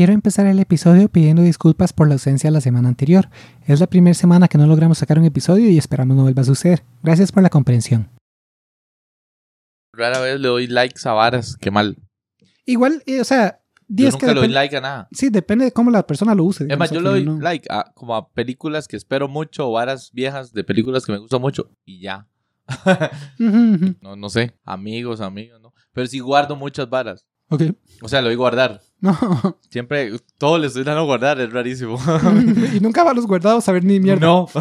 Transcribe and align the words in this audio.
Quiero 0.00 0.14
empezar 0.14 0.46
el 0.46 0.58
episodio 0.58 1.10
pidiendo 1.10 1.42
disculpas 1.42 1.92
por 1.92 2.08
la 2.08 2.14
ausencia 2.14 2.50
la 2.50 2.62
semana 2.62 2.88
anterior. 2.88 3.28
Es 3.66 3.80
la 3.80 3.86
primera 3.86 4.14
semana 4.14 4.48
que 4.48 4.56
no 4.56 4.66
logramos 4.66 4.96
sacar 4.96 5.18
un 5.18 5.26
episodio 5.26 5.68
y 5.68 5.76
esperamos 5.76 6.16
no 6.16 6.22
vuelva 6.22 6.40
a 6.40 6.46
suceder. 6.46 6.82
Gracias 7.02 7.30
por 7.32 7.42
la 7.42 7.50
comprensión. 7.50 8.08
Rara 9.92 10.20
vez 10.20 10.40
le 10.40 10.48
doy 10.48 10.68
likes 10.68 11.06
a 11.06 11.12
varas, 11.12 11.54
qué 11.60 11.70
mal. 11.70 11.98
Igual, 12.64 13.02
eh, 13.04 13.20
o 13.20 13.24
sea, 13.24 13.60
Yo 13.80 13.84
días 13.88 14.14
nunca 14.14 14.28
que 14.28 14.32
le 14.32 14.40
doy 14.40 14.48
like 14.48 14.74
a 14.74 14.80
nada. 14.80 15.08
Sí, 15.12 15.28
depende 15.28 15.66
de 15.66 15.72
cómo 15.72 15.90
la 15.90 16.06
persona 16.06 16.34
lo 16.34 16.44
use. 16.44 16.64
Es 16.66 16.78
más, 16.78 16.90
yo 16.90 17.02
le 17.02 17.10
doy 17.10 17.26
no- 17.26 17.38
like 17.38 17.68
a, 17.70 17.92
como 17.94 18.16
a 18.16 18.30
películas 18.30 18.88
que 18.88 18.96
espero 18.96 19.28
mucho 19.28 19.68
o 19.68 19.72
varas 19.72 20.12
viejas 20.14 20.54
de 20.54 20.64
películas 20.64 21.04
que 21.04 21.12
me 21.12 21.18
gustan 21.18 21.42
mucho 21.42 21.72
y 21.84 22.00
ya. 22.00 22.26
No, 24.00 24.16
no 24.16 24.30
sé, 24.30 24.54
amigos, 24.64 25.20
amigos, 25.20 25.60
¿no? 25.60 25.74
Pero 25.92 26.06
sí 26.06 26.20
guardo 26.20 26.56
muchas 26.56 26.88
varas. 26.88 27.26
Ok. 27.50 27.62
O 28.02 28.08
sea, 28.08 28.22
lo 28.22 28.28
doy 28.28 28.36
guardar. 28.36 28.80
No. 29.00 29.18
Siempre, 29.70 30.12
todo 30.38 30.58
le 30.58 30.66
estoy 30.66 30.84
dando 30.84 31.04
guardar, 31.04 31.40
es 31.40 31.50
rarísimo. 31.52 31.98
y 32.74 32.80
nunca 32.80 33.02
va 33.02 33.10
a 33.10 33.14
los 33.14 33.26
guardados 33.26 33.68
a 33.68 33.72
ver 33.72 33.82
ni 33.84 33.98
mierda. 34.00 34.26
No. 34.26 34.46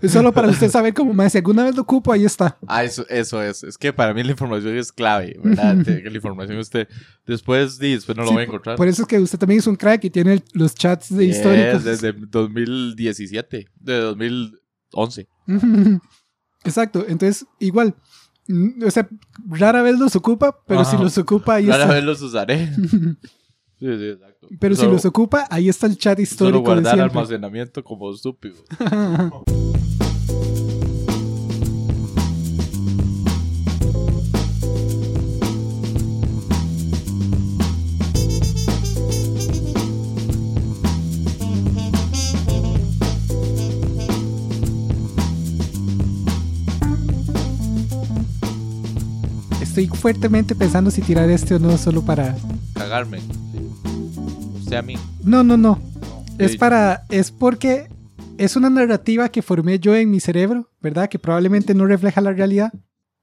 Es 0.00 0.12
solo 0.12 0.32
para 0.32 0.48
usted 0.48 0.70
saber 0.70 0.94
cómo 0.94 1.12
más. 1.12 1.32
Si 1.32 1.38
alguna 1.38 1.64
vez 1.64 1.74
lo 1.74 1.82
ocupo, 1.82 2.12
ahí 2.12 2.24
está. 2.24 2.56
ah, 2.68 2.84
eso, 2.84 3.04
eso 3.08 3.42
es. 3.42 3.64
Es 3.64 3.76
que 3.78 3.92
para 3.92 4.14
mí 4.14 4.22
la 4.22 4.30
información 4.32 4.76
es 4.76 4.92
clave, 4.92 5.36
¿verdad? 5.42 5.74
La 5.86 6.10
información 6.14 6.58
usted 6.58 6.86
después, 7.26 7.78
después 7.78 8.16
no 8.16 8.22
lo 8.22 8.28
Sí, 8.28 8.34
voy 8.34 8.42
a 8.42 8.46
encontrar. 8.46 8.76
Por 8.76 8.86
eso 8.88 9.02
es 9.02 9.08
que 9.08 9.18
usted 9.18 9.38
también 9.38 9.58
es 9.60 9.66
un 9.66 9.76
crack 9.76 10.04
y 10.04 10.10
tiene 10.10 10.42
los 10.52 10.74
chats 10.74 11.14
de 11.14 11.26
Yes, 11.26 11.36
históricos. 11.36 11.84
desde 11.84 12.12
2017, 12.12 13.66
de 13.80 13.96
2011. 13.98 15.28
Exacto. 16.64 17.04
Entonces, 17.08 17.46
igual. 17.58 17.94
O 18.86 18.90
sea, 18.90 19.08
rara 19.48 19.82
vez 19.82 19.98
los 19.98 20.14
ocupa, 20.16 20.56
pero 20.66 20.80
Ajá. 20.80 20.90
si 20.90 20.96
los 21.02 21.16
ocupa, 21.18 21.54
ahí 21.54 21.66
Rara 21.66 21.84
está. 21.84 21.94
vez 21.94 22.04
los 22.04 22.20
usaré. 22.22 22.70
Sí, 23.82 23.88
sí, 23.98 24.04
exacto. 24.10 24.46
Pero 24.60 24.76
si 24.76 24.82
Solo- 24.82 24.92
los 24.92 25.04
ocupa, 25.04 25.44
ahí 25.50 25.68
está 25.68 25.88
el 25.88 25.98
chat 25.98 26.14
Solo 26.16 26.22
histórico 26.22 26.58
de 26.58 26.64
guardar 26.64 26.94
siempre. 26.94 27.18
almacenamiento 27.18 27.82
como 27.82 28.12
estúpido. 28.14 28.54
Estoy 49.62 49.86
fuertemente 49.86 50.54
pensando 50.54 50.90
si 50.90 51.00
tirar 51.02 51.30
este 51.30 51.54
o 51.54 51.58
no, 51.58 51.76
solo 51.78 52.02
para. 52.02 52.34
Cagarme. 52.74 53.20
Usted 54.60 54.76
a 54.76 54.82
mí. 54.82 54.94
No, 55.22 55.42
no, 55.42 55.56
no. 55.56 55.78
No. 55.78 56.24
Es 56.38 56.54
Eh, 56.54 56.58
para. 56.58 57.04
Es 57.10 57.30
porque 57.30 57.88
es 58.38 58.56
una 58.56 58.70
narrativa 58.70 59.28
que 59.28 59.42
formé 59.42 59.78
yo 59.78 59.94
en 59.94 60.10
mi 60.10 60.20
cerebro, 60.20 60.70
¿verdad? 60.80 61.08
Que 61.08 61.18
probablemente 61.18 61.74
no 61.74 61.86
refleja 61.86 62.20
la 62.20 62.32
realidad. 62.32 62.72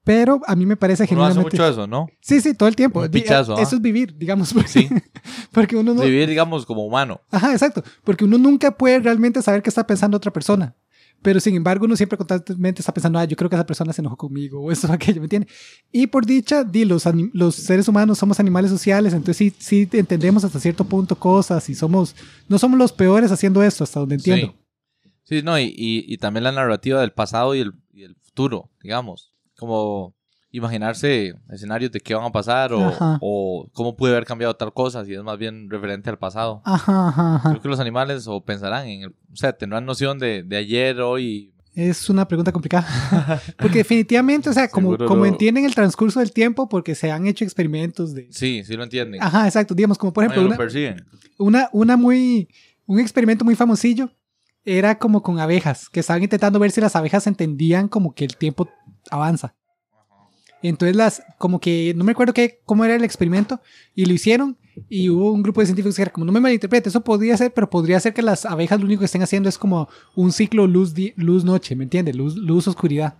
Pero 0.05 0.39
a 0.47 0.55
mí 0.55 0.65
me 0.65 0.77
parece 0.77 1.03
Uno 1.03 1.23
hace 1.25 1.33
genuinamente. 1.33 1.57
mucho 1.57 1.67
eso, 1.71 1.85
¿no? 1.87 2.07
Sí, 2.21 2.39
sí, 2.41 2.53
todo 2.53 2.69
el 2.69 2.75
tiempo. 2.75 3.05
Di- 3.07 3.19
pichazo, 3.21 3.53
Eso 3.59 3.75
¿ah? 3.75 3.75
es 3.77 3.81
vivir, 3.81 4.15
digamos. 4.17 4.53
Porque, 4.53 4.69
Sí. 4.69 4.89
porque 5.51 5.75
uno 5.75 5.93
no. 5.93 6.01
Vivir, 6.01 6.29
digamos, 6.29 6.65
como 6.65 6.85
humano. 6.85 7.19
Ajá, 7.29 7.51
exacto. 7.51 7.83
Porque 8.03 8.23
uno 8.23 8.37
nunca 8.37 8.71
puede 8.71 8.99
realmente 8.99 9.41
saber 9.41 9.61
qué 9.61 9.69
está 9.69 9.85
pensando 9.85 10.15
otra 10.17 10.31
persona. 10.31 10.73
Pero 11.21 11.39
sin 11.39 11.55
embargo, 11.55 11.85
uno 11.85 11.95
siempre 11.95 12.17
constantemente 12.17 12.81
está 12.81 12.93
pensando, 12.93 13.19
ah, 13.19 13.25
yo 13.25 13.35
creo 13.35 13.49
que 13.49 13.55
esa 13.55 13.65
persona 13.65 13.91
se 13.91 14.01
enojó 14.01 14.15
conmigo 14.15 14.61
o 14.61 14.71
eso 14.71 14.87
o 14.87 14.91
aquello, 14.93 15.21
¿me 15.21 15.25
entiendes? 15.25 15.53
Y 15.91 16.07
por 16.07 16.25
dicha, 16.25 16.63
di, 16.63 16.85
los, 16.85 17.03
los 17.33 17.55
seres 17.55 17.87
humanos 17.87 18.17
somos 18.17 18.39
animales 18.39 18.71
sociales, 18.71 19.13
entonces 19.13 19.37
sí, 19.37 19.53
sí 19.57 19.89
entendemos 19.93 20.43
hasta 20.43 20.59
cierto 20.59 20.83
punto 20.83 21.15
cosas 21.15 21.69
y 21.69 21.75
somos, 21.75 22.15
no 22.47 22.57
somos 22.57 22.77
los 22.79 22.93
peores 22.93 23.31
haciendo 23.31 23.61
esto, 23.63 23.83
hasta 23.83 23.99
donde 23.99 24.15
entiendo. 24.15 24.47
Sí. 24.47 24.59
Sí, 25.29 25.43
no, 25.43 25.59
y, 25.59 25.65
y, 25.65 26.11
y 26.11 26.17
también 26.17 26.43
la 26.43 26.51
narrativa 26.51 27.01
del 27.01 27.11
pasado 27.11 27.53
y 27.53 27.59
el, 27.59 27.73
y 27.93 28.01
el 28.01 28.15
futuro, 28.15 28.71
digamos. 28.81 29.31
Como 29.55 30.15
imaginarse 30.51 31.35
escenarios 31.51 31.91
de 31.91 31.99
qué 31.99 32.13
van 32.15 32.25
a 32.25 32.31
pasar 32.31 32.71
o, 32.73 33.69
cómo 33.73 33.95
puede 33.95 34.13
haber 34.15 34.25
cambiado 34.25 34.55
tal 34.55 34.73
cosa, 34.73 35.05
si 35.05 35.13
es 35.13 35.23
más 35.23 35.37
bien 35.37 35.69
referente 35.69 36.09
al 36.09 36.17
pasado. 36.17 36.61
Ajá, 36.65 37.09
ajá, 37.09 37.35
ajá. 37.35 37.49
Creo 37.51 37.61
que 37.61 37.69
los 37.69 37.79
animales 37.79 38.27
o 38.27 38.43
pensarán 38.43 38.87
en 38.87 39.01
el, 39.03 39.09
o 39.09 39.35
sea, 39.35 39.53
tendrán 39.53 39.85
noción 39.85 40.19
de, 40.19 40.43
de 40.43 40.57
ayer, 40.57 40.99
hoy. 41.01 41.53
Es 41.75 42.09
una 42.09 42.27
pregunta 42.27 42.51
complicada. 42.51 42.87
porque 43.57 43.79
definitivamente, 43.79 44.49
o 44.49 44.53
sea, 44.53 44.67
como, 44.69 44.87
Seguro 44.91 45.05
como 45.07 45.21
lo- 45.21 45.27
entienden 45.27 45.65
el 45.65 45.75
transcurso 45.75 46.19
del 46.19 46.31
tiempo, 46.31 46.67
porque 46.67 46.95
se 46.95 47.11
han 47.11 47.27
hecho 47.27 47.45
experimentos 47.45 48.13
de... 48.13 48.27
Sí, 48.31 48.63
sí 48.65 48.75
lo 48.75 48.83
entienden. 48.83 49.21
Ajá, 49.21 49.45
exacto. 49.45 49.75
Digamos, 49.75 49.97
como 49.97 50.11
por 50.11 50.23
ejemplo, 50.23 50.41
Bueno, 50.41 50.55
una, 50.55 50.55
lo 50.57 50.63
persiguen. 50.63 51.05
una, 51.37 51.69
una 51.71 51.95
muy, 51.95 52.49
un 52.85 52.99
experimento 52.99 53.45
muy 53.45 53.55
famosillo 53.55 54.09
era 54.65 54.97
como 54.97 55.23
con 55.23 55.39
abejas, 55.39 55.89
que 55.89 56.01
estaban 56.01 56.21
intentando 56.21 56.59
ver 56.59 56.71
si 56.71 56.81
las 56.81 56.95
abejas 56.95 57.25
entendían 57.27 57.87
como 57.87 58.13
que 58.13 58.25
el 58.25 58.35
tiempo 58.35 58.67
avanza. 59.09 59.55
Entonces 60.61 60.95
las, 60.95 61.23
como 61.37 61.59
que, 61.59 61.93
no 61.95 62.03
me 62.03 62.11
acuerdo 62.11 62.33
qué, 62.33 62.59
cómo 62.65 62.83
era 62.85 62.95
el 62.95 63.03
experimento, 63.03 63.61
y 63.95 64.05
lo 64.05 64.13
hicieron, 64.13 64.57
y 64.89 65.09
hubo 65.09 65.31
un 65.31 65.41
grupo 65.41 65.61
de 65.61 65.67
científicos 65.67 65.95
que 65.95 66.01
era 66.01 66.11
como, 66.11 66.25
no 66.25 66.31
me 66.31 66.39
malinterprete, 66.39 66.89
eso 66.89 67.01
podría 67.01 67.35
ser, 67.37 67.53
pero 67.53 67.69
podría 67.69 67.99
ser 67.99 68.13
que 68.13 68.21
las 68.21 68.45
abejas 68.45 68.79
lo 68.79 68.85
único 68.85 68.99
que 68.99 69.05
estén 69.05 69.21
haciendo 69.23 69.47
es 69.49 69.57
como 69.57 69.87
un 70.15 70.31
ciclo 70.31 70.67
luz, 70.67 70.93
di- 70.93 71.13
luz 71.15 71.43
noche, 71.45 71.75
¿me 71.75 71.83
entiendes? 71.85 72.15
Luz, 72.15 72.35
luz 72.35 72.67
oscuridad. 72.67 73.15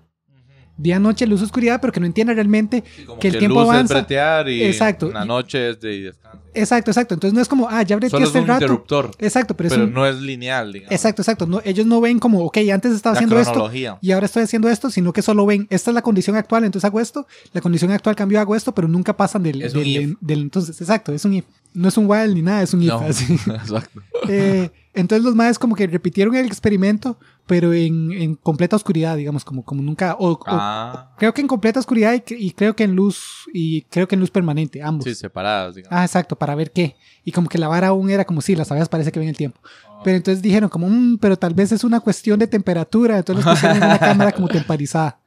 Día 0.77 0.97
noche, 0.97 1.27
luz 1.27 1.41
oscuridad, 1.41 1.81
pero 1.81 1.91
que 1.91 1.99
no 1.99 2.05
entiendan 2.05 2.37
realmente 2.37 2.85
Sí, 2.95 3.03
como 3.03 3.19
que 3.19 3.27
el 3.27 3.37
tiempo 3.37 3.59
luz 3.59 3.69
avanza. 3.69 3.95
es 3.95 3.99
bretear 4.01 4.47
y 4.47 4.63
Exacto. 4.63 5.11
la 5.11 5.25
noche 5.25 5.71
es 5.71 5.79
de. 5.81 6.13
Exacto, 6.53 6.91
exacto. 6.91 7.13
Entonces 7.13 7.33
no 7.33 7.41
es 7.41 7.47
como, 7.47 7.67
ah, 7.69 7.83
ya 7.83 7.95
breteé 7.95 8.09
Solo 8.09 8.23
es 8.23 8.29
este 8.29 8.39
un 8.39 8.47
rato. 8.47 8.63
interruptor, 8.63 9.11
Exacto, 9.19 9.55
pero, 9.55 9.69
pero, 9.69 9.83
es 9.83 9.87
un- 9.87 9.93
no 9.93 10.05
es 10.05 10.15
lineal, 10.19 10.73
digamos. 10.73 10.91
Exacto, 10.91 11.21
exacto. 11.21 11.45
No, 11.45 11.61
ellos 11.63 11.85
no 11.85 12.01
ven 12.01 12.19
como, 12.19 12.43
ok, 12.45 12.57
antes 12.73 12.93
estaba 12.93 13.13
La 13.13 13.19
haciendo 13.19 13.39
esto 13.39 13.71
y 14.01 14.11
ahora 14.11 14.25
estoy 14.25 14.43
haciendo 14.43 14.69
esto, 14.69 14.89
sino 14.89 15.13
que 15.13 15.21
solo 15.21 15.45
ven, 15.45 15.67
esta 15.69 15.91
es 15.91 15.95
la 15.95 16.01
condición 16.01 16.35
actual, 16.35 16.63
entonces 16.63 16.85
hago 16.85 16.99
esto, 16.99 17.27
la 17.53 17.61
condición 17.61 17.91
actual 17.91 18.15
cambió, 18.15 18.39
hago 18.39 18.55
esto, 18.55 18.73
pero 18.73 18.87
nunca 18.87 19.15
pasan 19.15 19.43
del, 19.43 19.61
Es 19.61 19.73
del, 19.73 20.17
entonces, 20.41 20.79
exacto, 20.81 21.13
es 21.13 21.23
un 21.25 21.35
if. 21.35 21.45
No 21.73 21.87
es 21.87 21.97
un 21.97 22.05
while 22.09 22.33
ni 22.33 22.41
nada, 22.41 22.63
es 22.63 22.73
un 22.73 22.81
if. 22.83 22.91
Así. 22.93 23.33
exacto. 23.45 24.01
Eh, 24.27 24.71
entonces 24.93 25.23
los 25.23 25.35
maes 25.35 25.59
como 25.59 25.75
que 25.75 25.87
repitieron 25.87 26.35
el 26.35 26.45
experimento, 26.45 27.17
pero 27.47 27.73
en, 27.73 28.11
en 28.11 28.35
completa 28.35 28.75
oscuridad, 28.75 29.17
digamos, 29.17 29.43
como, 29.45 29.63
como 29.63 29.81
nunca, 29.81 30.15
o, 30.19 30.31
o- 30.33 30.39
Ah, 30.47 31.13
creo 31.17 31.33
que 31.33 31.41
en 31.41 31.47
completa 31.47 31.79
oscuridad 31.79 32.13
y, 32.13 32.33
y 32.33 32.51
creo 32.51 32.75
que 32.75 32.83
en 32.83 32.95
luz, 32.95 33.45
y 33.53 33.81
creo 33.83 34.07
que 34.07 34.15
en 34.15 34.21
luz 34.21 34.29
permanente, 34.31 34.81
ambos. 34.83 35.05
sí, 35.05 35.15
separadas, 35.15 35.75
digamos. 35.75 35.97
Ah, 35.97 36.03
exacto, 36.05 36.35
para 36.37 36.53
ver 36.55 36.71
qué. 36.71 36.95
Y 37.23 37.31
como 37.31 37.49
que 37.49 37.57
la 37.57 37.67
vara 37.67 37.87
aún 37.87 38.09
era 38.09 38.25
como 38.25 38.41
si 38.41 38.55
las 38.55 38.69
abejas 38.71 38.89
parece 38.89 39.11
que 39.11 39.19
ven 39.19 39.29
el 39.29 39.37
tiempo. 39.37 39.59
Ah. 39.87 40.01
Pero 40.03 40.17
entonces 40.17 40.41
dijeron 40.41 40.69
como, 40.69 40.87
"Mm, 40.89 41.17
pero 41.19 41.37
tal 41.37 41.53
vez 41.53 41.71
es 41.71 41.83
una 41.83 41.99
cuestión 41.99 42.39
de 42.39 42.47
temperatura. 42.47 43.17
Entonces 43.17 43.43
los 43.45 43.53
pusieron 43.55 43.77
en 43.77 43.83
una 43.83 43.99
cámara 43.99 44.31
como 44.31 44.47
temperizada. 44.47 45.19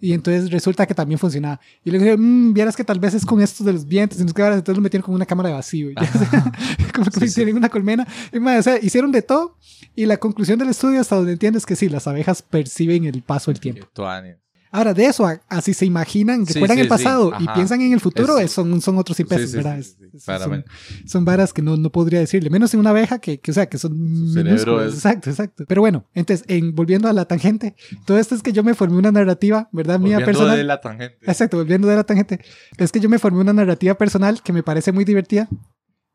Y 0.00 0.12
entonces 0.12 0.50
resulta 0.50 0.86
que 0.86 0.94
también 0.94 1.18
funcionaba. 1.18 1.60
Y 1.84 1.90
le 1.90 1.98
dijeron, 1.98 2.20
mmm, 2.20 2.52
vieras 2.54 2.76
que 2.76 2.84
tal 2.84 2.98
vez 3.00 3.14
es 3.14 3.24
con 3.24 3.40
estos 3.40 3.64
de 3.66 3.72
los 3.72 3.86
vientos. 3.86 4.20
Y 4.20 4.24
nos 4.24 4.32
quedaron, 4.34 4.58
entonces 4.58 4.76
lo 4.76 4.82
metieron 4.82 5.04
como 5.04 5.14
una 5.16 5.26
cámara 5.26 5.48
de 5.50 5.54
vacío. 5.54 5.90
Como 6.94 7.10
que 7.10 7.20
Sí, 7.20 7.28
sí. 7.28 7.40
metieron 7.40 7.56
una 7.58 7.68
colmena. 7.68 8.06
Y, 8.32 8.40
mae, 8.40 8.58
o 8.58 8.62
sea, 8.62 8.78
hicieron 8.80 9.12
de 9.12 9.22
todo. 9.22 9.56
Y 9.94 10.06
la 10.06 10.16
conclusión 10.16 10.58
del 10.58 10.68
estudio, 10.68 11.00
hasta 11.00 11.16
donde 11.16 11.32
entiendo, 11.32 11.58
es 11.58 11.66
que 11.66 11.76
sí, 11.76 11.88
las 11.88 12.06
abejas 12.06 12.42
perciben 12.42 13.04
el 13.04 13.22
paso 13.22 13.50
del 13.50 13.60
tiempo. 13.60 13.82
Qué 13.82 13.90
tuanis. 13.94 14.36
Ahora, 14.72 14.92
de 14.94 15.06
eso, 15.06 15.26
a, 15.26 15.40
a 15.48 15.60
si 15.60 15.72
se 15.74 15.86
imaginan, 15.86 16.44
Sí, 16.46 16.54
recuerdan 16.54 16.76
sí, 16.78 16.82
el 16.82 16.88
pasado 16.88 17.32
sí, 17.38 17.44
y 17.44 17.48
piensan 17.48 17.80
en 17.80 17.92
el 17.92 18.00
futuro, 18.00 18.38
Es- 18.38 18.50
son, 18.52 18.80
son 18.80 18.98
otros 18.98 19.16
100 19.16 19.28
Sí, 19.28 19.34
pesos, 19.34 19.50
sí, 19.50 19.56
¿verdad? 19.56 19.74
sí, 19.76 19.80
Es- 19.80 19.96
sí. 20.12 20.20
Son, 20.20 20.64
son 21.06 21.24
varas 21.24 21.52
que 21.52 21.62
no, 21.62 21.76
no 21.76 21.90
podría 21.90 22.20
decirle, 22.20 22.50
menos 22.50 22.72
en 22.74 22.80
una 22.80 22.90
abeja 22.90 23.18
que, 23.18 23.38
que, 23.40 23.50
o 23.50 23.54
sea, 23.54 23.66
que 23.66 23.78
son 23.78 23.92
minúsculas. 24.34 24.88
es- 24.88 24.94
Exacto, 24.96 25.30
exacto. 25.30 25.64
Pero 25.66 25.80
bueno, 25.80 26.04
entonces, 26.14 26.44
en, 26.48 26.74
volviendo 26.74 27.08
a 27.08 27.12
la 27.12 27.24
tangente, 27.26 27.74
todo 28.04 28.18
esto 28.18 28.34
es 28.34 28.42
que 28.42 28.52
yo 28.52 28.62
me 28.64 28.74
formé 28.74 28.96
una 28.98 29.12
narrativa, 29.12 29.68
¿verdad? 29.72 29.98
Mía 29.98 30.16
Volviendo 30.18 30.24
personal. 30.38 30.56
de 30.56 30.64
la 30.64 30.80
tangente. 30.80 31.18
Exacto, 31.26 31.56
volviendo 31.58 31.88
de 31.88 31.96
la 31.96 32.04
tangente. 32.04 32.40
Es 32.76 32.92
que 32.92 33.00
yo 33.00 33.08
me 33.08 33.18
formé 33.18 33.40
una 33.40 33.52
narrativa 33.52 33.94
personal 33.94 34.42
que 34.42 34.52
me 34.52 34.62
parece 34.62 34.92
muy 34.92 35.04
divertida. 35.04 35.48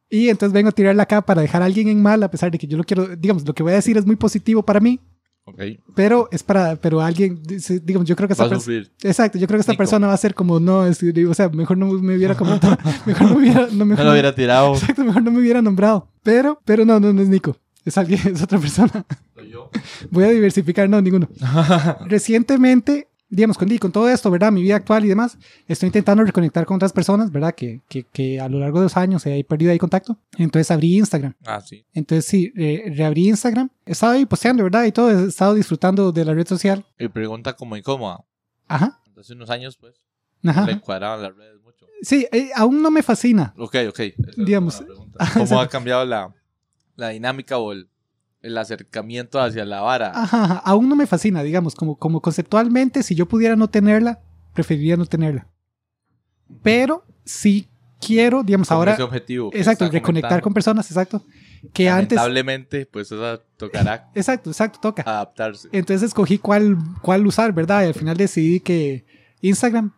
Y 0.10 0.28
entonces 0.28 0.52
vengo 0.54 0.68
a 0.70 0.72
tirarla 0.74 1.04
acá 1.04 1.22
para 1.22 1.42
dejar 1.42 1.62
a 1.62 1.66
alguien 1.66 1.88
en 1.88 2.02
mal, 2.02 2.22
a 2.22 2.30
pesar 2.30 2.52
de 2.52 2.58
que 2.58 2.68
yo 2.68 2.78
lo 2.78 2.84
quiero, 2.84 3.16
digamos, 3.16 3.48
lo 3.48 3.54
que 3.54 3.64
voy 3.64 3.72
a 3.72 3.76
decir 3.76 3.96
es 3.98 4.06
muy 4.06 4.18
positivo 4.18 4.62
para 4.62 4.82
mí, 4.82 5.00
Pero 5.96 6.28
es 6.32 6.44
para, 6.44 6.76
pero 6.76 7.02
alguien, 7.02 7.42
digamos, 7.84 8.08
yo 8.08 8.16
creo 8.16 8.28
que 8.28 8.34
esa 8.34 8.44
Va 8.44 8.48
a 8.48 8.50
persona... 8.52 8.84
Exacto, 9.04 9.38
yo 9.38 9.48
creo 9.48 9.58
que 9.58 9.62
esta 9.62 9.74
Nico. 9.74 9.78
persona 9.80 10.08
va 10.08 10.14
a 10.14 10.18
ser 10.18 10.34
como, 10.34 10.60
no, 10.60 10.86
es- 10.86 11.02
o 11.04 11.34
sea, 11.34 11.50
mejor 11.50 11.78
no 11.78 11.88
me 11.88 12.16
hubiera 12.16 12.36
comentado, 12.36 12.78
mejor 13.06 13.28
no 13.30 13.36
me 13.36 13.42
hubiera, 13.42 13.68
no, 13.72 13.86
mejor 13.86 14.04
Me 14.04 14.06
lo 14.06 14.12
hubiera 14.12 14.34
tirado. 14.36 14.74
exacto, 14.74 15.04
mejor 15.04 15.24
no 15.24 15.32
me 15.32 15.40
hubiera 15.40 15.62
nombrado. 15.62 16.08
Pero, 16.24 16.60
pero 16.66 16.86
no, 16.86 17.00
no, 17.00 17.12
no 17.14 17.22
es 17.22 17.28
Nico, 17.30 17.58
es 17.86 17.98
alguien, 17.98 18.20
es 18.34 18.42
otra 18.42 18.60
persona. 18.60 19.06
Soy 19.36 19.50
yo. 19.50 19.70
Voy 20.10 20.24
a 20.24 20.30
diversificar, 20.30 20.90
no, 20.90 21.02
ninguno. 21.02 21.28
Recientemente, 22.08 23.08
digamos, 23.32 23.58
con, 23.58 23.76
con 23.78 23.92
todo 23.92 24.10
esto, 24.10 24.30
¿verdad? 24.30 24.52
Mi 24.52 24.62
vida 24.62 24.76
actual 24.76 25.06
y 25.06 25.08
demás, 25.08 25.38
estoy 25.68 25.88
intentando 25.88 26.24
reconectar 26.24 26.66
con 26.66 26.76
otras 26.76 26.92
personas, 26.92 27.32
¿verdad? 27.32 27.56
Que, 27.56 27.82
que, 27.88 28.04
que 28.04 28.40
a 28.40 28.50
lo 28.50 28.60
largo 28.60 28.80
de 28.80 28.84
los 28.84 28.98
años 28.98 29.26
he 29.26 29.44
perdido 29.46 29.72
ahí 29.72 29.80
contacto. 29.80 30.18
Entonces 30.38 30.70
abrí 30.70 30.98
Instagram. 30.98 31.34
Ah, 31.46 31.62
sí. 31.62 31.86
Entonces 31.94 32.26
sí, 32.26 32.52
eh, 32.58 32.92
reabrí 32.94 33.30
Instagram. 33.30 33.70
He 33.86 33.94
estado 33.94 34.14
ahí 34.14 34.26
posteando, 34.26 34.64
¿verdad? 34.64 34.84
Y 34.84 34.92
todo, 34.92 35.10
he 35.10 35.30
estado 35.30 35.54
disfrutando 35.54 36.12
de 36.12 36.26
la 36.26 36.34
red 36.34 36.46
social. 36.46 36.86
Y 37.00 37.08
pregunta 37.08 37.54
como 37.54 37.78
incómoda. 37.78 38.20
Ajá. 38.68 39.00
Hace 39.18 39.34
unos 39.34 39.50
años, 39.50 39.78
pues, 39.78 39.96
Ajá. 40.44 40.66
le 40.66 40.80
cuadraban 40.82 41.22
las 41.22 41.36
redes 41.36 41.62
mucho. 41.62 41.86
Sí, 42.02 42.28
eh, 42.32 42.50
aún 42.56 42.82
no 42.82 42.92
me 42.92 43.02
fascina. 43.02 43.54
Ok, 43.58 43.78
ok. 43.88 44.00
Esa 44.00 44.14
es 44.30 44.36
Digamos. 44.36 44.84
¿Cómo 45.34 45.60
ha 45.62 45.70
cambiado 45.70 46.04
la, 46.04 46.34
la 46.96 47.10
dinámica 47.10 47.58
o 47.60 47.72
el, 47.72 47.88
el 48.42 48.58
acercamiento 48.58 49.40
hacia 49.40 49.66
la 49.66 49.82
vara? 49.82 50.12
Ajá, 50.14 50.44
ajá, 50.44 50.62
aún 50.66 50.90
no 50.90 50.96
me 50.96 51.08
fascina, 51.08 51.44
digamos, 51.44 51.76
como, 51.76 51.98
como 51.98 52.22
conceptualmente, 52.22 53.04
si 53.04 53.16
yo 53.16 53.28
pudiera 53.28 53.56
no 53.56 53.70
tenerla, 53.70 54.20
preferiría 54.54 54.98
no 54.98 55.06
tenerla. 55.06 55.48
Pero 56.64 57.06
sí 57.24 57.68
quiero, 58.00 58.44
digamos, 58.44 58.72
ahora, 58.72 58.94
ese 58.94 59.04
objetivo. 59.04 59.52
exacto, 59.54 59.90
reconectar 59.90 60.42
con 60.42 60.54
personas, 60.54 60.90
exacto, 60.90 61.24
que 61.74 61.88
antes, 61.90 62.16
Lamentablemente, 62.16 62.86
pues 62.88 63.12
esa 63.12 63.40
tocará 63.58 64.10
exacto, 64.16 64.50
exacto, 64.50 64.80
toca. 64.82 65.04
adaptarse. 65.04 65.70
Entonces 65.72 66.08
escogí 66.08 66.38
cuál, 66.40 66.78
cuál 67.02 67.26
usar, 67.28 67.54
¿verdad? 67.54 67.84
Y 67.84 67.88
al 67.88 67.94
final 67.94 68.18
decidí 68.18 68.60
que 68.60 69.06
Instagram. 69.42 69.94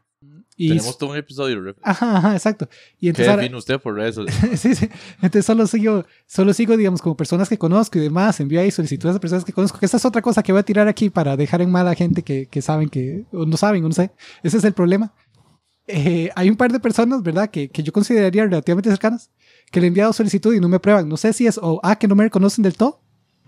Y 0.55 0.69
Tenemos 0.69 0.97
todo 0.97 1.11
un 1.11 1.17
episodio. 1.17 1.61
Rep. 1.61 1.77
Ajá, 1.81 2.17
ajá, 2.17 2.33
exacto. 2.33 2.67
Y 2.99 3.05
¿Qué 3.05 3.09
entonces 3.09 3.27
ahora- 3.29 3.41
define 3.41 3.57
usted 3.57 3.79
por 3.81 3.99
eso? 3.99 4.23
sí, 4.55 4.75
sí. 4.75 4.87
Entonces 5.15 5.45
solo 5.45 5.65
sigo, 5.65 6.05
solo 6.27 6.53
sigo, 6.53 6.77
digamos, 6.77 7.01
como 7.01 7.17
personas 7.17 7.49
que 7.49 7.57
conozco 7.57 7.97
y 7.97 8.01
demás, 8.01 8.39
envío 8.39 8.59
ahí 8.61 8.69
solicitudes 8.69 9.15
de 9.15 9.19
personas 9.19 9.43
que 9.45 9.51
conozco, 9.53 9.79
que 9.79 9.85
esta 9.85 9.97
es 9.97 10.05
otra 10.05 10.21
cosa 10.21 10.43
que 10.43 10.51
voy 10.51 10.59
a 10.59 10.63
tirar 10.63 10.87
aquí 10.87 11.09
para 11.09 11.35
dejar 11.35 11.61
en 11.61 11.71
mal 11.71 11.87
a 11.87 11.95
gente 11.95 12.21
que, 12.21 12.45
que 12.47 12.61
saben 12.61 12.89
que, 12.89 13.25
o 13.31 13.45
no 13.45 13.57
saben, 13.57 13.83
o 13.83 13.87
no 13.87 13.93
sé. 13.95 14.11
Ese 14.43 14.57
es 14.57 14.63
el 14.63 14.73
problema. 14.73 15.13
Eh, 15.87 16.29
hay 16.35 16.49
un 16.49 16.55
par 16.55 16.71
de 16.71 16.79
personas, 16.79 17.21
¿verdad?, 17.23 17.49
que, 17.49 17.69
que 17.69 17.83
yo 17.83 17.91
consideraría 17.91 18.43
relativamente 18.45 18.89
cercanas, 18.89 19.31
que 19.71 19.79
le 19.81 19.87
he 19.87 19.89
enviado 19.89 20.13
solicitud 20.13 20.53
y 20.53 20.59
no 20.59 20.69
me 20.69 20.79
prueban. 20.79 21.09
No 21.09 21.17
sé 21.17 21.33
si 21.33 21.47
es 21.47 21.57
o 21.61 21.79
A, 21.83 21.97
que 21.97 22.07
no 22.07 22.15
me 22.15 22.23
reconocen 22.23 22.63
del 22.63 22.75
todo, 22.75 23.01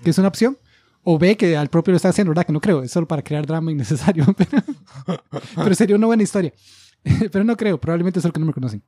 que 0.04 0.10
es 0.10 0.18
una 0.18 0.28
opción, 0.28 0.58
o 1.04 1.20
B, 1.20 1.38
que 1.38 1.56
al 1.56 1.70
propio 1.70 1.92
lo 1.92 1.98
están 1.98 2.10
haciendo, 2.10 2.32
¿verdad? 2.32 2.46
Que 2.48 2.52
no 2.52 2.60
creo, 2.60 2.82
es 2.82 2.92
solo 2.92 3.08
para 3.08 3.22
crear 3.22 3.46
drama 3.46 3.72
innecesario, 3.72 4.26
pero, 4.38 4.64
pero 5.56 5.76
sería 5.76 5.96
una 5.96 6.08
buena 6.08 6.24
historia. 6.24 6.52
pero 7.32 7.44
no 7.44 7.56
creo, 7.56 7.80
probablemente 7.80 8.20
es 8.20 8.24
solo 8.24 8.34
que 8.34 8.40
no 8.40 8.46
me 8.46 8.54
conocen. 8.54 8.84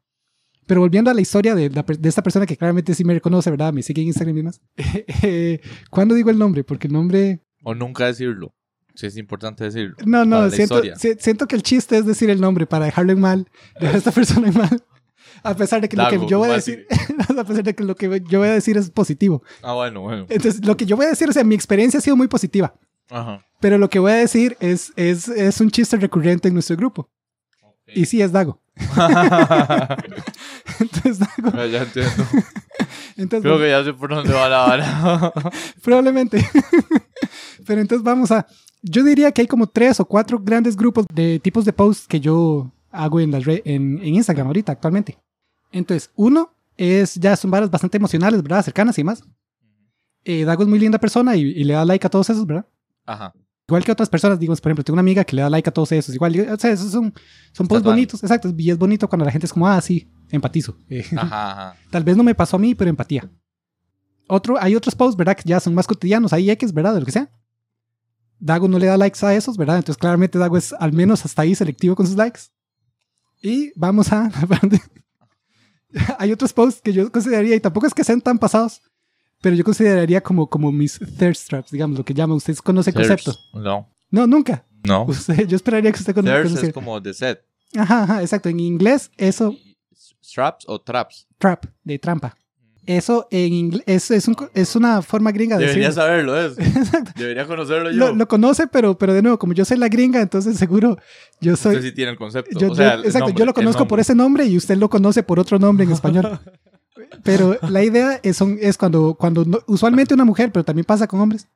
Pero 0.66 0.82
volviendo 0.82 1.10
a 1.10 1.14
la 1.14 1.22
historia 1.22 1.56
de, 1.56 1.70
la 1.70 1.84
de 1.84 2.10
esta 2.10 2.22
persona 2.22 2.46
que 2.46 2.58
claramente 2.58 2.94
sí 2.94 3.06
me 3.06 3.14
reconoce, 3.14 3.50
¿verdad? 3.50 3.72
Me 3.72 3.82
sigue 3.82 4.02
en 4.02 4.08
Instagram 4.10 4.36
y 4.36 4.40
demás. 4.40 4.62
Eh, 5.24 5.62
¿Cuándo 5.90 6.14
digo 6.14 6.30
el 6.30 6.38
nombre? 6.38 6.64
Porque 6.64 6.88
el 6.88 6.94
nombre... 6.94 7.42
O 7.64 7.74
nunca 7.74 8.06
decirlo. 8.06 8.54
Si 8.94 9.06
es 9.06 9.16
importante 9.16 9.64
decirlo. 9.64 9.96
No, 10.06 10.26
no, 10.26 10.50
siento, 10.50 10.82
si- 10.98 11.14
siento 11.20 11.48
que 11.48 11.56
el 11.56 11.64
chiste 11.64 11.98
es 11.98 12.06
decir 12.06 12.30
el 12.30 12.42
nombre 12.42 12.66
para 12.66 12.86
dejarlo 12.86 13.14
en 13.14 13.20
mal, 13.20 13.48
dejar 13.80 13.96
a 13.96 13.98
esta 14.00 14.12
persona 14.20 14.48
en 14.50 14.58
mal. 14.58 14.84
A 15.44 15.56
pesar 15.56 15.82
de 15.82 15.88
que 15.88 15.96
lo 15.96 16.10
que 16.10 16.20
yo 16.28 16.40
voy 16.40 16.50
a 16.50 16.54
decir, 16.54 16.88
a 17.38 17.44
pesar 17.44 17.64
de 17.64 17.74
que 17.76 17.84
lo 17.84 17.96
que 17.96 18.22
yo 18.28 18.40
voy 18.40 18.48
a 18.50 18.54
decir 18.54 18.76
es 18.76 18.90
positivo. 18.90 19.44
Ah, 19.62 19.74
bueno, 19.74 20.02
bueno. 20.02 20.26
Entonces, 20.30 20.66
lo 20.66 20.76
que 20.76 20.86
yo 20.86 20.98
voy 20.98 21.06
a 21.06 21.10
decir, 21.10 21.30
o 21.30 21.34
sea, 21.34 21.44
mi 21.44 21.54
experiencia 21.56 22.00
ha 22.00 22.02
sido 22.02 22.16
muy 22.18 22.28
positiva, 22.28 22.74
Ajá. 23.10 23.46
pero 23.62 23.78
lo 23.78 23.90
que 23.90 24.00
voy 24.00 24.12
a 24.14 24.16
decir 24.16 24.58
es, 24.60 24.92
es, 24.96 25.28
es 25.30 25.62
un 25.62 25.70
chiste 25.70 25.96
recurrente 25.98 26.48
en 26.48 26.56
nuestro 26.56 26.76
grupo. 26.76 27.10
Y 27.96 28.06
sí, 28.06 28.22
es 28.22 28.32
Dago. 28.32 28.60
Entonces, 30.80 31.20
Dago. 31.20 31.52
Ah, 31.54 31.66
ya 31.66 31.84
entiendo. 31.84 32.24
Entonces, 33.18 33.42
Creo 33.44 33.58
que 33.58 33.70
ya 33.70 33.84
sé 33.84 33.94
por 33.94 34.10
dónde 34.14 34.34
va 34.34 34.50
la 34.50 34.58
vara. 34.60 35.34
Probablemente. 35.84 36.46
Pero 37.66 37.82
entonces 37.82 38.04
vamos 38.04 38.32
a. 38.32 38.46
Yo 38.84 39.04
diría 39.04 39.32
que 39.32 39.42
hay 39.42 39.48
como 39.48 39.68
tres 39.68 40.00
o 40.00 40.06
cuatro 40.06 40.40
grandes 40.40 40.76
grupos 40.78 41.06
de 41.14 41.40
tipos 41.40 41.66
de 41.66 41.74
posts 41.74 42.08
que 42.08 42.20
yo 42.20 42.72
hago 42.92 43.20
en, 43.20 43.32
las 43.32 43.46
re- 43.46 43.64
en, 43.66 43.98
en 44.00 44.16
Instagram 44.16 44.48
ahorita, 44.48 44.72
actualmente. 44.74 45.18
Entonces, 45.72 46.12
uno 46.16 46.54
es 46.78 47.16
ya 47.16 47.36
son 47.36 47.50
varas 47.52 47.72
bastante 47.72 47.98
emocionales, 47.98 48.42
¿verdad? 48.44 48.64
Cercanas 48.64 48.98
y 49.00 49.04
más. 49.04 49.24
Eh, 50.24 50.44
Dago 50.46 50.64
es 50.64 50.70
muy 50.70 50.78
linda 50.80 51.00
persona 51.00 51.36
y, 51.36 51.42
y 51.42 51.64
le 51.64 51.74
da 51.74 51.86
like 51.86 52.06
a 52.06 52.10
todos 52.10 52.30
esos, 52.30 52.46
¿verdad? 52.46 52.66
Ajá. 53.06 53.34
Igual 53.70 53.84
que 53.84 53.92
otras 53.92 54.08
personas, 54.08 54.40
digo, 54.40 54.56
por 54.56 54.70
ejemplo, 54.70 54.84
tengo 54.84 54.96
una 54.96 55.02
amiga 55.02 55.26
que 55.26 55.36
le 55.36 55.42
da 55.42 55.50
like 55.50 55.70
a 55.70 55.74
todos 55.74 55.92
esos. 55.92 56.16
Igual, 56.16 56.40
o 56.52 56.58
sea, 56.58 56.72
esos 56.72 56.90
son, 56.90 57.14
son 57.52 57.68
posts 57.68 57.84
bonitos, 57.84 58.24
exacto. 58.24 58.54
Y 58.58 58.72
es 58.72 58.78
bonito 58.78 59.10
cuando 59.10 59.26
la 59.26 59.32
gente 59.32 59.46
es 59.46 59.52
como, 59.52 59.68
ah, 59.68 59.82
sí, 59.82 60.10
empatizo. 60.30 60.78
Eh, 60.90 61.06
Ajá, 61.18 61.52
ajá. 61.52 61.76
Tal 61.90 62.04
vez 62.06 62.16
no 62.16 62.24
me 62.24 62.34
pasó 62.34 62.56
a 62.56 62.60
mí, 62.60 62.76
pero 62.76 62.90
empatía. 62.90 63.30
Otro, 64.30 64.56
hay 64.62 64.76
otros 64.76 64.96
posts, 64.96 65.18
¿verdad? 65.18 65.36
Que 65.36 65.44
ya 65.46 65.60
son 65.60 65.74
más 65.74 65.86
cotidianos. 65.86 66.32
Hay 66.32 66.50
X, 66.50 66.74
¿verdad? 66.74 66.94
De 66.94 67.02
lo 67.02 67.06
que 67.06 67.12
sea. 67.12 67.30
Dago 68.40 68.70
no 68.70 68.80
le 68.80 68.86
da 68.86 68.96
likes 68.96 69.26
a 69.26 69.36
esos, 69.36 69.58
¿verdad? 69.58 69.78
Entonces, 69.78 70.00
claramente, 70.00 70.38
Dago 70.38 70.58
es 70.58 70.72
al 70.72 70.94
menos 70.94 71.26
hasta 71.26 71.42
ahí 71.42 71.54
selectivo 71.54 71.96
con 71.96 72.08
sus 72.08 72.16
likes. 72.16 72.42
Y 73.42 73.74
vamos 73.76 74.14
a. 74.14 74.32
hay 76.20 76.32
otros 76.32 76.54
posts 76.54 76.82
que 76.82 76.94
yo 76.94 77.12
consideraría, 77.12 77.56
y 77.56 77.60
tampoco 77.60 77.88
es 77.88 77.94
que 77.94 78.04
sean 78.04 78.22
tan 78.22 78.38
pasados, 78.38 78.82
pero 79.42 79.56
yo 79.56 79.64
consideraría 79.64 80.22
como, 80.22 80.48
como 80.50 80.72
mis 80.72 81.00
thirst 81.18 81.48
traps, 81.50 81.72
digamos, 81.72 81.98
lo 81.98 82.06
que 82.06 82.14
llaman. 82.14 82.38
Ustedes 82.38 82.62
conocen 82.62 82.94
el 82.98 83.08
concepto. 83.08 83.34
No. 83.54 83.90
No, 84.10 84.26
nunca. 84.28 84.66
No. 84.86 85.04
Usted- 85.08 85.48
yo 85.48 85.56
esperaría 85.56 85.92
que 85.92 86.00
usted 86.00 86.14
cono- 86.16 86.30
Thirst 86.32 86.44
conociera. 86.44 86.68
es 86.70 86.74
como 86.74 87.00
de 87.02 87.14
set. 87.14 87.42
Ajá, 87.76 88.04
ajá, 88.04 88.22
exacto. 88.22 88.50
En 88.50 88.60
inglés, 88.60 89.12
eso 89.18 89.56
Straps 90.24 90.66
o 90.68 90.80
traps. 90.82 91.28
trap, 91.38 91.66
de 91.84 92.00
trampa. 92.00 92.36
Eso 92.86 93.28
en 93.32 93.52
inglés 93.54 93.84
es, 93.86 94.12
es, 94.12 94.28
un 94.30 94.36
es 94.54 94.74
una 94.78 95.02
forma 95.02 95.34
gringa 95.34 95.58
de 95.58 95.66
Debería 95.66 95.88
decirlo. 95.90 96.04
saberlo, 96.06 96.40
es. 96.42 96.58
Exacto. 96.78 97.12
Debería 97.18 97.46
conocerlo 97.46 97.92
yo. 97.92 97.98
Lo, 97.98 98.16
lo 98.16 98.28
conoce, 98.30 98.66
pero, 98.68 98.98
pero 98.98 99.14
de 99.14 99.22
nuevo, 99.22 99.38
como 99.38 99.52
yo 99.52 99.66
soy 99.66 99.78
la 99.78 99.90
gringa, 99.90 100.22
entonces 100.22 100.56
seguro 100.58 100.98
yo 101.42 101.58
soy. 101.58 101.76
Usted 101.76 101.90
sí 101.90 101.94
tiene 101.94 102.12
el 102.12 102.18
concepto. 102.18 102.58
yo- 102.58 102.72
o 102.72 102.76
sea, 102.76 102.94
yo- 102.96 103.00
el 103.02 103.06
exacto, 103.06 103.28
nombre, 103.28 103.40
yo 103.42 103.46
lo 103.46 103.54
conozco 103.54 103.88
por 103.90 104.00
ese 104.00 104.16
nombre 104.16 104.46
y 104.46 104.56
usted 104.56 104.78
lo 104.78 104.90
conoce 104.90 105.22
por 105.22 105.38
otro 105.38 105.60
nombre 105.60 105.86
en 105.86 105.92
español. 105.92 106.40
pero 107.24 107.58
la 107.70 107.84
idea 107.84 108.20
es, 108.24 108.38
son- 108.38 108.58
es 108.62 108.78
cuando, 108.78 109.14
cuando 109.16 109.46
no- 109.46 109.60
usualmente 109.68 110.14
una 110.14 110.26
mujer, 110.26 110.52
pero 110.52 110.64
también 110.66 110.86
pasa 110.86 111.08
con 111.08 111.20
hombres, 111.20 111.48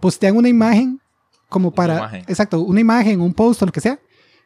postean 0.00 0.36
una 0.36 0.48
imagen 0.48 1.00
como 1.48 1.70
para. 1.70 1.96
imagen. 1.98 2.24
Exacto, 2.28 2.60
una 2.60 2.80
imagen, 2.80 3.20
un 3.20 3.32
post 3.32 3.62
o 3.62 3.66
lo 3.66 3.72
que 3.72 3.80
sea, 3.80 3.98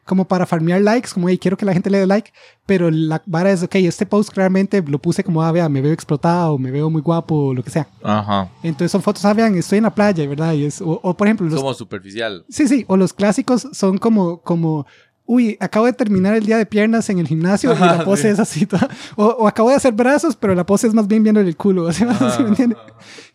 como 0.05 0.25
para 0.27 0.45
farmear 0.45 0.81
likes, 0.81 1.09
como, 1.13 1.29
hey, 1.29 1.37
quiero 1.37 1.55
que 1.57 1.65
la 1.65 1.73
gente 1.73 1.89
le 1.89 1.99
dé 1.99 2.07
like, 2.07 2.31
pero 2.65 2.89
la 2.89 3.21
vara 3.25 3.51
es, 3.51 3.61
ok, 3.63 3.75
este 3.75 4.05
post 4.05 4.31
claramente 4.31 4.81
lo 4.81 4.99
puse 4.99 5.23
como, 5.23 5.41
ah, 5.43 5.51
vea, 5.51 5.69
me 5.69 5.79
veo 5.81 5.93
explotado, 5.93 6.57
me 6.57 6.71
veo 6.71 6.89
muy 6.89 7.01
guapo, 7.01 7.35
o 7.35 7.53
lo 7.53 7.63
que 7.63 7.69
sea. 7.69 7.87
Ajá. 8.03 8.49
Entonces 8.63 8.91
son 8.91 9.01
fotos, 9.01 9.23
ah, 9.25 9.33
vean, 9.33 9.55
estoy 9.55 9.77
en 9.77 9.83
la 9.83 9.93
playa, 9.93 10.27
¿verdad? 10.27 10.53
Y 10.53 10.65
es, 10.65 10.81
o, 10.81 10.99
o, 11.03 11.15
por 11.15 11.27
ejemplo, 11.27 11.47
los, 11.47 11.59
como 11.59 11.73
superficial. 11.73 12.45
sí, 12.49 12.67
sí, 12.67 12.83
o 12.87 12.97
los 12.97 13.13
clásicos 13.13 13.67
son 13.73 13.97
como, 13.99 14.41
como, 14.41 14.85
uy, 15.33 15.55
acabo 15.61 15.85
de 15.85 15.93
terminar 15.93 16.35
el 16.35 16.45
día 16.45 16.57
de 16.57 16.65
piernas 16.65 17.09
en 17.09 17.19
el 17.19 17.27
gimnasio 17.27 17.73
y 17.73 17.79
la 17.79 17.91
Ajá, 17.93 18.03
pose 18.03 18.23
sí. 18.23 18.27
es 18.29 18.39
así, 18.39 18.65
toda- 18.65 18.89
o, 19.15 19.25
o 19.27 19.47
acabo 19.47 19.69
de 19.69 19.75
hacer 19.75 19.93
brazos, 19.93 20.35
pero 20.35 20.53
la 20.55 20.65
pose 20.65 20.87
es 20.87 20.93
más 20.93 21.07
bien 21.07 21.23
viendo 21.23 21.39
el 21.39 21.55
culo, 21.55 21.89
¿sí, 21.93 22.03
¿Sí 22.37 22.43
me 22.43 22.49
entiende? 22.49 22.75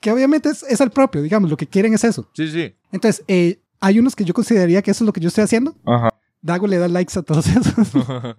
Que 0.01 0.11
obviamente 0.13 0.51
es, 0.51 0.63
es 0.65 0.81
el 0.83 0.91
propio, 0.91 1.23
digamos, 1.23 1.49
lo 1.49 1.57
que 1.57 1.67
quieren 1.67 1.95
es 1.95 2.05
eso. 2.05 2.29
Sí, 2.35 2.49
sí. 2.49 2.75
Entonces, 2.93 3.25
eh, 3.29 3.61
hay 3.81 3.99
unos 3.99 4.15
que 4.15 4.25
yo 4.25 4.35
consideraría 4.35 4.83
que 4.83 4.91
eso 4.91 5.05
es 5.05 5.07
lo 5.07 5.13
que 5.15 5.21
yo 5.21 5.29
estoy 5.29 5.45
haciendo. 5.45 5.75
Ajá. 5.87 6.11
Dago 6.43 6.67
le 6.67 6.77
da 6.79 6.87
likes 6.89 7.19
a 7.19 7.23
todos 7.23 7.47
esos. 7.47 7.89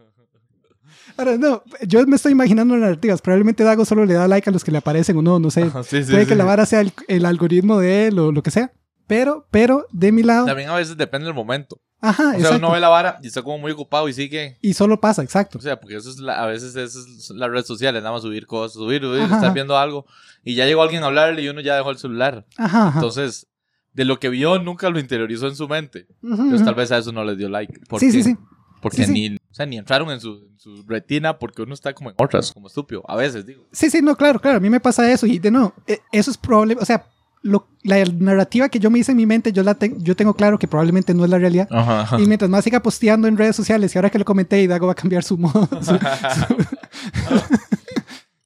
Ahora, 1.17 1.35
no, 1.37 1.63
yo 1.87 2.05
me 2.05 2.15
estoy 2.15 2.31
imaginando 2.33 2.77
narrativas. 2.77 3.21
Probablemente 3.23 3.63
Dago 3.63 3.85
solo 3.85 4.05
le 4.05 4.13
da 4.13 4.27
like 4.27 4.49
a 4.49 4.53
los 4.53 4.63
que 4.63 4.71
le 4.71 4.77
aparecen 4.77 5.17
o 5.17 5.21
no, 5.23 5.39
no 5.39 5.49
sé. 5.49 5.65
sí, 5.83 6.03
sí, 6.03 6.11
Puede 6.11 6.23
sí. 6.23 6.29
que 6.29 6.35
la 6.35 6.45
vara 6.45 6.65
sea 6.67 6.81
el, 6.81 6.93
el 7.07 7.25
algoritmo 7.25 7.79
de 7.79 8.07
él 8.07 8.19
o 8.19 8.31
lo 8.31 8.43
que 8.43 8.51
sea. 8.51 8.71
Pero, 9.07 9.47
pero, 9.49 9.87
de 9.91 10.11
mi 10.11 10.21
lado. 10.21 10.45
También 10.45 10.69
a 10.69 10.75
veces 10.75 10.95
depende 10.95 11.25
del 11.25 11.33
momento. 11.33 11.79
Ajá, 11.99 12.23
O 12.27 12.29
sea, 12.31 12.37
exacto. 12.39 12.57
uno 12.57 12.71
ve 12.71 12.79
la 12.79 12.89
vara 12.89 13.19
y 13.23 13.27
está 13.27 13.41
como 13.41 13.57
muy 13.57 13.71
ocupado 13.71 14.07
y 14.07 14.13
sigue. 14.13 14.57
Y 14.61 14.73
solo 14.73 14.99
pasa, 14.99 15.23
exacto. 15.23 15.57
O 15.57 15.61
sea, 15.61 15.79
porque 15.79 15.95
eso 15.95 16.09
es 16.09 16.19
la- 16.19 16.41
a 16.43 16.45
veces 16.45 16.75
eso 16.75 16.99
es 16.99 17.29
la 17.31 17.47
red 17.47 17.63
social, 17.65 17.93
nada 17.95 18.11
más 18.11 18.21
subir 18.21 18.45
cosas, 18.45 18.73
subir, 18.73 19.01
subir, 19.01 19.21
Ajá, 19.21 19.35
estar 19.35 19.45
ajá. 19.45 19.53
viendo 19.53 19.77
algo 19.77 20.05
y 20.43 20.53
ya 20.55 20.65
llegó 20.65 20.83
alguien 20.83 21.03
a 21.03 21.07
hablarle 21.07 21.41
y 21.41 21.49
uno 21.49 21.59
ya 21.61 21.75
dejó 21.75 21.89
el 21.91 21.97
celular. 21.97 22.45
Ajá, 22.57 22.87
ajá. 22.87 22.99
Entonces, 22.99 23.47
de 23.93 24.05
lo 24.05 24.19
que 24.19 24.29
vio 24.29 24.59
nunca 24.59 24.89
lo 24.91 24.99
interiorizó 24.99 25.47
en 25.47 25.55
su 25.55 25.67
mente. 25.67 26.05
Ujú, 26.21 26.33
Entonces 26.33 26.57
ujú. 26.61 26.65
tal 26.65 26.75
vez 26.75 26.91
a 26.91 26.97
eso 26.99 27.11
no 27.11 27.23
le 27.23 27.35
dio 27.35 27.49
like. 27.49 27.79
¿Por 27.89 27.99
Sí, 27.99 28.07
qué? 28.07 28.11
sí, 28.11 28.23
sí. 28.23 28.37
Porque 28.79 28.97
Sí, 28.97 29.05
sí. 29.05 29.11
ni, 29.29 29.35
o 29.35 29.53
sea, 29.55 29.65
ni 29.65 29.77
entraron 29.79 30.11
en 30.11 30.21
su, 30.21 30.33
en 30.51 30.59
su 30.59 30.83
retina 30.87 31.39
porque 31.39 31.63
uno 31.63 31.73
está 31.73 31.95
como 31.95 32.11
en 32.11 32.15
otras, 32.19 32.51
como 32.53 32.67
estúpido. 32.67 33.03
A 33.07 33.15
veces, 33.15 33.43
digo. 33.43 33.63
Sí, 33.71 33.89
sí, 33.89 34.03
no, 34.03 34.15
claro, 34.15 34.39
claro. 34.39 34.57
A 34.57 34.59
mí 34.59 34.69
me 34.69 34.79
pasa 34.79 35.11
eso. 35.11 35.25
Y 35.25 35.39
de 35.39 35.49
nuevo, 35.49 35.73
eh, 35.87 35.99
eso 36.11 36.29
es 36.29 36.37
probable. 36.37 36.77
O 36.79 36.85
sea, 36.85 37.07
lo- 37.41 37.67
la 37.83 38.03
narrativa 38.05 38.67
que 38.69 38.79
yo 38.79 38.89
me 38.89 38.99
hice 38.99 39.11
en 39.11 39.17
mi 39.17 39.25
mente, 39.25 39.51
yo, 39.53 39.63
la 39.63 39.75
te- 39.75 39.95
yo 39.99 40.15
tengo 40.15 40.33
claro 40.33 40.57
que 40.59 40.67
probablemente 40.67 41.13
no 41.13 41.23
es 41.23 41.29
la 41.29 41.37
realidad. 41.37 41.67
Ajá. 41.71 42.19
Y 42.19 42.25
mientras 42.25 42.49
más 42.49 42.63
siga 42.63 42.81
posteando 42.81 43.27
en 43.27 43.37
redes 43.37 43.55
sociales, 43.55 43.93
y 43.93 43.97
ahora 43.97 44.09
que 44.09 44.19
lo 44.19 44.25
comenté, 44.25 44.61
y 44.61 44.67
Dago 44.67 44.87
va 44.87 44.91
a 44.93 44.95
cambiar 44.95 45.23
su 45.23 45.37
modo. 45.37 45.67
su- 45.81 45.97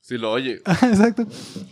Si 0.01 0.17
lo 0.17 0.31
oye, 0.31 0.61
Ajá, 0.65 0.87
Exacto. 0.91 1.25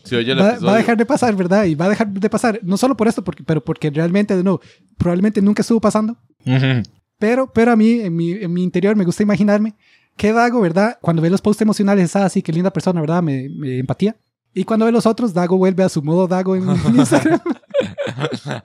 si 0.04 0.16
oye 0.16 0.32
el 0.32 0.40
Va, 0.40 0.50
episodio. 0.52 0.68
va 0.68 0.74
a 0.74 0.78
dejar 0.78 0.98
de 0.98 1.06
pasar, 1.06 1.36
¿verdad? 1.36 1.66
Y 1.66 1.76
va 1.76 1.86
a 1.86 1.90
dejar 1.90 2.08
de 2.08 2.30
pasar, 2.30 2.60
no 2.64 2.78
solo 2.78 2.96
por 2.96 3.08
esto, 3.08 3.24
porque, 3.24 3.44
pero 3.44 3.64
porque 3.64 3.90
realmente, 3.90 4.36
de 4.38 4.44
nuevo, 4.44 4.62
probablemente 4.98 5.42
nunca 5.42 5.62
estuvo 5.62 5.82
pasando. 5.82 6.16
Pero, 7.18 7.52
pero 7.52 7.72
a 7.74 7.76
mí, 7.76 8.00
en 8.00 8.16
mi, 8.16 8.32
en 8.32 8.54
mi 8.54 8.64
interior, 8.64 8.96
me 8.96 9.04
gusta 9.04 9.24
imaginarme 9.24 9.76
qué 10.16 10.32
Dago, 10.32 10.62
¿verdad? 10.62 10.98
Cuando 11.02 11.22
ve 11.22 11.30
los 11.30 11.42
posts 11.42 11.62
emocionales, 11.64 12.06
es 12.06 12.16
así, 12.16 12.42
qué 12.42 12.54
linda 12.54 12.72
persona, 12.72 13.02
¿verdad? 13.02 13.22
Me, 13.22 13.50
me 13.50 13.78
empatía. 13.80 14.16
Y 14.54 14.64
cuando 14.64 14.86
ve 14.86 14.92
los 14.92 15.06
otros, 15.06 15.34
Dago 15.34 15.58
vuelve 15.58 15.84
a 15.84 15.90
su 15.90 16.02
modo 16.02 16.28
Dago 16.28 16.56
en, 16.56 16.68
Instagram. 16.96 17.40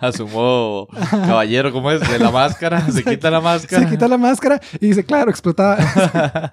A 0.01 0.13
su 0.13 0.27
modo 0.27 0.89
caballero, 1.11 1.73
como 1.73 1.91
es? 1.91 2.01
De 2.09 2.19
la 2.19 2.31
máscara, 2.31 2.91
se 2.91 3.05
quita 3.05 3.31
la 3.31 3.41
máscara. 3.41 3.85
Se 3.85 3.91
quita 3.91 4.09
la 4.09 4.19
máscara 4.19 4.61
y 4.81 4.89
dice, 4.89 5.05
claro, 5.05 5.31
explotaba. 5.31 5.79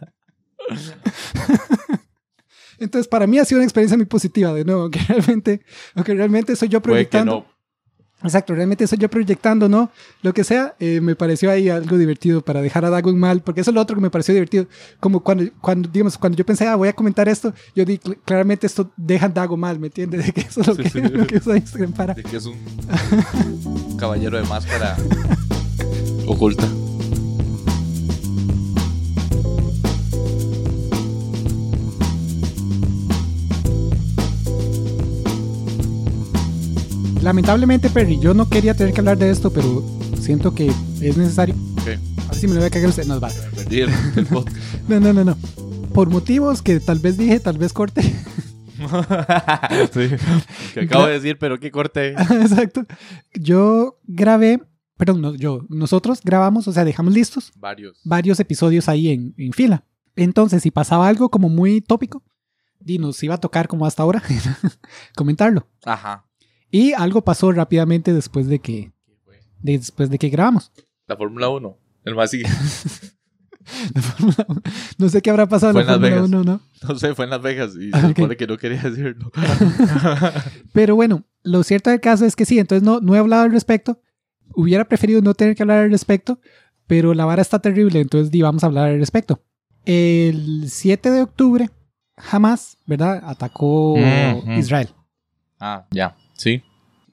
Entonces, 2.79 3.07
para 3.07 3.27
mí 3.27 3.37
ha 3.37 3.45
sido 3.45 3.59
una 3.59 3.65
experiencia 3.65 3.95
muy 3.95 4.07
positiva, 4.07 4.53
de 4.53 4.65
nuevo, 4.65 4.89
que 4.89 4.99
realmente, 5.07 5.61
aunque 5.93 6.15
realmente 6.15 6.55
soy 6.55 6.67
yo 6.67 6.79
que 6.79 6.89
proyectando. 6.89 7.45
Exacto, 8.23 8.53
realmente 8.53 8.83
eso 8.83 8.95
yo 8.95 9.09
proyectando, 9.09 9.67
¿no? 9.67 9.89
Lo 10.21 10.33
que 10.33 10.43
sea, 10.43 10.75
eh, 10.79 11.01
me 11.01 11.15
pareció 11.15 11.49
ahí 11.49 11.69
algo 11.69 11.97
divertido 11.97 12.41
para 12.41 12.61
dejar 12.61 12.85
a 12.85 12.89
Dagon 12.89 13.17
mal, 13.17 13.41
porque 13.41 13.61
eso 13.61 13.71
es 13.71 13.75
lo 13.75 13.81
otro 13.81 13.95
que 13.95 14.01
me 14.01 14.09
pareció 14.09 14.33
divertido. 14.33 14.67
Como 14.99 15.21
cuando, 15.21 15.45
cuando 15.59 15.89
digamos, 15.91 16.17
cuando 16.17 16.37
yo 16.37 16.45
pensé, 16.45 16.67
ah, 16.67 16.75
voy 16.75 16.87
a 16.89 16.93
comentar 16.93 17.27
esto, 17.27 17.53
yo 17.75 17.83
di 17.85 17.97
claramente 17.97 18.67
esto 18.67 18.91
deja 18.95 19.25
a 19.25 19.29
Dagon 19.29 19.59
mal, 19.59 19.79
¿me 19.79 19.87
entiendes? 19.87 20.25
De 20.25 20.31
que 20.33 20.41
eso 20.41 20.61
es 20.61 20.67
lo 20.67 20.75
Sí, 20.75 20.83
que, 20.83 20.89
sí. 20.89 21.01
lo 21.11 21.25
que 21.27 21.37
usa 21.37 21.57
Instagram 21.57 21.93
para. 21.93 22.13
De 22.13 22.23
que 22.23 22.37
es 22.37 22.45
un 22.45 23.97
caballero 23.97 24.37
de 24.37 24.43
máscara 24.43 24.95
oculta. 26.27 26.67
Lamentablemente, 37.21 37.89
Perry, 37.89 38.19
yo 38.19 38.33
no 38.33 38.49
quería 38.49 38.73
tener 38.73 38.93
que 38.93 38.99
hablar 39.01 39.17
de 39.17 39.29
esto, 39.29 39.51
pero 39.53 39.83
siento 40.19 40.55
que 40.55 40.67
es 41.01 41.17
necesario. 41.17 41.55
Ok, 41.73 41.87
A 41.87 42.31
ver 42.31 42.35
si 42.35 42.47
me 42.47 42.53
lo 42.53 42.59
voy 42.61 42.67
a 42.67 42.71
cagar 42.71 42.89
usted. 42.89 43.05
Nos 43.05 43.21
va. 43.23 43.27
me 43.29 43.55
perdí 43.55 43.81
el, 43.81 43.89
el 44.15 44.25
podcast. 44.25 44.57
No, 44.87 44.99
no, 44.99 45.13
no, 45.13 45.23
no. 45.23 45.37
Por 45.93 46.09
motivos 46.09 46.61
que 46.61 46.79
tal 46.79 46.99
vez 46.99 47.17
dije, 47.17 47.39
tal 47.39 47.57
vez 47.57 47.73
corte. 47.73 48.01
sí. 49.93 50.09
Que 50.73 50.79
acabo 50.85 51.05
de 51.05 51.13
decir, 51.13 51.37
pero 51.37 51.59
qué 51.59 51.69
corte. 51.69 52.13
Exacto. 52.13 52.85
Yo 53.35 53.99
grabé, 54.07 54.59
perdón, 54.97 55.21
no, 55.21 55.35
yo, 55.35 55.61
nosotros 55.69 56.21
grabamos, 56.23 56.67
o 56.67 56.71
sea, 56.71 56.85
dejamos 56.85 57.13
listos 57.13 57.51
Varios. 57.55 57.99
varios 58.03 58.39
episodios 58.39 58.89
ahí 58.89 59.09
en, 59.09 59.35
en 59.37 59.53
fila. 59.53 59.85
Entonces, 60.15 60.63
si 60.63 60.71
pasaba 60.71 61.07
algo 61.07 61.29
como 61.29 61.49
muy 61.49 61.81
tópico, 61.81 62.23
y 62.83 62.97
nos 62.97 63.21
iba 63.21 63.35
a 63.35 63.39
tocar 63.39 63.67
como 63.67 63.85
hasta 63.85 64.01
ahora 64.01 64.23
comentarlo. 65.15 65.67
Ajá. 65.85 66.25
Y 66.71 66.93
algo 66.93 67.21
pasó 67.21 67.51
rápidamente 67.51 68.13
después 68.13 68.47
de 68.47 68.59
que, 68.59 68.91
de- 69.59 69.77
después 69.77 70.09
de 70.09 70.17
que 70.17 70.29
grabamos. 70.29 70.71
La 71.07 71.17
Fórmula 71.17 71.49
1. 71.49 71.77
El 72.05 72.15
más 72.15 72.31
sigue. 72.31 72.45
La 73.93 74.01
Fórmula 74.01 74.45
1. 74.47 74.61
No 74.97 75.09
sé 75.09 75.21
qué 75.21 75.29
habrá 75.29 75.47
pasado 75.47 75.73
Fue 75.73 75.81
en 75.81 75.87
la 75.87 75.93
Fórmula 75.93 76.09
Vegas. 76.15 76.27
1, 76.29 76.43
¿no? 76.43 76.61
No 76.87 76.95
sé, 76.97 77.13
fue 77.13 77.25
en 77.25 77.31
Las 77.31 77.41
Vegas 77.41 77.71
y 77.79 77.91
Ah, 77.93 78.01
se 78.01 78.07
supone 78.09 78.35
que 78.37 78.47
no 78.47 78.57
quería 78.57 78.81
decirlo. 78.81 79.31
Pero 80.73 80.95
bueno, 80.95 81.23
lo 81.43 81.63
cierto 81.63 81.89
del 81.89 81.99
caso 81.99 82.25
es 82.25 82.35
que 82.35 82.45
sí, 82.45 82.57
entonces 82.59 82.83
no, 82.83 82.99
no 83.01 83.15
he 83.15 83.19
hablado 83.19 83.43
al 83.43 83.51
respecto. 83.51 83.99
Hubiera 84.55 84.85
preferido 84.85 85.21
no 85.21 85.33
tener 85.33 85.55
que 85.55 85.63
hablar 85.63 85.79
al 85.79 85.91
respecto, 85.91 86.39
pero 86.87 87.13
la 87.13 87.23
vara 87.25 87.41
está 87.41 87.59
terrible, 87.59 88.01
entonces 88.01 88.31
di, 88.31 88.41
vamos 88.41 88.63
a 88.63 88.67
hablar 88.67 88.89
al 88.89 88.99
respecto. 88.99 89.41
El 89.85 90.65
7 90.69 91.09
de 91.09 91.21
octubre, 91.21 91.69
Hamas, 92.17 92.77
¿verdad? 92.85 93.21
Atacó 93.25 93.93
Ujú. 93.93 94.51
Israel. 94.53 94.89
ah, 95.59 95.85
ya. 95.91 96.17
Sí. 96.41 96.63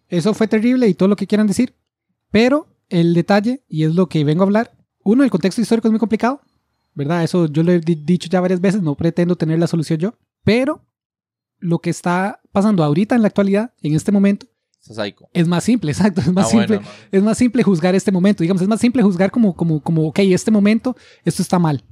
Eso 0.09 0.33
fue 0.35 0.49
terrible 0.49 0.89
y 0.89 0.95
todo 0.95 1.09
lo 1.09 1.17
que 1.17 1.27
quieran 1.27 1.47
decir, 1.47 1.75
pero 2.31 2.67
el 2.89 3.13
detalle, 3.15 3.63
y 3.69 3.85
es 3.85 3.95
lo 3.95 4.09
que 4.09 4.25
vengo 4.25 4.43
a 4.43 4.47
hablar, 4.47 4.73
uno, 5.05 5.23
el 5.25 5.31
contexto 5.31 5.61
histórico 5.61 5.89
es 5.89 5.93
muy 5.93 5.99
complicado, 6.01 6.41
¿verdad? 6.95 7.23
Eso 7.25 7.47
yo 7.47 7.63
lo 7.63 7.73
he 7.73 7.81
di- 7.81 7.95
dicho 7.95 8.29
ya 8.31 8.41
varias 8.41 8.61
veces, 8.61 8.81
no 8.83 8.95
pretendo 8.95 9.37
tener 9.37 9.59
la 9.59 9.67
solución 9.67 9.99
yo, 9.99 10.15
pero 10.45 10.83
lo 11.59 11.81
que 11.81 11.91
está 11.91 12.41
pasando 12.53 12.83
ahorita 12.85 13.15
en 13.15 13.23
la 13.23 13.29
actualidad, 13.29 13.75
en 13.83 13.95
este 13.95 14.13
momento, 14.13 14.47
es 15.35 15.47
más 15.49 15.65
simple, 15.65 15.91
exacto, 15.93 16.21
es 16.23 16.33
más 16.33 16.47
Ah, 16.47 16.51
simple. 16.51 16.77
bueno, 16.79 16.83
no. 16.91 17.19
Es 17.19 17.23
más 17.23 17.37
simple 17.37 17.63
juzgar 17.63 17.95
este 17.95 18.11
momento, 18.13 18.43
digamos, 18.43 18.63
es 18.63 18.69
más 18.69 18.81
simple 18.81 19.03
juzgar 19.03 19.31
como, 19.31 19.55
como, 19.55 19.81
como, 19.83 20.07
ok, 20.09 20.21
este 20.21 20.51
momento, 20.51 20.97
esto 21.25 21.43
está 21.43 21.59
mal. 21.59 21.85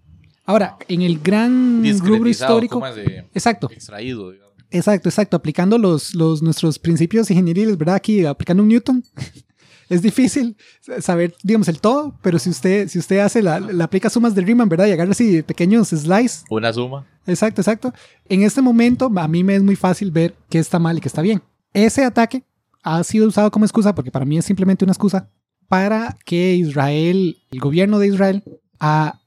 Ahora, 0.47 0.77
en 0.89 1.03
el 1.03 1.19
gran 1.19 1.83
rubro 2.01 2.29
histórico, 2.31 2.75
¿cómo 2.75 2.87
es 2.87 2.95
de 2.95 3.19
exacto, 3.35 3.69
extraído, 3.71 4.31
digamos. 4.31 4.46
Exacto, 4.71 5.09
exacto, 5.09 5.37
aplicando 5.37 5.79
los, 5.79 6.15
los, 6.15 6.43
nuestros 6.43 6.79
principios 6.79 7.31
ingenieriles, 7.31 7.77
¿verdad? 7.77 7.97
Aquí, 7.97 8.25
aplicando 8.25 8.63
un 8.63 8.69
Newton, 8.69 9.05
es 9.89 10.03
difícil 10.03 10.57
saber, 11.01 11.35
digamos, 11.43 11.69
el 11.69 11.81
todo, 11.81 12.19
pero 12.23 12.39
si 12.39 12.51
usted, 12.51 12.89
si 12.89 12.99
usted 12.99 13.19
hace 13.19 13.43
la, 13.43 13.61
la 13.61 13.85
aplica 13.85 14.11
sumas 14.11 14.35
de 14.35 14.43
Riemann, 14.43 14.69
¿verdad? 14.69 14.87
Y 14.87 14.93
agarra 14.93 15.13
así 15.13 15.43
pequeños 15.43 15.89
slices, 15.89 16.45
Una 16.51 16.73
suma. 16.73 17.07
Exacto, 17.27 17.61
exacto. 17.61 17.93
En 18.29 18.43
este 18.43 18.63
momento, 18.63 19.11
a 19.15 19.29
mí 19.29 19.43
me 19.43 19.57
es 19.57 19.63
muy 19.63 19.77
fácil 19.77 20.11
ver 20.11 20.35
qué 20.49 20.59
está 20.59 20.79
mal 20.79 20.97
y 20.97 21.01
qué 21.01 21.09
está 21.09 21.23
bien. 21.23 21.43
Ese 21.73 22.05
ataque 22.05 22.45
ha 22.83 23.03
sido 23.03 23.27
usado 23.27 23.51
como 23.51 23.65
excusa, 23.65 23.95
porque 23.95 24.11
para 24.11 24.25
mí 24.25 24.39
es 24.39 24.45
simplemente 24.45 24.85
una 24.85 24.93
excusa, 24.93 25.29
para 25.69 26.17
que 26.25 26.55
Israel, 26.55 27.37
el 27.51 27.61
gobierno 27.61 27.99
de 27.99 28.07
Israel, 28.07 28.45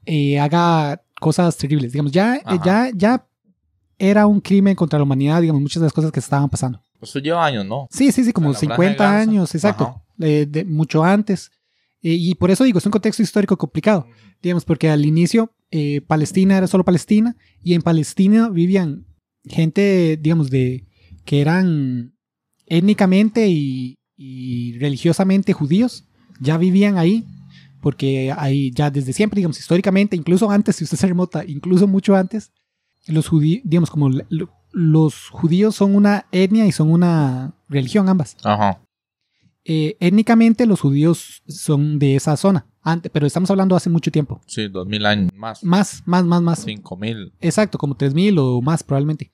eh, 0.06 0.40
haga 0.40 1.02
cosas 1.20 1.58
terribles. 1.58 1.92
Digamos, 1.92 2.12
ya, 2.12 2.38
eh, 2.38 2.42
Ajá. 2.46 2.62
ya, 2.64 2.92
ya 2.96 3.26
era 4.00 4.26
un 4.26 4.40
crimen 4.42 4.76
contra 4.76 4.98
la 4.98 5.04
humanidad, 5.04 5.42
digamos, 5.42 5.62
muchas 5.62 5.82
de 5.82 5.86
las 5.86 5.94
cosas 5.94 6.12
que 6.12 6.20
estaban 6.20 6.50
pasando. 6.50 6.82
Eso 7.02 7.20
lleva 7.20 7.46
años, 7.46 7.66
¿no? 7.66 7.88
Sí, 7.92 8.12
sí, 8.12 8.24
sí, 8.24 8.32
como 8.34 8.50
O 8.50 8.54
sea, 8.54 8.68
la 8.70 8.76
franja 8.76 8.82
de 8.82 8.88
50 8.96 9.04
Gaza. 9.04 9.22
años, 9.22 9.56
exacto. 9.56 10.02
Eh, 10.20 10.46
de- 10.50 10.66
mucho 10.66 11.04
antes. 11.04 11.52
Eh, 12.02 12.14
y 12.14 12.34
por 12.36 12.50
eso 12.50 12.64
digo, 12.64 12.80
es 12.80 12.86
un 12.86 12.92
contexto 12.94 13.22
histórico 13.22 13.58
complicado 13.58 14.08
digamos, 14.42 14.64
porque 14.64 14.90
al 14.90 15.06
inicio 15.06 15.52
eh, 15.70 16.00
Palestina 16.08 16.58
era 16.58 16.66
solo 16.68 16.86
Palestina 16.86 17.36
y 17.62 17.74
en 17.74 17.82
Palestina 17.82 18.48
vivían 18.48 19.06
gente, 19.46 20.16
digamos, 20.16 20.50
de 20.50 20.86
que 21.26 21.42
eran 21.42 22.14
étnicamente 22.68 23.48
y, 23.50 23.98
y 24.16 24.78
religiosamente 24.80 25.52
judíos, 25.54 26.06
ya 26.40 26.58
vivían 26.58 26.98
ahí, 26.98 27.26
porque 27.82 28.34
ahí 28.38 28.72
ya 28.72 28.90
desde 28.92 29.12
siempre, 29.14 29.38
digamos, 29.40 29.60
históricamente, 29.60 30.16
incluso 30.16 30.50
antes, 30.50 30.78
si 30.78 30.84
usted 30.86 30.98
se 30.98 31.08
remota, 31.08 31.44
incluso 31.46 31.88
mucho 31.88 32.16
antes, 32.16 32.52
los 33.08 33.28
judíos, 33.28 33.62
digamos, 33.66 33.90
como 33.90 34.10
lo- 34.10 34.50
los 34.72 35.30
judíos 35.30 35.76
son 35.76 35.96
una 35.96 36.26
etnia 36.32 36.66
y 36.68 36.72
son 36.72 36.92
una 36.92 37.54
religión 37.68 38.08
ambas. 38.10 38.38
Ajá. 38.44 38.82
Eh, 39.66 39.98
étnicamente 40.00 40.66
los 40.66 40.80
judíos 40.82 41.44
son 41.48 42.00
de 42.00 42.16
esa 42.16 42.38
zona, 42.38 42.66
antes, 42.82 43.12
pero 43.12 43.28
estamos 43.28 43.50
hablando 43.52 43.76
hace 43.76 43.90
mucho 43.90 44.12
tiempo. 44.12 44.42
Sí, 44.48 44.68
dos 44.68 44.88
mil 44.88 45.06
años 45.06 45.32
más. 45.36 45.64
Más, 45.64 46.02
más, 46.06 46.24
más, 46.26 46.42
más. 46.42 46.64
Cinco 46.64 46.96
mil. 46.98 47.34
Exacto, 47.42 47.78
como 47.78 47.96
3.000 47.96 48.38
o 48.40 48.62
más 48.62 48.84
probablemente. 48.84 49.32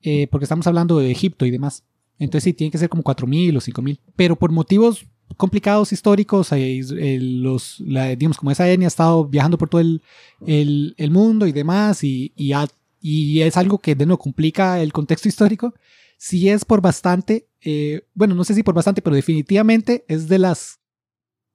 Eh, 0.00 0.28
porque 0.30 0.44
estamos 0.44 0.66
hablando 0.66 0.98
de 0.98 1.10
Egipto 1.10 1.44
y 1.44 1.50
demás. 1.50 1.84
Entonces 2.18 2.44
sí, 2.44 2.52
tiene 2.52 2.70
que 2.70 2.78
ser 2.78 2.88
como 2.88 3.02
4.000 3.02 3.56
o 3.56 3.60
5.000. 3.60 3.98
Pero 4.16 4.36
por 4.36 4.52
motivos 4.52 5.06
complicados 5.36 5.92
históricos, 5.92 6.50
eh, 6.52 6.78
eh, 6.80 7.18
los, 7.20 7.80
la- 7.80 8.14
digamos, 8.16 8.38
como 8.38 8.50
esa 8.50 8.68
etnia 8.70 8.86
ha 8.86 8.88
estado 8.88 9.24
viajando 9.26 9.58
por 9.58 9.68
todo 9.68 9.80
el, 9.80 10.02
el- 10.46 10.94
el 10.96 11.10
mundo 11.10 11.46
y 11.46 11.52
demás, 11.52 12.02
y, 12.04 12.32
y, 12.36 12.52
ha- 12.52 12.68
y 13.00 13.40
es 13.42 13.56
algo 13.56 13.78
que 13.78 13.94
de 13.94 14.06
nuevo 14.06 14.18
complica 14.22 14.80
el 14.80 14.92
contexto 14.92 15.28
histórico, 15.28 15.74
sí 16.16 16.48
es 16.48 16.64
por 16.64 16.80
bastante, 16.80 17.46
eh, 17.60 18.02
bueno, 18.14 18.34
no 18.34 18.44
sé 18.44 18.54
si 18.54 18.62
por 18.62 18.74
bastante, 18.74 19.02
pero 19.02 19.16
definitivamente 19.16 20.04
es 20.08 20.28
de 20.28 20.38
las 20.38 20.78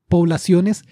poblaciones 0.07 0.83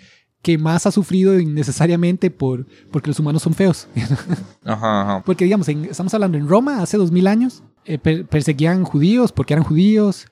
que 0.42 0.58
más 0.58 0.88
ha 0.88 0.92
sufrido 0.92 1.40
innecesariamente 1.40 2.32
por, 2.32 2.66
porque 2.92 3.10
los 3.10 3.20
humanos 3.20 3.44
son 3.44 3.54
feos. 3.54 3.88
Ajá, 4.66 5.02
ajá. 5.02 5.24
Porque, 5.26 5.46
digamos, 5.46 5.68
en- 5.70 5.86
estamos 5.86 6.14
hablando 6.16 6.38
en 6.38 6.48
Roma 6.48 6.82
hace 6.82 6.98
dos 6.98 7.12
mil 7.12 7.28
años, 7.28 7.62
eh, 7.86 7.98
per- 8.00 8.26
perseguían 8.28 8.84
judíos 8.84 9.32
porque 9.32 9.54
eran 9.54 9.64
judíos. 9.64 10.26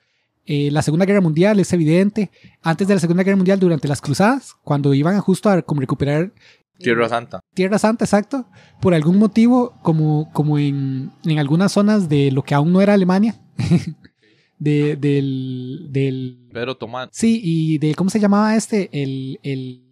Eh, 0.46 0.70
la 0.72 0.82
Segunda 0.82 1.04
Guerra 1.04 1.20
Mundial 1.20 1.60
es 1.60 1.72
evidente. 1.72 2.30
Antes 2.62 2.88
de 2.88 2.94
la 2.94 3.00
Segunda 3.00 3.22
Guerra 3.22 3.36
Mundial, 3.36 3.60
durante 3.60 3.86
las 3.86 4.00
cruzadas, 4.00 4.54
cuando 4.64 4.94
iban 4.94 5.14
a 5.14 5.20
justo 5.20 5.48
a 5.48 5.62
como 5.62 5.80
recuperar 5.80 6.32
Tierra 6.80 7.08
Santa. 7.08 7.40
Tierra 7.54 7.78
Santa, 7.78 8.04
exacto, 8.04 8.48
por 8.80 8.94
algún 8.94 9.18
motivo, 9.18 9.78
como, 9.82 10.30
como 10.32 10.58
en, 10.58 11.10
en 11.24 11.38
algunas 11.38 11.72
zonas 11.72 12.08
de 12.08 12.30
lo 12.30 12.42
que 12.42 12.54
aún 12.54 12.72
no 12.72 12.80
era 12.80 12.94
Alemania, 12.94 13.40
de, 14.58 14.96
del, 14.96 15.86
del... 15.90 16.48
Pero 16.52 16.76
toman 16.76 17.08
Sí, 17.12 17.40
y 17.42 17.78
de, 17.78 17.94
¿cómo 17.94 18.10
se 18.10 18.20
llamaba 18.20 18.56
este? 18.56 18.88
El... 18.92 19.38
el 19.42 19.86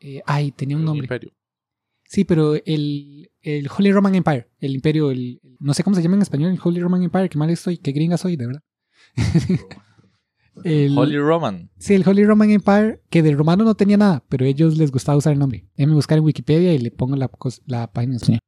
eh, 0.00 0.20
ay, 0.26 0.52
tenía 0.52 0.76
un 0.76 0.82
un 0.82 0.86
nombre. 0.86 1.04
imperio. 1.06 1.32
Sí, 2.08 2.24
pero 2.24 2.54
el, 2.54 3.30
el 3.40 3.68
Holy 3.76 3.90
Roman 3.92 4.14
Empire, 4.14 4.48
el 4.60 4.74
imperio, 4.74 5.10
el, 5.10 5.40
el- 5.42 5.56
no 5.58 5.74
sé 5.74 5.82
cómo 5.82 5.96
se 5.96 6.02
llama 6.02 6.16
en 6.16 6.22
español, 6.22 6.52
el 6.52 6.60
Holy 6.62 6.80
Roman 6.80 7.02
Empire, 7.02 7.28
qué 7.28 7.38
mal 7.38 7.50
estoy, 7.50 7.78
qué 7.78 7.90
gringa 7.92 8.16
soy, 8.16 8.36
de 8.36 8.46
verdad. 8.46 8.62
El- 10.64 10.96
Holy 10.98 11.18
Roman. 11.18 11.70
Sí, 11.78 11.94
el 11.94 12.08
Holy 12.08 12.24
Roman 12.24 12.50
Empire, 12.50 13.00
que 13.10 13.22
de 13.22 13.32
romano 13.34 13.64
no 13.64 13.74
tenía 13.74 13.96
nada, 13.96 14.22
pero 14.28 14.44
a 14.44 14.48
ellos 14.48 14.76
les 14.78 14.90
gustaba 14.90 15.18
usar 15.18 15.32
el 15.32 15.38
nombre. 15.38 15.66
Déjenme 15.76 15.94
buscar 15.94 16.18
en 16.18 16.24
Wikipedia 16.24 16.72
y 16.74 16.78
le 16.78 16.90
pongo 16.90 17.16
la, 17.16 17.30
la 17.66 17.92
página 17.92 18.12
en 18.14 18.16
español. 18.16 18.40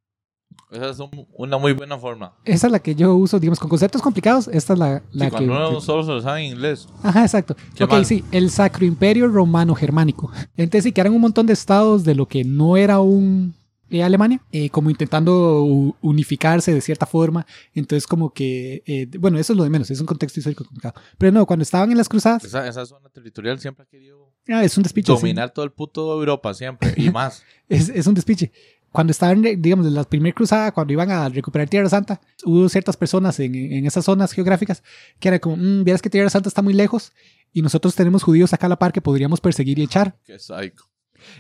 Esa 0.71 0.91
es 0.91 0.99
un- 1.01 1.27
una 1.35 1.57
muy 1.57 1.73
buena 1.73 1.97
forma. 1.97 2.35
Esa 2.45 2.67
es 2.67 2.73
la 2.73 2.79
que 2.79 2.95
yo 2.95 3.15
uso, 3.17 3.41
digamos, 3.41 3.59
con 3.59 3.71
conceptos 3.71 4.03
complicados, 4.03 4.49
esta 4.49 4.75
es 4.75 4.79
la, 4.79 5.03
la 5.13 5.25
Sí, 5.27 5.31
que... 5.31 5.47
cuando 5.47 5.71
uno 5.71 5.81
solo 5.81 6.03
se 6.03 6.11
lo 6.11 6.21
sabe 6.21 6.45
en 6.45 6.53
inglés. 6.53 6.87
Ajá, 7.03 7.23
exacto. 7.23 7.57
Qué 7.75 7.85
ok, 7.85 7.91
mal. 7.93 8.05
sí, 8.05 8.23
el 8.33 8.51
Sacro 8.51 8.85
Imperio 8.85 9.29
Romano 9.29 9.75
Germánico. 9.75 10.31
Entonces 10.57 10.85
sí, 10.85 10.93
que 10.93 11.01
eran 11.01 11.15
un 11.15 11.23
montón 11.23 11.47
de 11.47 11.55
estados 11.55 12.05
de 12.05 12.15
lo 12.15 12.27
que 12.27 12.45
no 12.45 12.77
era 12.77 13.01
un 13.01 13.55
eh, 13.91 14.03
Alemania, 14.03 14.41
eh, 14.53 14.71
como 14.71 14.91
intentando 14.91 15.63
unificarse 16.01 16.73
de 16.75 16.81
cierta 16.81 17.07
forma. 17.07 17.47
Entonces 17.75 18.07
como 18.07 18.31
que, 18.33 18.83
eh, 18.87 19.07
bueno, 19.19 19.39
eso 19.39 19.53
es 19.53 19.57
lo 19.57 19.65
de 19.65 19.71
menos, 19.71 19.91
es 19.91 20.01
un 20.01 20.07
contexto 20.07 20.41
histórico 20.41 20.65
complicado. 20.65 21.01
Pero 21.17 21.33
no, 21.33 21.47
cuando 21.47 21.63
estaban 21.63 21.91
en 21.91 21.97
las 21.97 22.09
cruzadas, 22.09 22.45
Esa, 22.45 22.67
esa 22.69 22.85
zona 22.87 23.09
territorial 23.09 23.59
siempre 23.59 23.85
ha 23.85 23.87
querido 23.87 24.33
ah, 24.49 24.65
es 24.65 24.77
un 24.77 24.83
despiche. 24.83 25.13
sí. 25.15 25.21
dominar 25.21 25.51
todo 25.53 25.65
el 25.65 25.73
puto 25.73 26.13
Europa, 26.13 26.55
siempre. 26.55 26.93
Y 26.97 27.11
más. 27.11 27.43
Es, 27.69 27.91
es 27.91 28.07
un 28.07 28.15
despiche. 28.15 28.51
cuando 28.91 29.11
estaban, 29.11 29.43
digamos, 29.43 29.87
en 29.87 29.95
la 29.95 30.05
primera 30.05 30.35
cruzada, 30.35 30.73
cuando 30.73 30.93
iban 30.95 31.11
a 31.11 31.29
recuperar 31.29 31.69
Tierra 31.69 31.89
Santa, 31.91 32.19
hubo 32.45 32.67
ciertas 32.71 32.97
personas 32.97 33.39
en, 33.41 33.55
en 33.55 33.85
esas 33.87 34.07
zonas 34.07 34.33
geográficas 34.33 34.83
que 35.21 35.29
era 35.29 35.39
como, 35.39 35.57
mmm, 35.59 35.85
vieras 35.85 36.01
que 36.01 36.09
Tierra 36.09 36.31
Santa 36.31 36.49
está 36.49 36.63
muy 36.63 36.73
lejos 36.73 37.13
y 37.53 37.61
nosotros 37.63 37.95
tenemos 37.95 38.23
judíos 38.23 38.53
acá 38.53 38.67
a 38.67 38.71
la 38.71 38.79
par 38.79 38.93
que 38.93 39.03
podríamos 39.03 39.41
perseguir 39.41 39.79
y 39.79 39.83
echar. 39.83 40.17
Qué 40.25 40.39
psycho. 40.39 40.85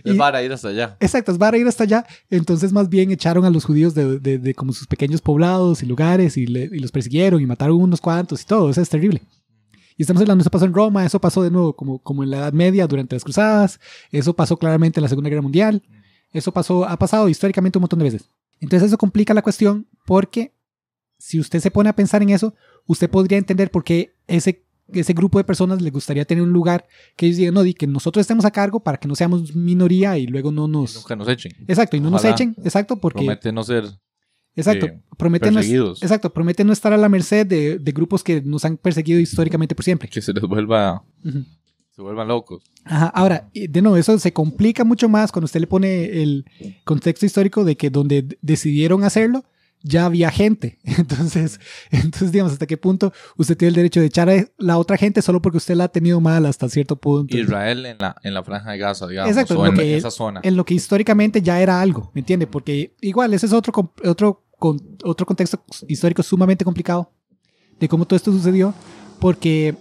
Es 0.04 0.14
Y- 0.14 0.18
para 0.18 0.42
ir 0.42 0.52
hasta 0.52 0.68
allá. 0.68 0.96
Exacto, 1.00 1.32
es 1.32 1.38
para 1.38 1.56
ir 1.58 1.66
hasta 1.66 1.84
allá. 1.84 2.06
Entonces, 2.30 2.72
más 2.72 2.88
bien 2.88 3.10
echaron 3.10 3.44
a 3.44 3.50
los 3.50 3.64
judíos 3.64 3.94
de, 3.94 4.18
de- 4.18 4.38
de 4.38 4.54
como 4.54 4.72
sus 4.72 4.86
pequeños 4.86 5.20
poblados 5.20 5.82
y 5.82 5.86
lugares 5.86 6.36
y, 6.36 6.46
le- 6.46 6.70
y 6.72 6.78
los 6.78 6.92
persiguieron 6.92 7.40
y 7.42 7.46
mataron 7.46 7.76
unos 7.80 8.00
cuantos 8.00 8.42
y 8.42 8.46
todo. 8.46 8.64
O 8.64 8.72
sea, 8.72 8.82
es 8.82 8.88
terrible. 8.88 9.22
Y 9.96 10.02
estamos 10.02 10.20
hablando, 10.22 10.42
eso 10.42 10.50
pasó 10.50 10.64
en 10.64 10.74
Roma, 10.74 11.04
eso 11.04 11.20
pasó 11.20 11.42
de 11.42 11.50
nuevo 11.50 11.74
como, 11.74 11.98
como 11.98 12.22
en 12.22 12.30
la 12.30 12.36
Edad 12.38 12.52
Media 12.52 12.86
durante 12.86 13.16
las 13.16 13.24
Cruzadas, 13.24 13.80
eso 14.12 14.32
pasó 14.32 14.56
claramente 14.56 15.00
en 15.00 15.02
la 15.02 15.08
Segunda 15.08 15.28
Guerra 15.28 15.42
Mundial, 15.42 15.82
eso 16.32 16.52
pasó, 16.52 16.84
ha 16.86 16.96
pasado 16.98 17.28
históricamente 17.28 17.78
un 17.78 17.82
montón 17.82 17.98
de 17.98 18.04
veces. 18.04 18.28
Entonces, 18.60 18.86
eso 18.88 18.98
complica 18.98 19.34
la 19.34 19.42
cuestión 19.42 19.88
porque 20.06 20.52
si 21.18 21.40
usted 21.40 21.58
se 21.58 21.72
pone 21.72 21.88
a 21.88 21.96
pensar 21.96 22.22
en 22.22 22.30
eso, 22.30 22.54
usted 22.86 23.10
podría 23.10 23.38
entender 23.38 23.72
por 23.72 23.82
qué 23.82 24.14
ese, 24.28 24.64
ese 24.92 25.12
grupo 25.12 25.38
de 25.38 25.44
personas 25.44 25.82
le 25.82 25.90
gustaría 25.90 26.24
tener 26.24 26.42
un 26.42 26.52
lugar 26.52 26.86
que 27.16 27.26
ellos 27.26 27.38
digan, 27.38 27.54
no, 27.54 27.62
di 27.62 27.74
que 27.74 27.86
nosotros 27.86 28.22
estemos 28.22 28.44
a 28.44 28.50
cargo 28.50 28.80
para 28.80 28.98
que 28.98 29.08
no 29.08 29.14
seamos 29.14 29.54
minoría 29.54 30.18
y 30.18 30.26
luego 30.26 30.50
no 30.52 30.66
Y 30.66 30.70
nos... 30.70 30.94
nunca 30.96 31.16
nos 31.16 31.28
echen. 31.28 31.52
Exacto, 31.66 31.96
y 31.96 32.00
no 32.00 32.10
nos 32.10 32.24
echen, 32.24 32.54
exacto, 32.64 32.96
porque... 32.96 33.18
Promete 33.20 33.52
no 33.52 33.62
ser 33.62 33.84
exacto, 34.56 34.86
eh, 34.86 35.00
promete 35.16 35.50
no, 35.50 35.60
exacto, 35.60 36.32
promete 36.32 36.64
no 36.64 36.72
estar 36.72 36.92
a 36.92 36.96
la 36.96 37.08
merced 37.08 37.46
de, 37.46 37.78
de 37.78 37.92
grupos 37.92 38.24
que 38.24 38.42
nos 38.42 38.64
han 38.64 38.76
perseguido 38.76 39.20
históricamente 39.20 39.74
por 39.74 39.84
siempre. 39.84 40.08
que 40.08 40.20
se 40.20 40.32
les 40.32 40.42
vuelva, 40.42 41.04
se 41.90 42.02
vuelvan 42.02 42.28
locos. 42.28 42.64
Ajá, 42.84 43.06
ahora, 43.08 43.50
de 43.54 43.82
nuevo, 43.82 43.96
eso 43.96 44.18
se 44.18 44.32
complica 44.32 44.84
mucho 44.84 45.08
más 45.08 45.30
cuando 45.30 45.44
usted 45.44 45.60
le 45.60 45.66
pone 45.66 46.22
el 46.22 46.44
contexto 46.84 47.26
histórico 47.26 47.64
de 47.64 47.76
que 47.76 47.90
donde 47.90 48.38
decidieron 48.42 49.04
hacerlo, 49.04 49.44
ya 49.82 50.06
había 50.06 50.30
gente. 50.30 50.78
Entonces, 50.84 51.60
entonces, 51.90 52.32
digamos, 52.32 52.52
hasta 52.52 52.66
qué 52.66 52.76
punto 52.76 53.12
usted 53.36 53.56
tiene 53.56 53.68
el 53.70 53.74
derecho 53.76 54.00
de 54.00 54.06
echar 54.06 54.28
a 54.28 54.44
la 54.58 54.76
otra 54.78 54.96
gente 54.96 55.22
solo 55.22 55.40
porque 55.40 55.58
usted 55.58 55.74
la 55.76 55.84
ha 55.84 55.88
tenido 55.88 56.20
mal 56.20 56.44
hasta 56.46 56.68
cierto 56.68 56.96
punto. 56.96 57.36
Israel 57.36 57.86
en 57.86 57.96
la, 57.98 58.16
en 58.22 58.34
la 58.34 58.42
franja 58.42 58.72
de 58.72 58.78
Gaza, 58.78 59.06
digamos, 59.06 59.30
Exacto, 59.30 59.58
o 59.58 59.64
lo 59.64 59.70
en 59.70 59.76
que- 59.76 59.96
esa 59.96 60.10
zona. 60.10 60.40
en 60.42 60.56
lo 60.56 60.64
que 60.64 60.74
históricamente 60.74 61.40
ya 61.42 61.60
era 61.60 61.80
algo, 61.80 62.10
¿me 62.14 62.20
entiende? 62.20 62.46
Porque 62.46 62.96
igual 63.00 63.32
ese 63.34 63.46
es 63.46 63.52
otro, 63.52 63.72
otro, 64.04 64.44
con, 64.58 64.78
otro 65.04 65.24
contexto 65.26 65.62
histórico 65.86 66.22
sumamente 66.22 66.64
complicado 66.64 67.12
de 67.78 67.88
cómo 67.88 68.04
todo 68.06 68.16
esto 68.16 68.32
sucedió, 68.32 68.74
porque 69.20 69.76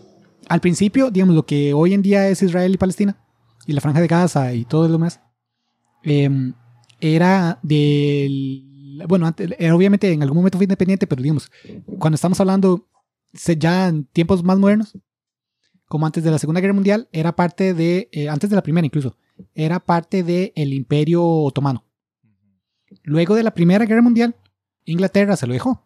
al 0.48 0.62
principio, 0.62 1.10
digamos, 1.10 1.34
lo 1.36 1.46
que 1.46 1.74
hoy 1.74 1.94
en 1.96 2.02
día 2.04 2.30
es 2.30 2.44
Israel 2.44 2.74
y 2.74 2.78
Palestina, 2.78 3.18
y 3.66 3.74
la 3.74 3.82
franja 3.82 4.00
de 4.00 4.08
Gaza 4.08 4.54
y 4.54 4.64
todo 4.66 4.86
lo 4.88 4.94
demás, 4.94 5.20
em, 6.04 6.54
era 7.02 7.60
del... 7.64 8.64
Bueno, 9.08 9.28
antes, 9.28 9.50
era 9.60 9.76
obviamente 9.76 10.12
en 10.12 10.24
algún 10.24 10.38
momento 10.38 10.58
fue 10.58 10.66
independiente, 10.66 11.08
pero 11.08 11.22
digamos, 11.22 11.52
cuando 12.00 12.16
estamos 12.16 12.40
hablando 12.40 12.88
ya 13.58 13.88
en 13.88 14.06
tiempos 14.06 14.44
más 14.44 14.58
modernos, 14.58 14.98
como 15.88 16.06
antes 16.06 16.24
de 16.24 16.32
la 16.32 16.40
Segunda 16.40 16.62
Guerra 16.62 16.74
Mundial, 16.74 17.08
era 17.12 17.36
parte 17.36 17.74
de, 17.74 18.10
eh, 18.12 18.30
antes 18.30 18.50
de 18.50 18.56
la 18.56 18.64
Primera 18.64 18.86
incluso, 18.86 19.16
era 19.54 19.80
parte 19.80 20.24
del 20.24 20.74
Imperio 20.74 21.24
Otomano. 21.26 21.86
Luego 23.04 23.36
de 23.36 23.44
la 23.44 23.52
Primera 23.52 23.86
Guerra 23.86 24.02
Mundial, 24.02 24.36
Inglaterra 24.86 25.36
se 25.36 25.48
lo 25.48 25.54
dejó, 25.54 25.84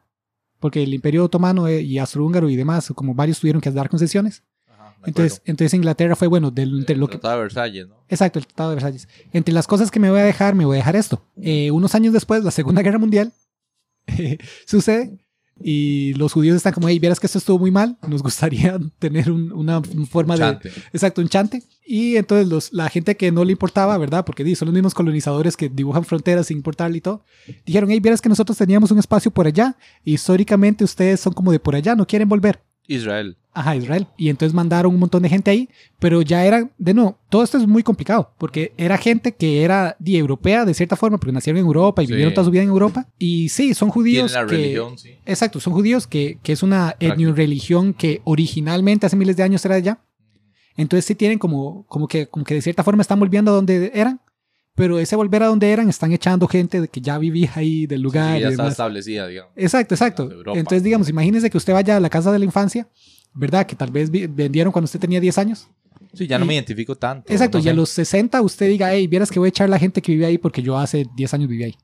porque 0.59 0.83
el 0.83 0.93
Imperio 0.93 1.25
Otomano 1.25 1.67
eh, 1.67 1.81
y 1.81 1.97
Austrohúngaro 1.97 2.49
y 2.49 2.55
demás, 2.55 2.91
como 2.95 3.13
varios 3.13 3.39
tuvieron 3.39 3.61
que 3.61 3.71
dar 3.71 3.89
concesiones. 3.89 4.43
Entonces, 5.05 5.41
entonces 5.45 5.73
Inglaterra 5.73 6.15
fue 6.15 6.27
bueno, 6.27 6.51
del, 6.51 6.79
entre 6.79 6.93
El 6.95 6.99
lo 6.99 7.07
que, 7.07 7.13
Tratado 7.13 7.35
de 7.37 7.41
Versalles, 7.43 7.87
¿no? 7.87 7.95
exacto, 8.09 8.39
el 8.39 8.45
Tratado 8.47 8.69
de 8.69 8.75
Versalles. 8.75 9.07
Entre 9.33 9.53
las 9.53 9.67
cosas 9.67 9.89
que 9.91 9.99
me 9.99 10.09
voy 10.09 10.19
a 10.19 10.23
dejar, 10.23 10.55
me 10.55 10.65
voy 10.65 10.75
a 10.75 10.79
dejar 10.79 10.95
esto. 10.95 11.23
Eh, 11.41 11.71
unos 11.71 11.95
años 11.95 12.13
después, 12.13 12.43
la 12.43 12.51
Segunda 12.51 12.81
Guerra 12.81 12.99
Mundial 12.99 13.33
sucede 14.65 15.17
y 15.63 16.13
los 16.15 16.33
judíos 16.33 16.55
están 16.57 16.73
como, 16.73 16.87
hey, 16.89 16.97
vieras 16.97 17.19
que 17.19 17.27
esto 17.27 17.37
estuvo 17.37 17.59
muy 17.59 17.69
mal, 17.69 17.95
nos 18.07 18.23
gustaría 18.23 18.79
tener 18.99 19.31
un- 19.31 19.51
una 19.51 19.81
forma 20.09 20.35
de. 20.35 20.41
Exacto, 20.91 21.21
un 21.21 21.29
chante. 21.29 21.61
Y 21.85 22.15
entonces 22.15 22.47
los, 22.47 22.73
la 22.73 22.89
gente 22.89 23.15
que 23.15 23.31
no 23.31 23.43
le 23.43 23.51
importaba, 23.51 23.95
¿verdad? 23.97 24.25
Porque 24.25 24.43
di, 24.43 24.55
son 24.55 24.67
los 24.67 24.73
mismos 24.73 24.93
colonizadores 24.93 25.55
que 25.57 25.69
dibujan 25.69 26.03
fronteras 26.03 26.47
sin 26.47 26.57
importarle 26.57 26.97
y 26.97 27.01
todo. 27.01 27.23
Dijeron, 27.65 27.91
hey, 27.91 27.99
vieras 27.99 28.21
que 28.21 28.29
nosotros 28.29 28.57
teníamos 28.57 28.89
un 28.91 28.97
espacio 28.99 29.29
por 29.29 29.45
allá. 29.45 29.75
Y 30.03 30.13
históricamente 30.13 30.83
ustedes 30.83 31.19
son 31.19 31.33
como 31.33 31.51
de 31.51 31.59
por 31.59 31.75
allá, 31.75 31.95
no 31.95 32.07
quieren 32.07 32.29
volver. 32.29 32.61
Israel. 32.95 33.37
Ajá, 33.53 33.75
Israel. 33.75 34.07
Y 34.17 34.29
entonces 34.29 34.53
mandaron 34.53 34.93
un 34.93 34.99
montón 34.99 35.23
de 35.23 35.29
gente 35.29 35.51
ahí, 35.51 35.67
pero 35.99 36.21
ya 36.21 36.45
era, 36.45 36.69
de 36.77 36.93
nuevo, 36.93 37.17
todo 37.29 37.43
esto 37.43 37.57
es 37.57 37.67
muy 37.67 37.83
complicado, 37.83 38.31
porque 38.37 38.71
era 38.77 38.97
gente 38.97 39.33
que 39.33 39.63
era 39.63 39.97
di, 39.99 40.15
europea 40.15 40.63
de 40.63 40.73
cierta 40.73 40.95
forma, 40.95 41.17
porque 41.17 41.33
nacieron 41.33 41.59
en 41.59 41.65
Europa 41.65 42.01
y 42.01 42.05
Sí. 42.07 42.13
vivieron 42.13 42.33
toda 42.33 42.45
su 42.45 42.51
vida 42.51 42.63
en 42.63 42.69
Europa. 42.69 43.07
Y 43.19 43.49
sí, 43.49 43.73
son 43.73 43.89
judíos. 43.89 44.31
Tienen 44.31 44.47
la 44.47 44.49
que, 44.51 44.57
religión, 44.57 44.97
sí. 44.97 45.09
Exacto, 45.25 45.59
son 45.59 45.73
judíos 45.73 46.07
que, 46.07 46.37
que 46.41 46.53
es 46.53 46.63
una 46.63 46.95
etnioreligión 46.99 47.93
que 47.93 48.21
originalmente 48.23 49.05
hace 49.05 49.15
miles 49.17 49.35
de 49.35 49.43
años 49.43 49.63
era 49.65 49.75
de 49.75 49.81
allá. 49.81 49.99
Entonces 50.77 51.03
sí 51.05 51.15
tienen 51.15 51.37
como, 51.37 51.85
como, 51.87 52.07
que, 52.07 52.27
como 52.27 52.45
que 52.45 52.53
de 52.53 52.61
cierta 52.61 52.83
forma 52.83 53.01
están 53.01 53.19
volviendo 53.19 53.51
a 53.51 53.55
donde 53.55 53.91
eran, 53.93 54.21
pero 54.81 54.97
ese 54.97 55.15
volver 55.15 55.43
a 55.43 55.45
donde 55.45 55.69
eran 55.71 55.87
están 55.89 56.11
echando 56.11 56.47
gente 56.47 56.81
de 56.81 56.87
que 56.87 56.99
ya 57.01 57.19
vivía 57.19 57.51
ahí 57.53 57.85
del 57.85 58.01
lugar. 58.01 58.33
Sí, 58.33 58.39
y 58.39 58.41
ya 58.41 58.49
está 58.49 58.63
demás. 58.63 58.71
establecida, 58.73 59.27
digamos. 59.27 59.51
Exacto, 59.55 59.93
exacto. 59.93 60.23
Europa. 60.31 60.57
Entonces 60.57 60.81
digamos, 60.81 61.07
imagínese 61.07 61.51
que 61.51 61.57
usted 61.57 61.71
vaya 61.73 61.97
a 61.97 61.99
la 61.99 62.09
casa 62.09 62.31
de 62.31 62.39
la 62.39 62.45
infancia, 62.45 62.87
¿verdad? 63.35 63.67
Que 63.67 63.75
tal 63.75 63.91
vez 63.91 64.09
vendieron 64.09 64.71
cuando 64.71 64.85
usted 64.85 64.99
tenía 64.99 65.19
10 65.19 65.37
años. 65.37 65.67
Sí, 66.13 66.25
ya 66.25 66.39
no 66.39 66.45
Y- 66.45 66.47
me 66.47 66.53
identifico 66.55 66.95
tanto. 66.95 67.31
Exacto, 67.31 67.59
no 67.59 67.63
y 67.63 67.67
a 67.67 67.71
sé. 67.71 67.75
los 67.75 67.89
60 67.89 68.41
usted 68.41 68.67
diga, 68.69 68.91
hey, 68.91 69.05
vieras 69.05 69.29
que 69.29 69.37
voy 69.37 69.47
a 69.47 69.49
echar 69.49 69.69
la 69.69 69.77
gente 69.77 70.01
que 70.01 70.11
vive 70.13 70.25
ahí 70.25 70.39
porque 70.39 70.63
yo 70.63 70.75
hace 70.79 71.05
10 71.15 71.31
años 71.35 71.47
viví 71.47 71.63
ahí. 71.63 71.75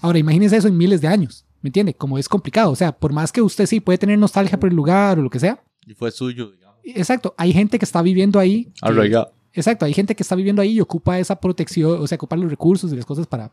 Ahora, 0.00 0.18
imagínese 0.18 0.56
eso 0.56 0.66
en 0.66 0.76
miles 0.76 1.00
de 1.00 1.06
años, 1.08 1.46
¿me 1.62 1.68
entiende? 1.68 1.94
Como 1.94 2.18
es 2.18 2.28
complicado, 2.28 2.72
o 2.72 2.76
sea, 2.76 2.90
por 2.90 3.12
más 3.12 3.30
que 3.30 3.40
usted 3.40 3.66
sí 3.66 3.78
puede 3.78 3.96
tener 3.98 4.18
nostalgia 4.18 4.58
por 4.58 4.68
el 4.70 4.74
lugar 4.76 5.18
o 5.20 5.22
lo 5.22 5.30
que 5.30 5.38
sea, 5.38 5.62
Y 5.86 5.94
fue 5.94 6.10
suyo, 6.10 6.50
digamos. 6.50 6.78
Exacto, 6.84 7.32
hay 7.38 7.52
gente 7.52 7.78
que 7.78 7.84
está 7.84 8.02
viviendo 8.02 8.38
ahí. 8.40 8.64
que-. 8.82 9.24
Exacto, 9.54 9.84
hay 9.84 9.94
gente 9.94 10.14
que 10.14 10.22
está 10.22 10.34
viviendo 10.34 10.60
ahí 10.60 10.72
y 10.72 10.80
ocupa 10.80 11.18
esa 11.18 11.38
protección, 11.38 12.00
o 12.00 12.06
sea, 12.06 12.16
ocupa 12.16 12.36
los 12.36 12.50
recursos 12.50 12.92
y 12.92 12.96
las 12.96 13.06
cosas 13.06 13.26
para, 13.26 13.52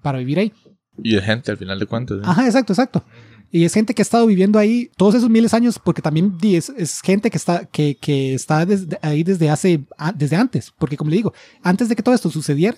para 0.00 0.18
vivir 0.18 0.38
ahí. 0.38 0.52
Y 1.02 1.14
de 1.14 1.22
gente, 1.22 1.50
al 1.50 1.56
final 1.56 1.78
de 1.78 1.86
cuentas. 1.86 2.18
¿eh? 2.18 2.22
Ajá, 2.24 2.46
exacto, 2.46 2.72
exacto. 2.72 3.04
Y 3.50 3.64
es 3.64 3.74
gente 3.74 3.94
que 3.94 4.02
ha 4.02 4.04
estado 4.04 4.26
viviendo 4.26 4.58
ahí 4.58 4.90
todos 4.96 5.14
esos 5.14 5.30
miles 5.30 5.50
de 5.50 5.56
años, 5.56 5.78
porque 5.78 6.02
también 6.02 6.36
es, 6.42 6.70
es 6.70 7.00
gente 7.00 7.30
que 7.30 7.36
está, 7.36 7.66
que, 7.66 7.96
que 7.96 8.34
está 8.34 8.64
desde, 8.64 8.98
ahí 9.02 9.22
desde 9.22 9.50
hace, 9.50 9.84
desde 10.14 10.36
antes, 10.36 10.72
porque 10.78 10.96
como 10.96 11.10
le 11.10 11.16
digo, 11.16 11.32
antes 11.62 11.88
de 11.88 11.96
que 11.96 12.02
todo 12.02 12.14
esto 12.14 12.30
sucediera, 12.30 12.76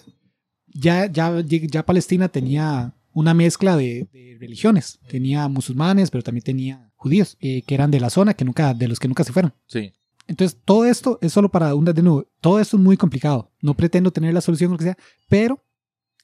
ya, 0.66 1.07
ya, 1.07 1.40
ya 1.40 1.87
Palestina 1.87 2.29
tenía 2.29 2.92
una 3.12 3.33
mezcla 3.33 3.77
de, 3.77 4.07
de 4.12 4.37
religiones. 4.38 4.99
Tenía 5.09 5.49
musulmanes, 5.49 6.11
pero 6.11 6.23
también 6.23 6.45
tenía 6.45 6.90
judíos, 6.95 7.37
eh, 7.40 7.62
que 7.62 7.75
eran 7.75 7.90
de 7.90 8.01
la 8.01 8.11
zona, 8.11 8.35
que 8.35 8.45
nunca, 8.45 8.75
de 8.75 8.88
los 8.88 8.99
que 8.99 9.09
nunca 9.09 9.25
se 9.25 9.33
fueron. 9.33 9.55
Sí. 9.66 9.92
Entonces, 10.29 10.59
todo 10.65 10.85
esto 10.85 11.19
es 11.23 11.33
solo 11.33 11.51
para 11.51 11.75
un 11.75 11.85
de 11.85 12.03
nuevo. 12.03 12.27
Todo 12.41 12.61
esto 12.61 12.77
es 12.77 12.83
muy 12.83 12.97
complicado. 12.97 13.51
No 13.61 13.75
pretendo 13.75 14.11
tener 14.11 14.35
la 14.35 14.41
solución 14.41 14.71
o 14.71 14.73
lo 14.75 14.79
que 14.79 14.85
sea, 14.85 14.99
pero 15.29 15.62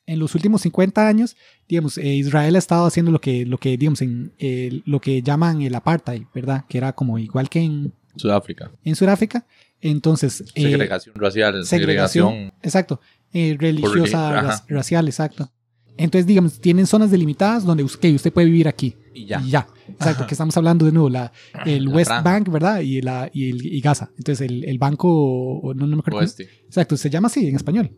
en 0.07 0.19
los 0.19 0.35
últimos 0.35 0.63
50 0.63 1.07
años, 1.07 1.37
digamos, 1.69 1.97
eh, 1.99 2.07
Israel 2.07 2.57
ha 2.57 2.59
estado 2.59 2.87
haciendo 2.87 3.13
lo 3.13 3.21
que, 3.21 3.47
lo 3.47 3.59
que 3.59 3.77
digamos, 3.77 4.03
en 4.03 4.33
eh, 4.39 4.83
lo 4.85 5.01
que 5.01 5.23
llaman 5.23 5.63
el 5.63 5.75
apartheid, 5.75 6.25
¿verdad? 6.35 6.65
Que 6.69 6.79
era 6.79 6.93
como 6.93 7.19
igual 7.19 7.49
que 7.49 7.61
en, 7.61 7.93
Sudáfrica. 8.17 8.71
en 8.85 8.97
Sudáfrica. 8.97 9.47
Entonces, 9.81 10.43
eh, 10.55 10.63
Segregación 10.63 11.15
racial. 11.17 11.65
segregación, 11.65 12.29
Segregación. 12.31 12.53
exacto, 12.63 13.01
eh, 13.33 13.57
religiosa, 13.59 14.63
racial, 14.69 15.07
exacto. 15.09 15.51
Entonces, 15.97 16.27
digamos, 16.27 16.61
tienen 16.61 16.87
zonas 16.87 17.11
delimitadas 17.11 17.65
donde 17.65 17.83
usted 17.83 18.33
puede 18.33 18.47
vivir 18.47 18.69
aquí. 18.69 18.97
Y 19.15 19.27
ya. 19.27 19.41
Y 19.41 19.51
ya. 19.51 19.67
Exacto, 19.89 20.27
que 20.27 20.35
estamos 20.35 20.57
hablando 20.57 20.87
de 20.87 20.93
nuevo, 20.93 21.09
la, 21.09 21.33
el 21.67 21.85
La 21.85 21.91
West 21.91 22.09
franja. 22.09 22.31
Bank, 22.31 22.49
¿verdad? 22.49 22.81
Y, 22.81 23.01
la, 23.03 23.31
y, 23.33 23.51
el, 23.51 23.67
y 23.67 23.81
Gaza. 23.81 24.11
Entonces, 24.17 24.49
el, 24.49 24.65
el 24.65 24.79
banco, 24.79 25.73
no, 25.75 25.87
no 25.87 25.97
me 25.97 26.01
acuerdo. 26.01 26.21
Oeste. 26.21 26.49
Exacto, 26.65 26.97
se 26.97 27.11
llama 27.11 27.27
así 27.27 27.47
en 27.47 27.57
español. 27.57 27.97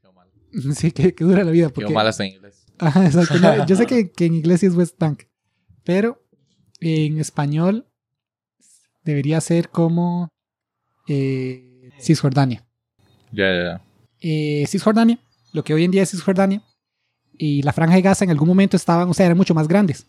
Quedó 0.00 0.12
mal. 0.12 0.28
Sí, 0.74 0.92
que, 0.92 1.14
que 1.14 1.24
dura 1.24 1.44
la 1.44 1.50
vida. 1.50 1.68
Porque, 1.68 1.92
mal 1.92 2.06
hasta 2.06 2.24
en 2.24 2.34
inglés. 2.34 2.66
Ajá, 2.78 3.04
exacto. 3.04 3.38
No, 3.38 3.66
yo 3.66 3.76
sé 3.76 3.86
que, 3.86 4.10
que 4.16 4.26
en 4.26 4.34
inglés 4.34 4.60
sí 4.60 4.66
es 4.66 4.74
West 4.74 4.98
Bank, 4.98 5.24
pero 5.84 6.22
en 6.80 7.18
español 7.18 7.86
debería 9.04 9.40
ser 9.40 9.68
como 9.68 10.28
eh, 11.08 11.90
Cisjordania. 12.00 12.66
Ya, 13.32 13.52
ya, 13.52 13.62
ya. 13.64 13.84
Eh, 14.20 14.64
Cisjordania, 14.66 15.18
lo 15.52 15.64
que 15.64 15.74
hoy 15.74 15.84
en 15.84 15.90
día 15.90 16.02
es 16.02 16.10
Cisjordania, 16.10 16.62
y 17.36 17.62
la 17.62 17.72
franja 17.72 17.96
de 17.96 18.02
Gaza 18.02 18.24
en 18.24 18.30
algún 18.30 18.48
momento 18.48 18.76
estaban, 18.76 19.08
o 19.08 19.14
sea, 19.14 19.26
eran 19.26 19.36
mucho 19.36 19.54
más 19.54 19.68
grandes. 19.68 20.06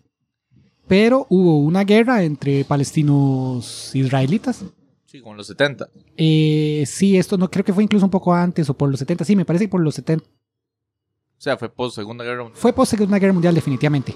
Pero 0.88 1.26
hubo 1.30 1.58
una 1.60 1.84
guerra 1.84 2.24
entre 2.24 2.64
palestinos 2.66 3.92
israelitas. 3.96 4.64
Sí, 5.06 5.20
como 5.22 5.32
en 5.34 5.38
los 5.38 5.48
70. 5.48 5.90
Eh, 6.18 6.84
sí, 6.86 7.18
esto 7.18 7.38
no 7.38 7.50
creo 7.50 7.64
que 7.66 7.74
fue 7.74 7.84
incluso 7.84 8.06
un 8.06 8.12
poco 8.12 8.34
antes 8.34 8.70
o 8.70 8.74
por 8.74 8.90
los 8.90 9.00
70. 9.00 9.26
Sí, 9.26 9.36
me 9.36 9.46
parece 9.46 9.66
que 9.66 9.70
por 9.70 9.82
los 9.82 9.96
70. 9.96 10.26
O 10.26 11.42
sea, 11.46 11.58
fue 11.58 11.70
post 11.70 11.96
Segunda 11.96 12.24
Guerra 12.24 12.44
Mundial. 12.44 12.60
Fue 12.62 12.74
post 12.74 12.92
Segunda 12.92 13.20
Guerra 13.20 13.34
Mundial, 13.34 13.54
definitivamente. 13.56 14.14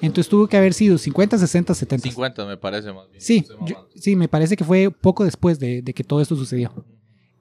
Entonces 0.00 0.28
tuvo 0.28 0.48
que 0.48 0.56
haber 0.56 0.74
sido 0.74 0.98
50, 0.98 1.38
60, 1.38 1.74
70. 1.74 2.08
50 2.08 2.46
me 2.46 2.56
parece 2.56 2.92
más 2.92 3.08
bien. 3.08 3.20
Sí, 3.20 3.44
yo- 3.66 3.88
sí, 3.94 4.16
me 4.16 4.28
parece 4.28 4.56
que 4.56 4.64
fue 4.64 4.90
poco 4.90 5.24
después 5.24 5.58
de, 5.58 5.82
de 5.82 5.94
que 5.94 6.02
todo 6.02 6.20
esto 6.20 6.34
sucedió. 6.34 6.72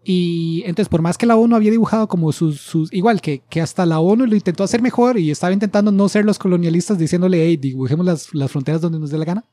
Y 0.03 0.63
entonces, 0.65 0.89
por 0.89 1.01
más 1.01 1.17
que 1.17 1.27
la 1.27 1.35
ONU 1.35 1.55
había 1.55 1.69
dibujado 1.69 2.07
como 2.07 2.31
sus, 2.31 2.59
sus 2.59 2.91
igual 2.91 3.21
que, 3.21 3.43
que 3.49 3.61
hasta 3.61 3.85
la 3.85 3.99
ONU 3.99 4.25
lo 4.25 4.35
intentó 4.35 4.63
hacer 4.63 4.81
mejor 4.81 5.19
y 5.19 5.29
estaba 5.29 5.53
intentando 5.53 5.91
no 5.91 6.09
ser 6.09 6.25
los 6.25 6.39
colonialistas 6.39 6.97
diciéndole, 6.97 7.45
hey, 7.45 7.57
dibujemos 7.57 8.05
las, 8.05 8.33
las 8.33 8.51
fronteras 8.51 8.81
donde 8.81 8.99
nos 8.99 9.11
dé 9.11 9.19
la 9.19 9.25
gana. 9.25 9.45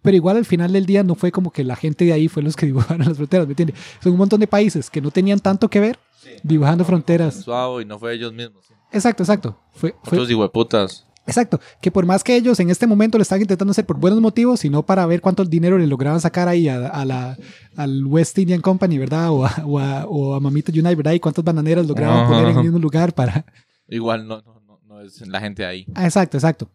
Pero 0.00 0.16
igual 0.16 0.36
al 0.36 0.44
final 0.44 0.72
del 0.72 0.86
día 0.86 1.02
no 1.02 1.14
fue 1.14 1.32
como 1.32 1.50
que 1.50 1.64
la 1.64 1.76
gente 1.76 2.04
de 2.04 2.12
ahí 2.12 2.28
fue 2.28 2.42
los 2.42 2.56
que 2.56 2.66
dibujaron 2.72 3.06
las 3.06 3.16
fronteras, 3.16 3.46
¿me 3.46 3.52
entiendes? 3.52 3.76
Son 4.02 4.12
un 4.12 4.18
montón 4.18 4.38
de 4.40 4.46
países 4.46 4.88
que 4.88 5.00
no 5.00 5.10
tenían 5.10 5.40
tanto 5.40 5.68
que 5.68 5.80
ver 5.80 5.98
dibujando 6.42 6.84
fronteras. 6.84 7.42
Suave 7.42 7.82
y 7.82 7.84
no 7.84 7.98
fue 7.98 8.14
ellos 8.14 8.32
mismos. 8.32 8.64
sí. 8.66 8.74
Exacto, 8.92 9.22
exacto. 9.22 9.58
Fue, 9.72 9.94
fue, 10.02 10.18
Otros. 10.18 11.06
Exacto, 11.26 11.60
que 11.80 11.92
por 11.92 12.04
más 12.04 12.24
que 12.24 12.34
ellos 12.34 12.58
en 12.58 12.68
este 12.70 12.86
momento 12.86 13.16
lo 13.16 13.22
están 13.22 13.40
intentando 13.40 13.70
hacer 13.70 13.86
por 13.86 13.96
buenos 13.96 14.20
motivos, 14.20 14.60
sino 14.60 14.84
para 14.84 15.06
ver 15.06 15.20
cuánto 15.20 15.44
dinero 15.44 15.78
le 15.78 15.86
lograban 15.86 16.20
sacar 16.20 16.48
ahí 16.48 16.68
a, 16.68 16.88
a 16.88 17.04
la, 17.04 17.36
al 17.76 18.04
West 18.06 18.36
Indian 18.38 18.60
Company, 18.60 18.98
¿verdad? 18.98 19.30
O 19.30 19.46
a, 19.46 19.62
o 19.64 19.78
a, 19.78 20.04
o 20.06 20.34
a 20.34 20.40
Mamita 20.40 20.72
United, 20.72 20.96
¿verdad? 20.96 21.12
Y 21.12 21.20
cuántas 21.20 21.44
bananeras 21.44 21.86
lograban 21.86 22.28
poner 22.28 22.48
en 22.48 22.56
el 22.58 22.64
mismo 22.64 22.78
lugar 22.78 23.14
para... 23.14 23.44
Igual 23.88 24.26
no, 24.26 24.42
no, 24.42 24.60
no, 24.66 24.80
no 24.84 25.00
es 25.00 25.20
la 25.26 25.40
gente 25.40 25.64
ahí. 25.64 25.86
Ah, 25.94 26.06
exacto, 26.06 26.36
exacto. 26.36 26.68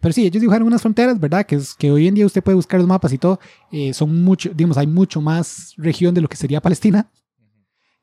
Pero 0.00 0.12
sí, 0.12 0.26
ellos 0.26 0.40
dibujaron 0.40 0.66
unas 0.66 0.82
fronteras, 0.82 1.20
¿verdad? 1.20 1.46
Que, 1.46 1.54
es, 1.54 1.74
que 1.74 1.92
hoy 1.92 2.08
en 2.08 2.14
día 2.16 2.26
usted 2.26 2.42
puede 2.42 2.56
buscar 2.56 2.80
los 2.80 2.88
mapas 2.88 3.12
y 3.12 3.18
todo. 3.18 3.38
eh, 3.70 3.94
son 3.94 4.24
mucho, 4.24 4.50
digamos, 4.52 4.76
hay 4.76 4.88
mucho 4.88 5.20
más 5.20 5.72
región 5.76 6.12
de 6.14 6.20
lo 6.20 6.28
que 6.28 6.36
sería 6.36 6.60
Palestina. 6.60 7.08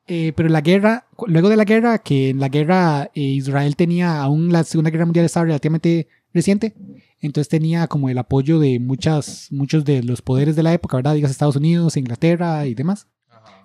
Eh, 0.08 0.34
pero 0.36 0.50
la 0.50 0.62
guerra, 0.62 1.06
luego 1.28 1.50
de 1.50 1.56
la 1.56 1.64
guerra, 1.64 2.00
que 2.00 2.30
en 2.30 2.40
la 2.40 2.50
guerra 2.50 3.12
eh, 3.14 3.22
Israel 3.22 3.76
tenía, 3.76 4.22
aún 4.22 4.52
la 4.52 4.64
Segunda 4.64 4.90
Guerra 4.90 5.06
Mundial 5.06 5.26
estaba 5.26 5.46
relativamente 5.46 6.08
reciente, 6.34 6.74
entonces 7.20 7.50
tenía 7.50 7.88
como 7.88 8.10
el 8.10 8.18
apoyo 8.18 8.60
de 8.60 8.80
muchas, 8.80 9.48
muchos 9.52 9.86
de 9.86 10.04
los 10.04 10.22
poderes 10.22 10.56
de 10.56 10.64
la 10.64 10.74
época, 10.74 10.98
¿verdad? 10.98 11.14
Digas 11.14 11.32
Estados 11.32 11.56
Unidos, 11.56 11.98
Inglaterra 11.98 12.66
y 12.66 12.74
demás, 12.74 13.08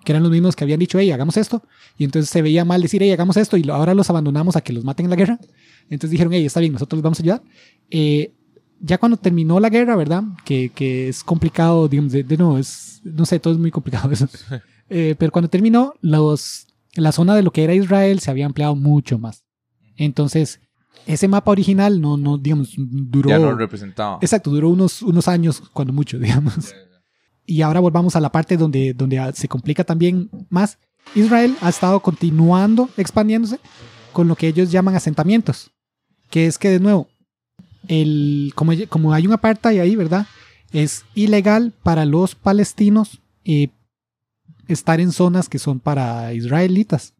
que 0.05 0.11
eran 0.11 0.23
los 0.23 0.31
mismos 0.31 0.55
que 0.55 0.63
habían 0.63 0.79
dicho, 0.79 0.99
hey, 0.99 1.11
hagamos 1.11 1.37
esto, 1.37 1.63
y 1.97 2.03
entonces 2.03 2.29
se 2.29 2.41
veía 2.41 2.63
mal 2.63 2.81
decir, 2.81 3.01
hey, 3.01 3.11
hagamos 3.11 3.35
esto, 3.35 3.57
y 3.57 3.67
ahora 3.69 3.93
los 3.93 4.09
abandonamos 4.09 4.55
a 4.55 4.61
que 4.61 4.73
los 4.73 4.83
maten 4.83 5.07
en 5.07 5.09
la 5.09 5.15
guerra. 5.15 5.39
Entonces 5.89 6.11
dijeron, 6.11 6.33
hey, 6.33 6.45
está 6.45 6.59
bien, 6.59 6.73
nosotros 6.73 6.97
les 6.97 7.03
vamos 7.03 7.19
a 7.19 7.23
ayudar. 7.23 7.41
Eh, 7.89 8.31
ya 8.79 8.97
cuando 8.99 9.17
terminó 9.17 9.59
la 9.59 9.69
guerra, 9.69 9.95
¿verdad? 9.95 10.23
Que, 10.45 10.69
que 10.69 11.09
es 11.09 11.23
complicado, 11.23 11.87
digamos, 11.87 12.11
de, 12.11 12.23
de 12.23 12.37
no, 12.37 12.57
es, 12.57 13.01
no 13.03 13.25
sé, 13.25 13.39
todo 13.39 13.53
es 13.53 13.59
muy 13.59 13.71
complicado 13.71 14.11
eso. 14.11 14.29
Eh, 14.89 15.15
pero 15.17 15.31
cuando 15.31 15.49
terminó, 15.49 15.93
los, 16.01 16.67
la 16.93 17.11
zona 17.11 17.35
de 17.35 17.43
lo 17.43 17.51
que 17.51 17.63
era 17.63 17.73
Israel 17.73 18.19
se 18.19 18.31
había 18.31 18.45
ampliado 18.45 18.75
mucho 18.75 19.19
más. 19.19 19.43
Entonces, 19.95 20.59
ese 21.05 21.27
mapa 21.27 21.51
original 21.51 22.01
no, 22.01 22.17
no 22.17 22.37
digamos, 22.37 22.73
duró... 22.77 23.29
Ya 23.29 23.39
no 23.39 23.55
representaba. 23.55 24.19
exacto, 24.21 24.51
duró 24.51 24.69
unos, 24.69 25.01
unos 25.01 25.27
años, 25.27 25.61
cuando 25.73 25.93
mucho, 25.93 26.19
digamos. 26.19 26.73
Y 27.45 27.61
ahora 27.61 27.79
volvamos 27.79 28.15
a 28.15 28.19
la 28.19 28.31
parte 28.31 28.57
donde, 28.57 28.93
donde 28.93 29.19
ah, 29.19 29.31
se 29.33 29.47
complica 29.47 29.83
también 29.83 30.29
más. 30.49 30.77
Israel 31.15 31.55
ha 31.61 31.69
estado 31.69 32.01
continuando 32.01 32.89
expandiéndose 32.97 33.59
con 34.11 34.27
lo 34.27 34.35
que 34.35 34.47
ellos 34.47 34.71
llaman 34.71 34.95
asentamientos, 34.95 35.71
que 36.29 36.47
es 36.47 36.57
que 36.57 36.69
de 36.69 36.79
nuevo, 36.79 37.07
el, 37.87 38.51
como, 38.55 38.73
como 38.89 39.13
hay 39.13 39.25
un 39.25 39.33
apartheid 39.33 39.79
ahí, 39.79 39.95
¿verdad? 39.95 40.27
Es 40.73 41.05
ilegal 41.15 41.73
para 41.83 42.05
los 42.05 42.35
palestinos 42.35 43.21
eh, 43.45 43.69
estar 44.67 44.99
en 44.99 45.11
zonas 45.11 45.49
que 45.49 45.59
son 45.59 45.79
para 45.79 46.33
israelitas. 46.33 47.13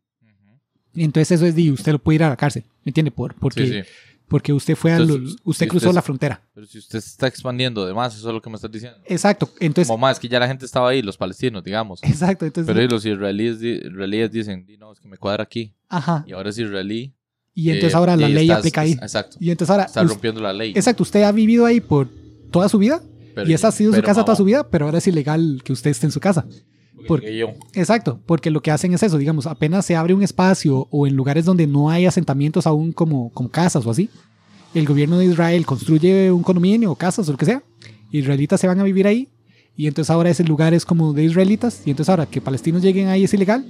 Entonces 0.96 1.32
eso 1.34 1.46
es 1.46 1.56
de 1.56 1.72
usted 1.72 1.92
lo 1.92 2.00
puede 2.00 2.16
ir 2.16 2.24
a 2.24 2.30
la 2.30 2.36
cárcel, 2.38 2.64
¿me 2.84 2.90
entiende? 2.90 3.12
Por, 3.12 3.36
porque, 3.36 3.68
Sí, 3.68 3.72
sí. 3.74 3.80
porque 4.28 4.52
usted 4.52 4.76
fue 4.76 4.94
a 4.94 4.98
Entonces, 4.98 5.34
lo- 5.36 5.52
usted 5.52 5.66
si 5.66 5.70
cruzó 5.70 5.88
usted- 5.90 5.96
la 5.96 6.02
frontera. 6.02 6.42
Pero 6.56 6.66
si 6.66 6.80
usted 6.80 7.00
se 7.00 7.08
está 7.10 7.28
expandiendo 7.28 7.86
de 7.86 7.94
más, 7.94 8.16
eso 8.16 8.28
es 8.28 8.34
lo 8.34 8.42
que 8.42 8.50
me 8.50 8.56
estás 8.56 8.72
diciendo. 8.72 8.98
Exacto, 9.06 9.48
entonces, 9.60 9.88
Como 9.90 10.00
más, 10.00 10.20
que 10.20 10.28
ya 10.28 10.40
la 10.40 10.48
gente 10.48 10.66
estaba 10.66 10.90
ahí, 10.90 11.04
los 11.04 11.16
palestinos, 11.18 11.64
digamos. 11.64 12.02
exacto, 12.04 12.46
entonces, 12.46 12.68
Pero 12.68 12.80
ahí 12.82 12.88
los 12.88 13.06
israelíes, 13.06 13.62
israelíes 13.62 14.32
dicen, 14.32 14.66
"Di, 14.66 14.78
no, 14.78 14.92
es 14.92 15.00
que 15.00 15.08
me 15.08 15.18
cuadra 15.18 15.44
aquí. 15.44 15.74
ajá. 15.90 16.24
Y 16.28 16.34
ahora 16.34 16.50
es 16.50 16.58
israelí. 16.58 17.14
Y 17.54 17.70
entonces 17.70 17.94
eh, 17.94 17.98
ahora 17.98 18.16
la 18.18 18.30
y 18.30 18.34
ley 18.34 18.46
estás- 18.48 18.60
aplica 18.60 18.82
ahí. 18.82 18.92
Exacto. 18.94 19.38
Y 19.40 19.52
entonces 19.52 19.70
ahora, 19.72 19.84
Está 19.86 20.04
rompiendo 20.04 20.42
la 20.42 20.54
ley. 20.54 20.72
exacto, 20.76 21.04
usted 21.04 21.24
ha 21.24 21.32
vivido 21.32 21.66
ahí 21.66 21.80
por 21.80 22.08
toda 22.52 22.70
su 22.70 22.78
vida 22.80 23.02
Pero- 23.36 23.48
y 23.50 23.54
esa 23.54 23.68
ha 23.70 23.72
sido 23.72 23.94
su 23.94 24.02
casa 24.02 24.24
toda 24.26 24.36
su 24.36 24.44
vida, 24.44 24.68
pero 24.70 24.86
ahora 24.86 24.98
es 24.98 25.08
ilegal 25.08 25.62
que 25.64 25.74
usted 25.74 25.92
esté 25.92 26.06
en 26.08 26.12
su 26.12 26.20
casa. 26.20 26.46
Porque 27.08 27.38
yo. 27.38 27.50
Exacto, 27.74 28.20
porque 28.26 28.50
lo 28.50 28.62
que 28.62 28.72
hacen 28.72 28.94
es 28.94 29.04
eso, 29.04 29.18
digamos, 29.18 29.46
apenas 29.46 29.86
se 29.86 29.96
abre 29.96 30.14
un 30.14 30.24
espacio 30.24 30.88
o 30.90 31.08
en 31.08 31.16
lugares 31.16 31.46
donde 31.46 31.68
no 31.68 31.90
hay 31.90 32.06
asentamientos 32.06 32.66
aún 32.66 32.92
como, 32.92 33.32
como 33.32 33.50
casas 33.50 33.86
o 33.86 33.92
así, 33.92 34.10
el 34.74 34.86
gobierno 34.86 35.18
de 35.18 35.26
Israel 35.26 35.66
construye 35.66 36.32
un 36.32 36.44
condominio 36.44 36.92
o 36.92 36.96
casas 36.96 37.28
o 37.30 37.32
lo 37.32 37.38
que 37.38 37.46
sea, 37.46 37.64
israelitas 38.12 38.60
se 38.60 38.68
van 38.68 38.80
a 38.80 38.84
vivir 38.84 39.08
ahí 39.08 39.30
y 39.76 39.88
entonces 39.88 40.10
ahora 40.10 40.30
ese 40.30 40.44
lugar 40.44 40.74
es 40.74 40.86
como 40.86 41.14
de 41.14 41.24
israelitas 41.24 41.84
y 41.86 41.92
entonces 41.92 42.10
ahora 42.10 42.26
que 42.26 42.42
palestinos 42.42 42.82
lleguen 42.82 43.08
ahí 43.08 43.24
es 43.24 43.34
ilegal, 43.34 43.66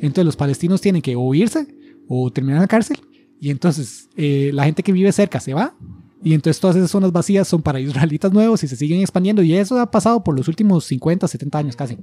entonces 0.00 0.24
los 0.24 0.36
palestinos 0.36 0.80
tienen 0.80 1.02
que 1.02 1.16
o 1.16 1.34
irse 1.34 1.66
o 2.08 2.30
terminar 2.30 2.58
en 2.58 2.62
la 2.62 2.68
cárcel 2.68 2.98
y 3.40 3.50
entonces 3.50 4.08
eh, 4.16 4.50
la 4.52 4.64
gente 4.64 4.82
que 4.82 4.92
vive 4.92 5.10
cerca 5.12 5.40
se 5.40 5.54
va 5.54 5.74
y 6.22 6.34
entonces 6.34 6.60
todas 6.60 6.76
esas 6.76 6.90
zonas 6.90 7.12
vacías 7.12 7.46
son 7.46 7.62
para 7.62 7.80
israelitas 7.80 8.32
nuevos 8.32 8.62
y 8.64 8.68
se 8.68 8.76
siguen 8.76 9.00
expandiendo 9.00 9.42
y 9.42 9.54
eso 9.54 9.78
ha 9.78 9.90
pasado 9.90 10.22
por 10.24 10.36
los 10.36 10.48
últimos 10.48 10.84
50, 10.84 11.28
70 11.28 11.58
años 11.58 11.76
casi. 11.76 11.98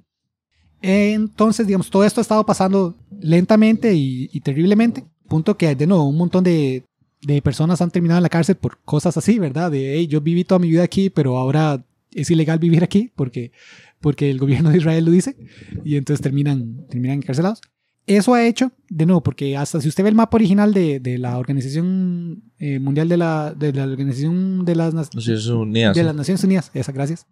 Entonces, 0.85 1.65
digamos, 1.65 1.89
todo 1.89 2.03
esto 2.03 2.19
ha 2.19 2.23
estado 2.23 2.45
pasando 2.45 2.93
lentamente 3.21 3.93
y, 3.93 4.29
y 4.33 4.41
terriblemente. 4.41 5.05
Punto 5.29 5.55
que, 5.55 5.73
de 5.75 5.87
nuevo, 5.87 6.03
un 6.03 6.17
montón 6.17 6.43
de, 6.43 6.83
de 7.21 7.41
personas 7.41 7.81
han 7.81 7.89
terminado 7.89 8.17
en 8.17 8.23
la 8.23 8.29
cárcel 8.29 8.57
por 8.57 8.79
cosas 8.83 9.15
así, 9.15 9.39
¿verdad? 9.39 9.71
De, 9.71 9.95
hey, 9.95 10.07
yo 10.07 10.19
viví 10.19 10.43
toda 10.43 10.59
mi 10.59 10.69
vida 10.69 10.83
aquí, 10.83 11.09
pero 11.09 11.37
ahora 11.37 11.85
es 12.11 12.29
ilegal 12.29 12.59
vivir 12.59 12.83
aquí 12.83 13.11
porque, 13.15 13.53
porque 14.01 14.29
el 14.29 14.39
gobierno 14.39 14.71
de 14.71 14.77
Israel 14.79 15.05
lo 15.05 15.11
dice. 15.11 15.37
Y 15.85 15.95
entonces 15.95 16.21
terminan, 16.21 16.85
terminan 16.89 17.19
encarcelados. 17.19 17.61
Eso 18.05 18.33
ha 18.33 18.45
hecho, 18.45 18.73
de 18.89 19.05
nuevo, 19.05 19.23
porque 19.23 19.55
hasta 19.55 19.79
si 19.79 19.87
usted 19.87 20.03
ve 20.03 20.09
el 20.09 20.15
mapa 20.15 20.35
original 20.35 20.73
de, 20.73 20.99
de 20.99 21.17
la 21.17 21.37
Organización 21.37 22.43
eh, 22.59 22.77
Mundial 22.79 23.07
de 23.07 23.15
la, 23.15 23.53
de 23.57 23.71
la 23.71 23.85
Organización 23.85 24.65
de 24.65 24.75
las, 24.75 24.93
Naciones 24.93 25.47
Unidas. 25.47 25.95
de 25.95 26.03
las 26.03 26.13
Naciones 26.13 26.43
Unidas, 26.43 26.71
esa, 26.73 26.91
gracias. 26.91 27.25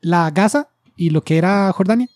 La 0.00 0.30
Gaza 0.30 0.70
y 0.96 1.10
lo 1.10 1.22
que 1.22 1.36
era 1.36 1.70
Jordania 1.72 2.08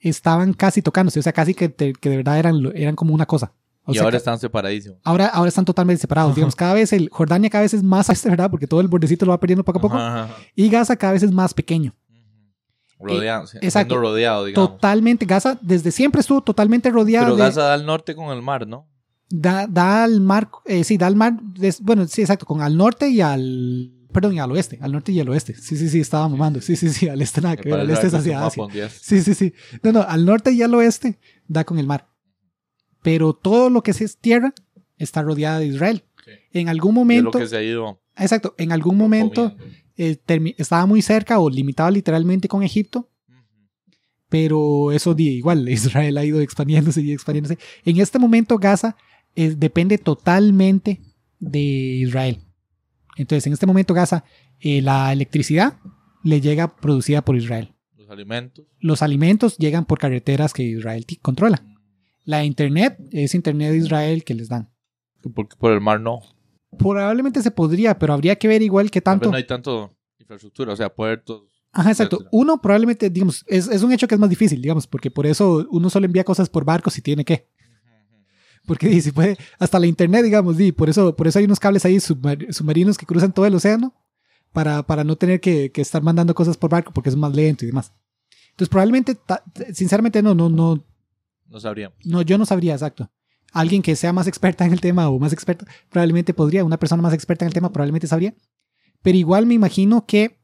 estaban 0.00 0.52
casi 0.52 0.82
tocándose, 0.82 1.18
o 1.20 1.22
sea, 1.22 1.32
casi 1.32 1.54
que, 1.54 1.68
te- 1.68 1.92
que 1.92 2.10
de 2.10 2.16
verdad 2.18 2.38
eran, 2.38 2.56
eran 2.74 2.94
como 2.96 3.14
una 3.14 3.26
cosa. 3.26 3.52
O 3.84 3.92
y 3.92 3.94
sea, 3.94 4.04
ahora 4.04 4.18
están 4.18 4.38
separadísimos. 4.38 4.98
ahora, 5.02 5.26
ahora 5.28 5.48
están 5.48 5.64
totalmente 5.64 6.00
separados. 6.00 6.34
Digamos, 6.34 6.54
cada 6.56 6.74
vez 6.74 6.92
el 6.92 7.08
Jordania 7.10 7.48
cada 7.50 7.62
vez 7.62 7.72
es 7.74 7.82
más 7.82 8.08
este, 8.10 8.28
¿verdad? 8.28 8.50
Porque 8.50 8.66
todo 8.66 8.80
el 8.80 8.88
bordecito 8.88 9.24
lo 9.24 9.30
va 9.32 9.40
perdiendo 9.40 9.64
poco 9.64 9.78
a 9.78 9.82
poco. 9.82 9.96
Ajá, 9.96 10.24
ajá. 10.24 10.36
Y 10.54 10.68
Gaza 10.68 10.94
cada 10.96 11.14
vez 11.14 11.22
es 11.22 11.32
más 11.32 11.54
pequeño. 11.54 11.94
Rodeado. 13.00 13.46
sí, 13.46 13.58
exacto. 13.62 13.96
rodeado, 13.96 14.44
digamos. 14.44 14.70
Totalmente, 14.72 15.24
Gaza 15.24 15.56
desde 15.62 15.90
siempre 15.92 16.20
estuvo 16.20 16.40
totalmente 16.42 16.90
rodeado. 16.90 17.26
Pero 17.26 17.36
de- 17.36 17.42
Gaza 17.44 17.62
da 17.62 17.74
al 17.74 17.86
norte 17.86 18.14
con 18.14 18.36
el 18.36 18.42
mar, 18.42 18.66
¿no? 18.66 18.86
da, 19.30 19.66
da 19.68 20.04
al 20.04 20.20
mar, 20.20 20.48
eh, 20.64 20.84
sí, 20.84 20.96
da 20.96 21.06
al 21.06 21.14
mar, 21.14 21.34
des- 21.42 21.80
bueno, 21.82 22.06
sí, 22.08 22.22
exacto, 22.22 22.44
con 22.46 22.60
al 22.62 22.76
norte 22.76 23.08
y 23.10 23.20
al, 23.20 23.92
perdón, 24.12 24.38
al 24.38 24.50
oeste, 24.52 24.78
al 24.80 24.92
norte 24.92 25.12
y 25.12 25.20
al 25.20 25.28
oeste. 25.28 25.54
Sí, 25.54 25.76
sí, 25.76 25.88
sí, 25.88 26.00
estaba 26.00 26.28
mamando. 26.28 26.60
Sí, 26.60 26.76
sí, 26.76 26.88
sí, 26.90 27.08
al 27.08 27.20
este 27.20 27.40
nada 27.40 27.56
que 27.56 27.70
ver, 27.70 27.80
al 27.80 27.90
este 27.90 28.08
es 28.08 28.14
hacia 28.14 28.44
Asia. 28.44 28.64
Sí, 28.88 29.22
sí, 29.22 29.34
sí. 29.34 29.52
No, 29.82 29.92
no, 29.92 30.02
al 30.02 30.24
norte 30.24 30.52
y 30.52 30.62
al 30.62 30.74
oeste 30.74 31.18
da 31.46 31.64
con 31.64 31.78
el 31.78 31.86
mar. 31.86 32.08
Pero 33.02 33.32
todo 33.32 33.70
lo 33.70 33.82
que 33.82 33.92
es 33.92 34.18
tierra 34.18 34.54
está 34.96 35.22
rodeada 35.22 35.58
de 35.58 35.66
Israel. 35.66 36.04
Sí. 36.24 36.32
En 36.52 36.68
algún 36.68 36.90
Y 36.90 36.92
es 36.92 36.94
lo 36.94 37.00
momento, 37.00 37.38
que 37.38 37.46
se 37.46 37.56
ha 37.56 37.62
ido 37.62 38.00
exacto, 38.16 38.54
en 38.58 38.72
algún 38.72 38.96
momento 38.96 39.56
eh, 39.96 40.18
estaba 40.56 40.86
muy 40.86 41.02
cerca 41.02 41.38
o 41.38 41.48
limitaba 41.48 41.90
literalmente 41.90 42.48
con 42.48 42.62
Egipto, 42.62 43.08
pero 44.28 44.92
eso 44.92 45.14
di, 45.14 45.28
igual, 45.28 45.68
Israel 45.68 46.18
ha 46.18 46.24
ido 46.24 46.40
expandiéndose 46.40 47.00
y 47.00 47.12
expandiéndose. 47.12 47.58
En 47.84 47.98
este 48.00 48.18
momento 48.18 48.58
Gaza 48.58 48.96
eh, 49.34 49.54
depende 49.56 49.98
totalmente 49.98 51.00
de 51.38 51.60
Israel. 51.60 52.40
Entonces, 53.18 53.46
en 53.46 53.52
este 53.52 53.66
momento 53.66 53.94
Gaza, 53.94 54.24
eh, 54.60 54.80
la 54.80 55.12
electricidad 55.12 55.78
le 56.22 56.40
llega 56.40 56.76
producida 56.76 57.22
por 57.22 57.36
Israel. 57.36 57.74
Los 57.96 58.08
alimentos. 58.10 58.64
Los 58.78 59.02
alimentos 59.02 59.58
llegan 59.58 59.84
por 59.84 59.98
carreteras 59.98 60.52
que 60.52 60.62
Israel 60.62 61.04
controla. 61.20 61.64
La 62.24 62.44
internet 62.44 62.98
es 63.10 63.34
internet 63.34 63.72
de 63.72 63.78
Israel 63.78 64.24
que 64.24 64.34
les 64.34 64.48
dan. 64.48 64.70
Porque 65.34 65.56
por 65.58 65.72
el 65.72 65.80
mar 65.80 66.00
no. 66.00 66.20
Probablemente 66.78 67.42
se 67.42 67.50
podría, 67.50 67.98
pero 67.98 68.12
habría 68.12 68.36
que 68.36 68.46
ver 68.46 68.62
igual 68.62 68.90
que 68.90 69.00
tanto. 69.00 69.30
no 69.30 69.36
hay 69.36 69.46
tanto 69.46 69.90
infraestructura, 70.18 70.72
o 70.72 70.76
sea, 70.76 70.94
puertos. 70.94 71.44
Ajá, 71.72 71.90
exacto. 71.90 72.24
Uno 72.30 72.60
probablemente, 72.60 73.10
digamos, 73.10 73.44
es, 73.48 73.68
es 73.68 73.82
un 73.82 73.92
hecho 73.92 74.06
que 74.06 74.14
es 74.14 74.20
más 74.20 74.30
difícil, 74.30 74.62
digamos, 74.62 74.86
porque 74.86 75.10
por 75.10 75.26
eso 75.26 75.66
uno 75.70 75.90
solo 75.90 76.06
envía 76.06 76.24
cosas 76.24 76.48
por 76.48 76.64
barco 76.64 76.90
si 76.90 77.02
tiene 77.02 77.24
que. 77.24 77.48
Porque 78.68 79.00
si 79.02 79.10
puede, 79.10 79.36
hasta 79.58 79.80
la 79.80 79.86
internet, 79.86 80.22
digamos, 80.24 80.56
di, 80.56 80.70
por 80.70 80.88
eso, 80.88 81.16
por 81.16 81.26
eso 81.26 81.40
hay 81.40 81.46
unos 81.46 81.58
cables 81.58 81.84
ahí 81.84 81.96
submar- 81.96 82.52
submarinos 82.52 82.96
que 82.96 83.06
cruzan 83.06 83.32
todo 83.32 83.46
el 83.46 83.54
océano 83.54 83.92
para, 84.52 84.84
para 84.84 85.02
no 85.02 85.16
tener 85.16 85.40
que, 85.40 85.72
que 85.72 85.80
estar 85.80 86.02
mandando 86.02 86.34
cosas 86.34 86.56
por 86.56 86.70
barco 86.70 86.92
porque 86.92 87.08
es 87.10 87.16
más 87.16 87.34
lento 87.34 87.64
y 87.64 87.68
demás. 87.68 87.92
Entonces, 88.50 88.68
probablemente, 88.68 89.14
ta- 89.16 89.42
sinceramente, 89.72 90.22
no, 90.22 90.34
no, 90.34 90.48
no, 90.48 90.84
No 91.48 91.58
sabríamos. 91.60 91.98
no, 92.04 92.22
yo 92.22 92.38
no 92.38 92.46
sabría 92.46 92.74
exacto. 92.74 93.10
Alguien 93.52 93.80
que 93.82 93.96
sea 93.96 94.12
más 94.12 94.26
experta 94.26 94.66
en 94.66 94.72
el 94.72 94.80
tema 94.80 95.08
o 95.08 95.18
más 95.18 95.32
experto, 95.32 95.64
probablemente 95.88 96.34
podría. 96.34 96.64
Una 96.64 96.78
persona 96.78 97.02
más 97.02 97.14
experta 97.14 97.44
en 97.44 97.48
el 97.48 97.54
tema 97.54 97.72
probablemente 97.72 98.06
sabría. 98.06 98.34
Pero 99.00 99.16
igual 99.16 99.46
me 99.46 99.54
imagino 99.54 100.04
que 100.06 100.37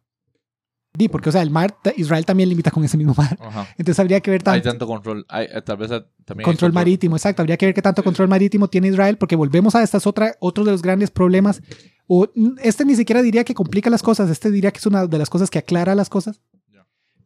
Di, 0.97 1.09
porque, 1.09 1.29
o 1.29 1.33
sea, 1.33 1.43
el 1.43 1.51
mar, 1.51 1.77
Israel 1.97 2.25
también 2.25 2.49
limita 2.49 2.71
con 2.71 2.85
ese 2.85 2.97
mismo 2.97 3.15
mar. 3.19 3.37
Ajá. 3.41 3.67
Entonces 3.77 3.99
habría 3.99 4.21
que 4.21 4.31
ver 4.31 4.41
Hay 4.47 4.61
tanto. 4.61 4.69
tanto 4.69 4.87
control. 4.87 5.27
Hay, 5.29 5.47
eh, 5.53 5.61
tal 5.63 5.77
vez 5.77 5.91
eh, 5.91 6.05
también. 6.25 6.47
hay 6.47 6.53
Control 6.53 6.73
marítimo, 6.73 7.17
exacto. 7.17 7.43
Habría 7.43 7.57
que 7.57 7.67
ver 7.67 7.75
qué 7.75 7.83
tanto 7.83 8.05
control 8.05 8.29
marítimo 8.29 8.69
tiene 8.69 8.89
Israel, 8.89 9.19
porque 9.19 9.35
volvemos 9.35 9.75
a 9.75 9.83
esta 9.83 9.99
es 9.99 10.07
otra, 10.07 10.37
otro 10.39 10.65
de 10.65 10.71
los 10.71 10.83
grandes 10.83 11.11
problemas. 11.11 11.61
O, 12.07 12.29
este 12.63 12.85
ni 12.85 12.95
siquiera 12.95 13.23
diría 13.23 13.43
que 13.43 13.55
complica 13.55 13.91
las 13.91 14.03
cosas, 14.05 14.31
este 14.31 14.53
diría 14.53 14.71
que 14.71 14.79
es 14.79 14.87
una 14.87 15.07
de 15.09 15.19
las 15.19 15.29
cosas 15.31 15.51
que 15.51 15.59
aclara 15.59 15.95
las 15.97 16.09
cosas. 16.09 16.41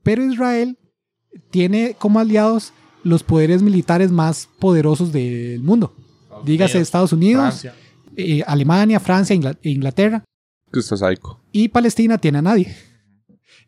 Pero 0.02 0.24
Israel 0.24 0.78
tiene 1.50 1.94
como 1.98 2.20
aliados 2.20 2.72
los 3.04 3.22
poderes 3.22 3.60
militares 3.62 4.10
más 4.10 4.48
poderosos 4.60 5.12
del 5.12 5.62
mundo. 5.62 5.92
Estados 6.22 6.44
Dígase 6.46 6.72
Unidos, 6.78 6.88
Estados 6.88 7.12
Unidos, 7.12 7.42
Francia. 7.60 7.74
eh, 8.16 8.42
Alemania, 8.46 8.98
Francia, 9.00 9.36
Ingla- 9.36 9.58
Inglaterra. 9.62 10.24
Que 10.72 10.80
está 10.80 10.96
psycho. 10.96 11.40
Y 11.52 11.68
Palestina 11.68 12.16
tiene 12.16 12.38
a 12.38 12.42
nadie. 12.42 12.74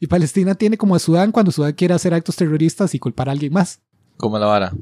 Y 0.01 0.07
Palestina 0.07 0.55
tiene 0.55 0.77
como 0.79 0.95
a 0.95 0.99
Sudán 0.99 1.31
cuando 1.31 1.53
Sudán 1.53 1.75
quiere 1.75 1.95
hacer 1.95 2.15
actos 2.15 2.35
terroristas 2.35 2.95
y 2.95 2.99
culpar 2.99 3.29
a 3.29 3.33
alguien 3.33 3.53
más. 3.53 3.81
Como 4.17 4.39
la 4.39 4.47
vara. 4.47 4.73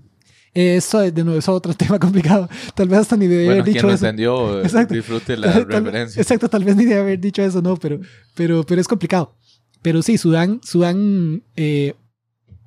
Eso, 0.54 1.00
de 1.00 1.24
nuevo, 1.24 1.38
es 1.38 1.48
otro 1.48 1.74
tema 1.74 1.98
complicado. 1.98 2.48
Tal 2.74 2.88
vez 2.88 3.00
hasta 3.00 3.16
ni 3.16 3.26
Bueno, 3.26 3.50
haber 3.50 3.64
quien 3.64 3.74
dicho 3.74 3.87
lo 3.87 3.92
eso. 3.92 4.07
entendió, 4.07 4.61
eh, 4.61 4.62
Exacto. 4.64 4.94
disfrute 4.94 5.37
la 5.37 5.52
Tal- 5.52 5.66
referencia. 5.66 6.22
Exacto, 6.22 6.48
tal 6.48 6.64
vez 6.64 6.76
ni 6.76 6.85
debía 6.85 7.00
haber 7.00 7.20
dicho 7.20 7.42
eso, 7.42 7.61
no, 7.61 7.76
pero, 7.76 8.00
pero, 8.35 8.64
pero 8.64 8.81
es 8.81 8.88
complicado. 8.88 9.35
Pero 9.83 10.02
sí, 10.02 10.18
Sudán, 10.18 10.61
Sudán 10.64 11.42
eh, 11.57 11.94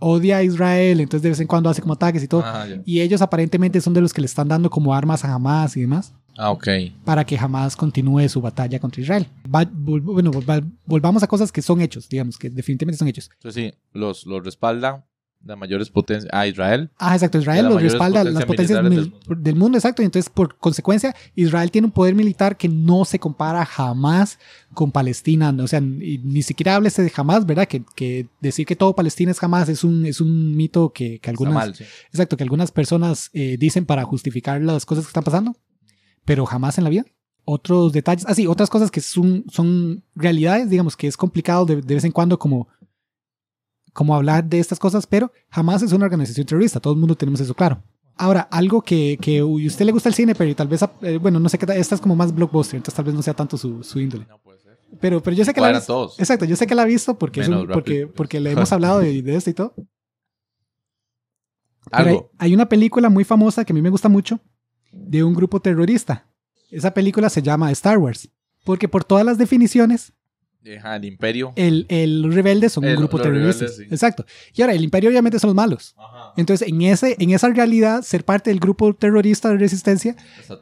odia 0.01 0.37
a 0.37 0.43
Israel, 0.43 0.99
entonces 0.99 1.21
de 1.21 1.29
vez 1.29 1.39
en 1.39 1.47
cuando 1.47 1.69
hace 1.69 1.81
como 1.81 1.93
ataques 1.93 2.21
y 2.23 2.27
todo. 2.27 2.41
Ah. 2.45 2.65
Y 2.85 2.99
ellos 3.01 3.21
aparentemente 3.21 3.79
son 3.79 3.93
de 3.93 4.01
los 4.01 4.13
que 4.13 4.19
le 4.21 4.25
están 4.25 4.47
dando 4.49 4.69
como 4.69 4.93
armas 4.93 5.23
a 5.23 5.33
Hamas 5.33 5.77
y 5.77 5.81
demás 5.81 6.13
Ah, 6.37 6.49
ok. 6.51 6.67
para 7.05 7.23
que 7.25 7.37
Hamas 7.37 7.75
continúe 7.75 8.27
su 8.27 8.41
batalla 8.41 8.79
contra 8.79 9.01
Israel. 9.01 9.27
Va- 9.53 9.63
vol- 9.65 10.01
bueno, 10.01 10.31
vol- 10.31 10.71
volvamos 10.85 11.21
a 11.23 11.27
cosas 11.27 11.51
que 11.51 11.61
son 11.61 11.81
hechos, 11.81 12.09
digamos, 12.09 12.37
que 12.37 12.49
definitivamente 12.49 12.97
son 12.97 13.07
hechos. 13.07 13.29
Entonces 13.33 13.71
sí, 13.73 13.77
los, 13.93 14.25
los 14.25 14.43
respaldan 14.43 15.03
las 15.43 15.57
mayores 15.57 15.89
potencias. 15.89 16.29
Ah, 16.33 16.45
Israel. 16.47 16.89
Ah, 16.97 17.15
exacto. 17.15 17.39
Israel 17.39 17.67
los 17.69 17.81
respalda 17.81 18.23
las 18.23 18.45
potencias 18.45 18.83
mil- 18.83 19.11
del 19.27 19.43
del 19.43 19.55
mundo. 19.55 19.77
exacto. 19.77 20.01
Y 20.01 20.05
entonces, 20.05 20.29
por 20.29 20.55
consecuencia, 20.57 21.15
Israel 21.35 21.71
tiene 21.71 21.87
un 21.87 21.91
poder 21.91 22.13
militar 22.15 22.57
que 22.57 22.67
no 22.69 23.05
se 23.05 23.17
compara 23.19 23.65
jamás 23.65 24.37
con 24.73 24.91
Palestina. 24.91 25.55
O 25.59 25.67
sea, 25.67 25.81
ni, 25.81 26.19
ni 26.19 26.43
siquiera 26.43 26.75
háblese 26.75 27.01
de 27.01 27.09
jamás, 27.09 27.45
¿verdad? 27.45 27.67
Que, 27.67 27.83
que 27.95 28.27
decir 28.39 28.65
que 28.65 28.75
todo 28.75 28.95
Palestina 28.95 29.31
es 29.31 29.39
jamás 29.39 29.67
es 29.69 29.83
un, 29.83 30.05
es 30.05 30.21
un 30.21 30.55
mito 30.55 30.91
que, 30.93 31.19
que 31.19 31.29
algunas, 31.29 31.53
mal, 31.53 31.75
sí. 31.75 31.85
exacto, 32.11 32.37
que 32.37 32.43
algunas 32.43 32.71
personas 32.71 33.29
eh, 33.33 33.57
dicen 33.59 33.85
para 33.85 34.03
justificar 34.03 34.61
las 34.61 34.85
cosas 34.85 35.05
que 35.05 35.09
están 35.09 35.23
pasando, 35.23 35.55
pero 36.25 36.45
jamás 36.45 36.77
en 36.77 36.83
la 36.83 36.89
vida. 36.91 37.05
Otros 37.43 37.91
detalles, 37.91 38.25
así, 38.27 38.45
otras 38.45 38.69
cosas 38.69 38.91
que 38.91 39.01
son, 39.01 39.43
son 39.49 40.03
realidades, 40.15 40.69
digamos 40.69 40.95
que 40.95 41.07
es 41.07 41.17
complicado 41.17 41.65
de, 41.65 41.77
de 41.81 41.95
vez 41.95 42.03
en 42.03 42.11
cuando 42.11 42.37
como, 42.37 42.67
como 43.93 44.15
hablar 44.15 44.43
de 44.45 44.59
estas 44.59 44.79
cosas, 44.79 45.05
pero 45.07 45.31
jamás 45.49 45.81
es 45.81 45.91
una 45.91 46.05
organización 46.05 46.45
terrorista, 46.45 46.79
todo 46.79 46.93
el 46.93 46.99
mundo 46.99 47.15
tenemos 47.15 47.39
eso 47.41 47.53
claro. 47.53 47.81
Ahora, 48.15 48.41
algo 48.51 48.81
que, 48.81 49.17
que 49.21 49.39
a 49.39 49.45
usted 49.45 49.85
le 49.85 49.91
gusta 49.91 50.09
el 50.09 50.15
cine, 50.15 50.35
pero 50.35 50.53
tal 50.55 50.67
vez, 50.67 50.81
eh, 51.01 51.17
bueno, 51.17 51.39
no 51.39 51.49
sé 51.49 51.57
qué, 51.57 51.65
esta 51.79 51.95
es 51.95 52.01
como 52.01 52.15
más 52.15 52.33
blockbuster, 52.35 52.75
entonces 52.77 52.95
tal 52.95 53.05
vez 53.05 53.15
no 53.15 53.21
sea 53.21 53.33
tanto 53.33 53.57
su, 53.57 53.83
su 53.83 53.99
índole. 53.99 54.25
No 54.29 54.37
puede 54.39 54.59
ser. 54.59 54.77
Pero, 54.99 55.23
pero 55.23 55.35
yo 55.35 55.43
sé 55.45 55.53
que 55.53 55.61
la 55.61 55.67
ha 55.67 55.69
Cuadran 55.69 55.81
visto. 55.81 55.93
todos. 55.93 56.19
Exacto, 56.19 56.45
yo 56.45 56.55
sé 56.55 56.67
que 56.67 56.75
la 56.75 56.83
ha 56.83 56.85
visto 56.85 57.17
porque, 57.17 57.41
es 57.41 57.47
un- 57.47 57.67
porque, 57.67 58.07
porque 58.07 58.39
le 58.39 58.51
hemos 58.51 58.71
hablado 58.71 58.99
de, 58.99 59.21
de 59.21 59.35
esto 59.35 59.49
y 59.49 59.53
todo. 59.53 59.73
Pero 61.89 62.03
hay, 62.03 62.07
Algo. 62.15 62.31
hay 62.37 62.53
una 62.53 62.69
película 62.69 63.09
muy 63.09 63.23
famosa 63.23 63.65
que 63.65 63.73
a 63.73 63.75
mí 63.75 63.81
me 63.81 63.89
gusta 63.89 64.07
mucho 64.09 64.39
de 64.91 65.23
un 65.23 65.33
grupo 65.33 65.59
terrorista. 65.59 66.27
Esa 66.69 66.93
película 66.93 67.29
se 67.29 67.41
llama 67.41 67.71
Star 67.71 67.97
Wars. 67.97 68.29
Porque 68.63 68.87
por 68.87 69.03
todas 69.03 69.25
las 69.25 69.37
definiciones, 69.37 70.13
Ajá, 70.77 70.95
el 70.95 71.05
imperio. 71.05 71.53
el, 71.55 71.85
el 71.89 72.21
los 72.21 72.35
rebeldes 72.35 72.73
son 72.73 72.85
un 72.85 72.95
grupo 72.95 73.19
terrorista. 73.19 73.67
sí. 73.67 73.83
Exacto. 73.83 74.25
Y 74.53 74.61
ahora, 74.61 74.73
el 74.73 74.83
imperio 74.83 75.09
obviamente 75.09 75.39
son 75.39 75.49
los 75.49 75.55
malos. 75.55 75.95
Ajá. 75.97 76.33
Entonces, 76.37 76.67
en, 76.67 76.81
ese, 76.81 77.15
en 77.19 77.31
esa 77.31 77.49
realidad, 77.49 78.03
ser 78.03 78.23
parte 78.23 78.49
del 78.49 78.59
grupo 78.59 78.93
terrorista 78.93 79.49
de 79.49 79.57
resistencia 79.57 80.15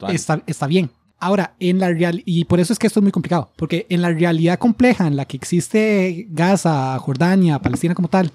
Está 0.09 0.41
está, 0.47 0.67
bien. 0.67 0.89
Ahora, 1.17 1.53
en 1.59 1.79
la 1.79 1.89
real 1.89 2.21
y 2.25 2.45
por 2.45 2.61
eso 2.61 2.71
es 2.71 2.79
que 2.79 2.87
esto 2.87 3.01
es 3.01 3.03
muy 3.03 3.11
complicado, 3.11 3.51
porque 3.57 3.85
en 3.89 4.01
la 4.01 4.09
realidad 4.11 4.57
compleja 4.57 5.05
en 5.05 5.17
la 5.17 5.25
que 5.25 5.35
existe 5.35 6.27
Gaza, 6.29 6.97
Jordania, 6.99 7.59
Palestina 7.59 7.93
como 7.93 8.07
tal, 8.07 8.31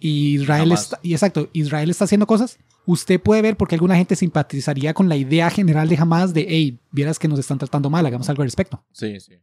y 0.00 0.36
Israel 0.36 0.68
Jamás. 0.70 0.82
está, 0.84 1.00
y 1.02 1.12
exacto, 1.12 1.50
Israel 1.52 1.90
está 1.90 2.04
haciendo 2.04 2.26
cosas, 2.26 2.58
usted 2.86 3.20
puede 3.20 3.42
ver 3.42 3.56
porque 3.58 3.74
alguna 3.74 3.96
gente 3.96 4.16
simpatizaría 4.16 4.94
con 4.94 5.10
la 5.10 5.16
idea 5.16 5.50
general 5.50 5.90
de 5.90 5.96
Hamas 5.98 6.32
de, 6.32 6.46
hey, 6.48 6.78
vieras 6.90 7.18
que 7.18 7.28
nos 7.28 7.38
están 7.38 7.58
tratando 7.58 7.90
mal, 7.90 8.06
hagamos 8.06 8.28
algo 8.30 8.42
al 8.42 8.46
respecto. 8.48 8.82
Sí, 8.92 9.20
sí. 9.20 9.34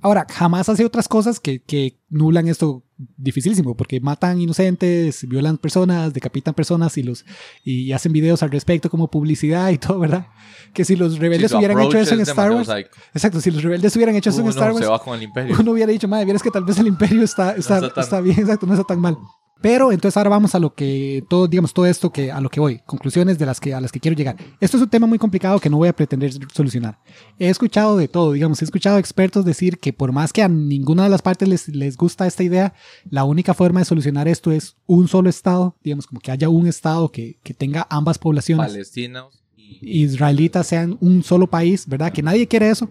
Ahora, 0.00 0.26
jamás 0.28 0.68
hace 0.68 0.84
otras 0.84 1.06
cosas 1.06 1.38
que, 1.38 1.60
que 1.62 2.00
nulan 2.10 2.48
esto 2.48 2.82
dificilísimo, 3.16 3.76
porque 3.76 4.00
matan 4.00 4.40
inocentes, 4.40 5.26
violan 5.28 5.58
personas, 5.58 6.12
decapitan 6.12 6.54
personas 6.54 6.98
y 6.98 7.02
los 7.04 7.24
y 7.64 7.92
hacen 7.92 8.12
videos 8.12 8.42
al 8.42 8.50
respecto 8.50 8.90
como 8.90 9.08
publicidad 9.10 9.70
y 9.70 9.78
todo, 9.78 10.00
¿verdad? 10.00 10.26
Que 10.72 10.84
si 10.84 10.96
los 10.96 11.18
rebeldes 11.18 11.50
su 11.52 11.56
hubieran 11.58 11.76
hecho 11.80 11.98
eso 11.98 12.14
en 12.14 12.20
Star 12.22 12.50
Wars, 12.56 12.68
psycho. 12.68 12.90
exacto, 13.14 13.40
si 13.40 13.50
los 13.52 13.62
rebeldes 13.62 13.94
hubieran 13.96 14.16
hecho 14.16 14.30
eso 14.30 14.40
en 14.40 14.48
Star 14.48 14.72
Wars, 14.72 14.86
uno 15.60 15.70
hubiera 15.72 15.92
dicho, 15.92 16.08
madre, 16.08 16.24
vieras 16.24 16.42
que 16.42 16.50
tal 16.50 16.64
vez 16.64 16.78
el 16.78 16.86
imperio 16.88 17.22
está, 17.22 17.50
está, 17.52 17.76
está 17.76 17.94
tan- 17.94 18.04
está 18.04 18.20
bien, 18.20 18.38
exacto, 18.40 18.66
no 18.66 18.72
está 18.74 18.84
tan 18.84 19.00
mal. 19.00 19.16
Pero 19.62 19.92
entonces 19.92 20.16
ahora 20.16 20.30
vamos 20.30 20.54
a 20.54 20.58
lo 20.58 20.74
que 20.74 21.24
todo, 21.28 21.46
digamos, 21.46 21.72
todo 21.72 21.86
esto 21.86 22.10
que 22.10 22.30
a 22.32 22.40
lo 22.40 22.50
que 22.50 22.60
voy, 22.60 22.80
conclusiones 22.84 23.38
de 23.38 23.46
las 23.46 23.60
que 23.60 23.72
a 23.72 23.80
las 23.80 23.92
que 23.92 24.00
quiero 24.00 24.16
llegar. 24.16 24.36
Esto 24.60 24.76
es 24.76 24.82
un 24.82 24.90
tema 24.90 25.06
muy 25.06 25.18
complicado 25.18 25.60
que 25.60 25.70
no 25.70 25.76
voy 25.76 25.88
a 25.88 25.92
pretender 25.94 26.32
solucionar. 26.52 26.98
He 27.38 27.48
escuchado 27.48 27.96
de 27.96 28.08
todo, 28.08 28.32
digamos, 28.32 28.60
he 28.60 28.64
escuchado 28.64 28.98
expertos 28.98 29.44
decir 29.44 29.78
que 29.78 29.92
por 29.92 30.12
más 30.12 30.32
que 30.32 30.42
a 30.42 30.48
ninguna 30.48 31.04
de 31.04 31.10
las 31.10 31.22
partes 31.22 31.48
les, 31.48 31.68
les 31.68 31.96
gusta 31.96 32.26
esta 32.26 32.42
idea, 32.42 32.74
la 33.08 33.24
única 33.24 33.54
forma 33.54 33.80
de 33.80 33.86
solucionar 33.86 34.26
esto 34.28 34.50
es 34.50 34.76
un 34.86 35.06
solo 35.08 35.30
estado, 35.30 35.76
digamos, 35.82 36.06
como 36.06 36.20
que 36.20 36.32
haya 36.32 36.48
un 36.48 36.66
estado 36.66 37.10
que, 37.10 37.38
que 37.42 37.54
tenga 37.54 37.86
ambas 37.88 38.18
poblaciones 38.18 38.66
Palestinos 38.66 39.42
y 39.56 40.02
israelitas 40.02 40.66
sean 40.66 40.98
un 41.00 41.22
solo 41.22 41.46
país, 41.46 41.86
¿verdad? 41.86 42.12
Que 42.12 42.22
nadie 42.22 42.48
quiere 42.48 42.68
eso, 42.68 42.90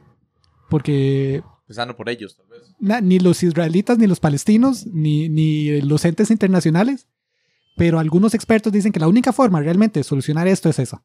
porque 0.70 1.44
empezando 1.72 1.96
por 1.96 2.10
ellos, 2.10 2.36
tal 2.36 2.48
vez. 2.48 2.62
na- 2.80 3.02
ni 3.02 3.20
los 3.20 3.42
israelitas, 3.44 3.98
ni 3.98 4.08
los 4.08 4.20
palestinos, 4.20 4.86
ni, 4.88 5.30
ni 5.30 5.82
los 5.82 6.04
entes 6.06 6.30
internacionales, 6.32 7.08
pero 7.78 8.00
algunos 8.00 8.34
expertos 8.34 8.72
dicen 8.74 8.92
que 8.92 9.00
la 9.00 9.08
única 9.08 9.32
forma 9.34 9.60
realmente 9.62 10.00
de 10.00 10.04
solucionar 10.04 10.48
esto 10.48 10.70
es 10.70 10.80
esa. 10.80 11.04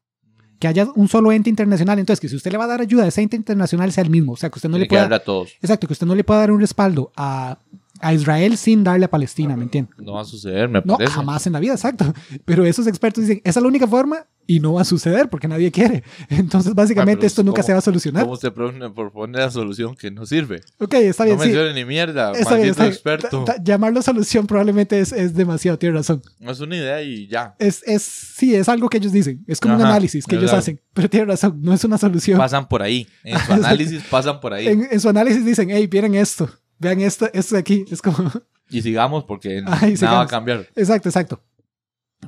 Que 0.59 0.67
haya 0.67 0.87
un 0.95 1.07
solo 1.07 1.31
ente 1.31 1.49
internacional. 1.51 1.99
Entonces, 1.99 2.19
que 2.19 2.29
si 2.29 2.35
usted 2.35 2.51
le 2.51 2.57
va 2.57 2.63
a 2.65 2.67
dar 2.67 2.81
ayuda 2.81 3.03
a 3.03 3.07
ese 3.07 3.21
ente 3.21 3.35
internacional 3.35 3.91
sea 3.91 4.03
el 4.03 4.09
mismo. 4.09 4.33
O 4.33 4.35
sea, 4.37 4.49
que 4.49 4.57
usted 4.57 4.69
no 4.69 4.73
Tiene 4.73 4.85
le 4.85 4.87
que 4.87 4.93
pueda... 4.93 5.01
darle 5.03 5.15
a 5.17 5.23
todos. 5.23 5.49
Exacto, 5.61 5.85
que 5.87 5.93
usted 5.93 6.07
no 6.07 6.15
le 6.15 6.23
pueda 6.23 6.39
dar 6.39 6.51
un 6.51 6.59
respaldo 6.59 7.11
a, 7.15 7.59
a 8.01 8.13
Israel 8.13 8.57
sin 8.57 8.83
darle 8.83 9.05
a 9.05 9.09
Palestina, 9.09 9.55
¿me 9.55 9.63
entiende? 9.63 9.91
No 9.99 10.13
va 10.13 10.21
a 10.21 10.25
suceder, 10.25 10.67
me 10.67 10.81
No, 10.83 10.97
parece. 10.97 11.13
jamás 11.13 11.45
en 11.47 11.53
la 11.53 11.59
vida, 11.59 11.73
exacto. 11.73 12.11
Pero 12.43 12.65
esos 12.65 12.87
expertos 12.87 13.21
dicen, 13.27 13.39
esa 13.43 13.59
es 13.59 13.63
la 13.63 13.67
única 13.69 13.87
forma 13.87 14.25
y 14.47 14.59
no 14.61 14.73
va 14.73 14.81
a 14.81 14.85
suceder 14.85 15.29
porque 15.29 15.47
nadie 15.47 15.71
quiere. 15.71 16.03
Entonces, 16.29 16.73
básicamente, 16.73 17.25
Ah, 17.25 17.27
esto 17.27 17.43
nunca 17.43 17.57
¿cómo- 17.61 17.65
se 17.67 17.73
va 17.73 17.79
a 17.79 17.81
solucionar. 17.81 18.23
¿Cómo 18.23 18.37
se 18.37 18.49
propone, 18.49 19.37
la 19.37 19.51
solución 19.51 19.95
que 19.95 20.09
no 20.09 20.25
sirve? 20.25 20.61
Ok, 20.79 20.93
está 20.95 21.25
bien, 21.25 21.35
no 21.37 21.43
sí. 21.43 21.49
mencione 21.49 21.73
ni 21.73 21.83
mierda, 21.85 22.31
Está 22.31 22.55
bien, 22.55 22.69
está 22.69 22.83
bien. 22.83 22.93
experto. 22.93 23.43
Ta- 23.43 23.61
Llamarlo 23.61 24.01
solución 24.01 24.47
probablemente 24.47 24.99
es, 24.99 25.11
es 25.11 25.33
demasiado, 25.33 25.77
tiene 25.77 25.95
razón. 25.97 26.21
Es 26.39 26.59
una 26.61 26.75
idea 26.77 27.01
y 27.03 27.27
ya. 27.27 27.55
Es, 27.59 27.83
es, 27.85 28.01
sí, 28.03 28.55
es 28.55 28.69
algo 28.69 28.89
que 28.89 28.97
ellos 28.97 29.11
dicen. 29.11 29.43
Es 29.47 29.59
como 29.59 29.75
un 29.75 29.81
Ajá, 29.81 29.89
análisis 29.91 30.25
que 30.25 30.35
ellos 30.35 30.45
exacto. 30.45 30.59
hacen. 30.59 30.81
Pero 30.93 31.09
tiene 31.09 31.25
razón, 31.25 31.59
no 31.61 31.73
es 31.73 31.83
una 31.83 31.97
solución. 31.97 32.37
Pasan 32.37 32.67
por 32.69 32.81
ahí. 32.81 33.05
En 33.23 33.37
su 33.39 33.51
análisis 33.53 34.03
pasan 34.09 34.39
por 34.39 34.53
ahí. 34.53 34.67
En, 34.67 34.87
en 34.89 34.99
su 34.99 35.09
análisis 35.09 35.45
dicen, 35.45 35.69
hey, 35.69 35.89
miren 35.91 36.15
esto. 36.15 36.49
Vean 36.79 37.01
esto, 37.01 37.27
esto 37.33 37.55
de 37.55 37.59
aquí. 37.59 37.83
Es 37.91 38.01
como... 38.01 38.31
Y 38.69 38.81
sigamos 38.81 39.23
porque 39.25 39.57
Ay, 39.65 39.65
nada 39.65 39.79
va 39.81 39.87
a 39.87 39.95
sigamos. 39.97 40.27
cambiar. 40.27 40.67
Exacto, 40.75 41.09
exacto. 41.09 41.41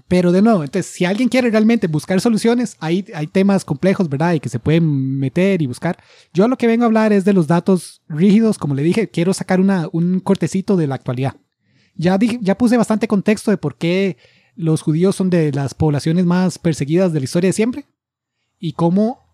Pero 0.08 0.32
de 0.32 0.42
nuevo, 0.42 0.64
entonces, 0.64 0.92
si 0.92 1.06
alguien 1.06 1.30
quiere 1.30 1.50
realmente 1.50 1.88
buscar 1.88 2.22
soluciones, 2.22 2.78
hay, 2.80 3.06
hay 3.14 3.28
temas 3.28 3.66
complejos, 3.66 4.08
¿verdad? 4.08 4.34
Y 4.34 4.40
que 4.40 4.50
se 4.50 4.60
pueden 4.60 5.18
meter 5.18 5.62
y 5.62 5.68
buscar. 5.68 5.98
Yo 6.34 6.48
lo 6.48 6.58
que 6.58 6.68
vengo 6.68 6.84
a 6.84 6.88
hablar 6.88 7.12
es 7.12 7.26
de 7.26 7.34
los 7.34 7.48
datos 7.48 8.02
rígidos. 8.08 8.58
Como 8.58 8.76
le 8.76 8.84
dije, 8.84 9.10
quiero 9.10 9.34
sacar 9.34 9.60
una, 9.60 9.88
un 9.92 10.20
cortecito 10.20 10.78
de 10.78 10.88
la 10.88 10.96
actualidad. 10.96 11.36
Ya, 11.96 12.18
dije, 12.18 12.40
ya 12.42 12.58
puse 12.58 12.78
bastante 12.78 13.08
contexto 13.08 13.52
de 13.52 13.58
por 13.58 13.78
qué 13.78 14.18
los 14.56 14.82
judíos 14.82 15.16
son 15.16 15.30
de 15.30 15.52
las 15.52 15.74
poblaciones 15.74 16.26
más 16.26 16.60
perseguidas 16.60 17.12
de 17.12 17.20
la 17.20 17.26
historia 17.26 17.50
de 17.50 17.54
siempre. 17.54 17.86
Y 18.60 18.74
cómo 18.74 19.29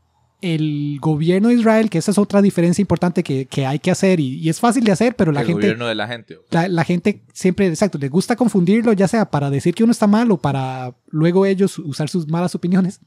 el 0.45 0.97
gobierno 1.01 1.49
de 1.49 1.55
Israel, 1.55 1.89
que 1.89 1.97
esa 1.97 2.12
es 2.12 2.17
otra 2.17 2.41
diferencia 2.41 2.81
importante 2.81 3.23
que, 3.23 3.45
que 3.47 3.65
hay 3.65 3.79
que 3.79 3.91
hacer, 3.91 4.19
y, 4.19 4.38
y 4.39 4.49
es 4.49 4.60
fácil 4.60 4.84
de 4.84 4.91
hacer, 4.91 5.15
pero 5.15 5.31
la 5.31 5.41
el 5.41 5.47
gente 5.47 5.62
gobierno 5.62 5.88
de 5.88 5.95
la 5.95 6.08
gente. 6.08 6.38
la, 6.51 6.67
la 6.67 6.84
gente 6.84 7.23
siempre, 7.34 7.67
exacto, 7.67 7.97
les 7.97 8.10
gusta 8.10 8.36
confundirlo, 8.36 8.93
ya 8.93 9.08
sea 9.08 9.29
para 9.31 9.49
decir 9.49 9.73
que 9.73 9.84
uno 9.84 9.91
está 9.91 10.08
mal 10.08 10.31
o 10.31 10.38
para 10.38 10.95
luego 11.10 11.45
ellos 11.45 11.79
usar 11.79 12.08
sus 12.10 12.27
malas 12.27 12.55
opiniones. 12.55 12.99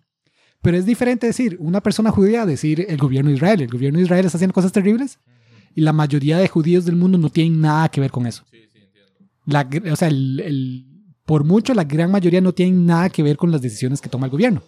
Pero 0.60 0.76
es 0.76 0.84
diferente 0.86 1.26
decir 1.28 1.56
una 1.60 1.80
persona 1.80 2.10
judía 2.10 2.44
decir 2.44 2.84
el 2.88 2.96
gobierno 2.98 3.30
de 3.30 3.36
Israel. 3.36 3.60
El 3.62 3.68
gobierno 3.68 3.98
de 3.98 4.04
Israel 4.06 4.26
está 4.26 4.38
haciendo 4.38 4.54
cosas 4.54 4.72
terribles 4.72 5.20
y 5.74 5.82
la 5.82 5.92
mayoría 5.92 6.36
de 6.38 6.48
judíos 6.48 6.84
del 6.84 6.96
mundo 6.96 7.16
no 7.16 7.30
tienen 7.30 7.60
nada 7.60 7.88
que 7.90 8.00
ver 8.00 8.10
con 8.10 8.26
eso. 8.26 8.44
Sí, 8.50 8.58
sí, 8.72 8.78
entiendo. 8.80 9.12
La 9.46 9.92
o 9.92 9.96
sea, 9.96 10.08
el- 10.08 10.40
el- 10.40 10.84
por 11.24 11.44
mucho, 11.44 11.74
la 11.74 11.84
gran 11.84 12.10
mayoría 12.10 12.40
no 12.40 12.52
tienen 12.54 12.86
nada 12.86 13.08
que 13.10 13.22
ver 13.22 13.36
con 13.36 13.52
las 13.52 13.60
decisiones 13.62 14.00
que 14.00 14.08
toma 14.08 14.26
el 14.26 14.32
gobierno. 14.32 14.62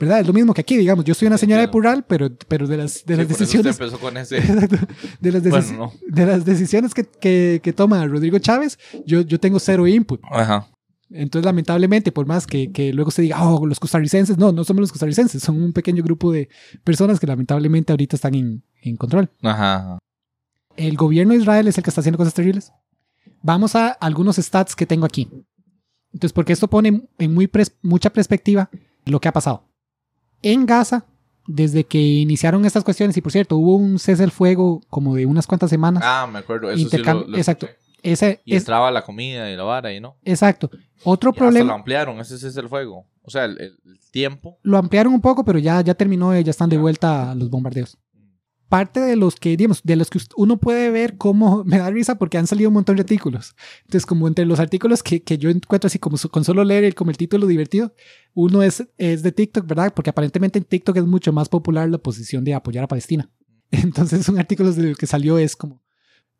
¿Verdad? 0.00 0.20
Es 0.20 0.26
lo 0.26 0.32
mismo 0.32 0.54
que 0.54 0.60
aquí, 0.60 0.76
digamos. 0.76 1.04
Yo 1.04 1.14
soy 1.14 1.26
una 1.28 1.38
señora 1.38 1.62
de. 1.62 1.68
Purral, 1.68 2.04
pero, 2.06 2.28
pero 2.48 2.66
de 2.66 2.76
las, 2.76 3.04
de 3.04 3.14
Sí, 3.14 3.20
las 3.20 3.28
decisiones... 3.28 3.78
empezó 3.80 3.98
con 3.98 4.16
ese. 4.16 4.40
De 5.20 5.32
las, 5.32 5.42
decis- 5.42 5.50
Bueno, 5.50 5.76
no. 5.78 5.92
de 6.06 6.26
las 6.26 6.44
decisiones 6.44 6.94
que, 6.94 7.04
que, 7.04 7.60
que 7.62 7.72
toma 7.72 8.06
Rodrigo 8.06 8.38
Chávez, 8.38 8.78
yo, 9.06 9.20
yo 9.22 9.38
tengo 9.40 9.58
cero 9.58 9.86
input. 9.86 10.20
Ajá. 10.30 10.68
Entonces, 11.10 11.46
lamentablemente, 11.46 12.12
por 12.12 12.26
más 12.26 12.46
que, 12.46 12.70
que 12.70 12.92
luego 12.92 13.10
se 13.10 13.22
diga, 13.22 13.42
oh, 13.42 13.64
los 13.66 13.80
costarricenses, 13.80 14.36
no, 14.36 14.52
no 14.52 14.62
somos 14.64 14.82
los 14.82 14.92
costarricenses, 14.92 15.42
son 15.42 15.60
un 15.62 15.72
pequeño 15.72 16.02
grupo 16.02 16.30
de 16.32 16.48
personas 16.84 17.18
que 17.18 17.26
lamentablemente 17.26 17.92
ahorita 17.92 18.14
están 18.16 18.34
en, 18.34 18.62
en 18.82 18.96
control. 18.96 19.30
Ajá. 19.42 19.98
El 20.76 20.96
gobierno 20.96 21.32
de 21.32 21.40
Israel 21.40 21.66
es 21.66 21.78
el 21.78 21.82
que 21.84 21.90
está 21.90 22.02
haciendo 22.02 22.18
cosas 22.18 22.34
terribles. 22.34 22.72
Vamos 23.42 23.74
a 23.74 23.88
algunos 23.88 24.36
stats 24.36 24.76
que 24.76 24.84
tengo 24.86 25.06
aquí. 25.06 25.28
Entonces, 26.12 26.32
porque 26.32 26.52
esto 26.52 26.68
pone 26.68 27.08
en 27.18 27.34
muy 27.34 27.46
pres- 27.46 27.74
mucha 27.82 28.10
perspectiva 28.10 28.68
lo 29.04 29.20
que 29.20 29.28
ha 29.28 29.32
pasado. 29.32 29.67
En 30.42 30.66
Gaza, 30.66 31.04
desde 31.46 31.84
que 31.84 31.98
iniciaron 31.98 32.64
estas 32.64 32.84
cuestiones, 32.84 33.16
y 33.16 33.20
por 33.20 33.32
cierto, 33.32 33.56
hubo 33.56 33.76
un 33.76 33.98
cese 33.98 34.24
el 34.24 34.30
fuego 34.30 34.80
como 34.88 35.14
de 35.14 35.26
unas 35.26 35.46
cuantas 35.46 35.70
semanas. 35.70 36.02
Ah, 36.06 36.28
me 36.30 36.38
acuerdo. 36.40 36.68
Eso 36.70 36.76
sí 36.78 36.82
Intercambio- 36.84 37.24
lo, 37.26 37.32
lo 37.32 37.36
exacto. 37.38 37.68
Ese 38.02 38.40
Y 38.44 38.54
es 38.54 38.62
entraba 38.62 38.90
la 38.92 39.02
comida 39.02 39.50
y 39.50 39.56
la 39.56 39.64
vara 39.64 39.92
y 39.92 39.98
no. 40.00 40.16
exacto. 40.24 40.70
Otro 41.04 41.30
Y 41.30 41.32
hasta 41.32 41.44
lo 41.44 41.50
problema, 41.50 41.74
ampliaron, 41.74 42.20
ese, 42.20 42.36
ese 42.36 42.48
es 42.48 42.56
el 42.56 42.68
fuego. 42.68 43.06
O 43.22 43.30
sea, 43.30 43.44
el, 43.44 43.60
el- 43.60 43.78
el 43.84 43.98
tiempo. 44.12 44.58
lo 44.62 44.78
ampliaron 44.78 45.12
un 45.12 45.20
poco, 45.20 45.44
pero 45.44 45.58
ya, 45.58 45.80
ya 45.80 45.94
terminó, 45.94 46.32
eh, 46.32 46.44
ya 46.44 46.50
están 46.50 46.68
de 46.70 46.78
vuelta 46.78 47.34
los 47.34 47.50
bombardeos. 47.50 47.98
Parte 48.68 49.00
de 49.00 49.16
los 49.16 49.36
que, 49.36 49.56
digamos, 49.56 49.82
de 49.82 49.96
los 49.96 50.10
que 50.10 50.18
uno 50.36 50.58
puede 50.58 50.90
ver 50.90 51.16
cómo 51.16 51.62
me 51.66 51.78
da 51.78 51.90
risa 51.90 52.18
porque 52.18 52.38
han 52.38 52.46
salido 52.46 52.70
un 52.70 52.74
montón 52.74 52.96
de 52.96 53.02
artículos. 53.02 53.54
Entonces, 53.80 54.06
como 54.06 54.28
entre 54.28 54.44
los 54.44 54.60
artículos 54.60 55.02
que, 55.02 55.22
que 55.22 55.38
yo 55.38 55.50
encuentro 55.50 55.86
así 55.86 55.98
como 55.98 56.16
con 56.30 56.44
solo 56.44 56.64
leer 56.64 56.84
el, 56.84 56.94
como 56.94 57.10
el 57.10 57.16
título 57.16 57.46
divertido, 57.46 57.94
uno 58.34 58.62
es, 58.62 58.86
es 58.98 59.22
de 59.22 59.32
TikTok, 59.32 59.66
¿verdad? 59.66 59.92
Porque 59.94 60.10
aparentemente 60.10 60.58
en 60.58 60.64
TikTok 60.64 60.96
es 60.96 61.04
mucho 61.06 61.32
más 61.32 61.48
popular 61.48 61.88
la 61.88 61.98
posición 61.98 62.44
de 62.44 62.54
apoyar 62.54 62.84
a 62.84 62.88
Palestina. 62.88 63.30
Entonces, 63.70 64.28
un 64.28 64.38
artículo 64.38 64.72
del 64.72 64.96
que 64.96 65.06
salió 65.06 65.38
es 65.38 65.56
como, 65.56 65.82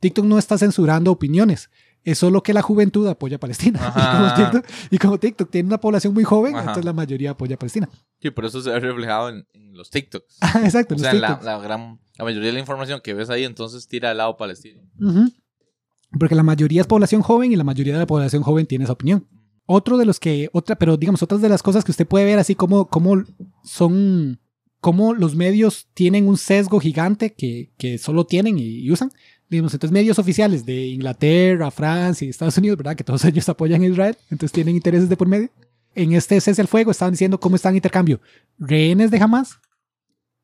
TikTok 0.01 0.25
no 0.25 0.39
está 0.39 0.59
censurando 0.59 1.11
opiniones, 1.11 1.71
es 2.05 2.19
solo 2.19 2.43
que 2.43 2.55
la 2.55 2.63
juventud 2.63 3.07
apoya 3.09 3.37
a 3.37 3.41
Palestina. 3.41 3.81
Y, 3.95 4.17
como. 4.17 4.35
TikTok, 4.35 4.67
y 4.91 4.99
como 4.99 5.19
TikTok 5.19 5.51
tiene 5.51 5.67
una 5.67 5.79
población 5.79 6.15
muy 6.15 6.25
joven, 6.25 6.55
Ajá. 6.55 6.61
entonces 6.63 6.85
la 6.85 6.93
mayoría 6.93 7.33
apoya 7.33 7.57
a 7.57 7.59
Palestina. 7.59 7.89
Sí, 8.21 8.31
por 8.31 8.45
eso 8.45 8.63
se 8.63 8.71
ve 8.71 8.81
reflejado 8.81 9.29
en, 9.29 9.47
en 9.53 9.77
los 9.77 9.91
TikToks. 9.91 10.39
Ah, 10.41 10.61
exacto. 10.65 10.95
O 10.95 10.99
sea, 10.99 11.13
la, 11.15 11.41
la 11.43 11.59
gran, 11.59 12.01
la 12.19 12.25
mayoría 12.25 12.49
de 12.49 12.55
la 12.55 12.61
información 12.61 13.01
que 13.03 13.15
ves 13.15 13.31
ahí 13.31 13.45
entonces 13.45 13.87
tira 13.87 14.11
al 14.11 14.19
lado 14.19 14.37
palestino. 14.37 14.83
Porque 16.19 16.35
la 16.35 16.43
mayoría 16.43 16.81
es 16.81 16.87
población 16.87 17.23
joven 17.23 17.53
y 17.53 17.57
la 17.57 17.65
mayoría 17.65 17.93
de 17.93 18.01
la 18.01 18.07
población 18.07 18.43
joven 18.43 18.67
tiene 18.67 18.85
esa 18.85 18.95
opinión. 18.95 19.27
Otro 19.67 19.97
de 19.97 20.05
los 20.05 20.19
que, 20.19 20.51
otra, 20.53 20.77
pero 20.77 20.97
digamos, 20.97 21.23
otras 21.23 21.41
de 21.41 21.49
las 21.49 21.63
cosas 21.63 21.85
que 21.85 21.93
usted 21.93 22.07
puede 22.07 22.25
ver 22.25 22.39
así 22.41 22.57
como, 22.57 22.89
como 22.89 23.23
son, 23.63 24.41
como 24.81 25.15
los 25.15 25.37
medios 25.37 25.87
tienen 25.95 26.27
un 26.27 26.37
sesgo 26.39 26.81
gigante 26.81 27.35
que, 27.35 27.71
que 27.79 27.99
solo 27.99 28.27
tienen 28.27 28.59
y, 28.59 28.91
usan. 28.91 29.13
Digamos, 29.49 29.73
entonces 29.73 29.93
medios 29.93 30.19
oficiales 30.19 30.67
de 30.67 30.89
Inglaterra, 30.89 31.71
Francia 31.71 32.27
y 32.27 32.31
Estados 32.31 32.59
Unidos, 32.59 32.79
¿verdad? 32.79 32.97
Que 32.97 33.05
todos 33.05 33.25
ellos 33.27 33.49
apoyan 33.49 33.83
a 33.83 33.87
Israel, 33.87 34.17
entonces 34.31 34.53
tienen 34.53 34.75
intereses 34.75 35.09
de 35.09 35.17
por 35.17 35.29
medio. 35.29 35.51
En 35.95 36.15
este 36.15 36.41
cese 36.41 36.61
el 36.61 36.69
fuego 36.69 36.91
estaban 36.91 37.13
diciendo 37.13 37.39
cómo 37.39 37.57
están 37.57 37.77
intercambio 37.77 38.21
rehenes 38.59 39.11
de 39.11 39.19
Hamas 39.19 39.61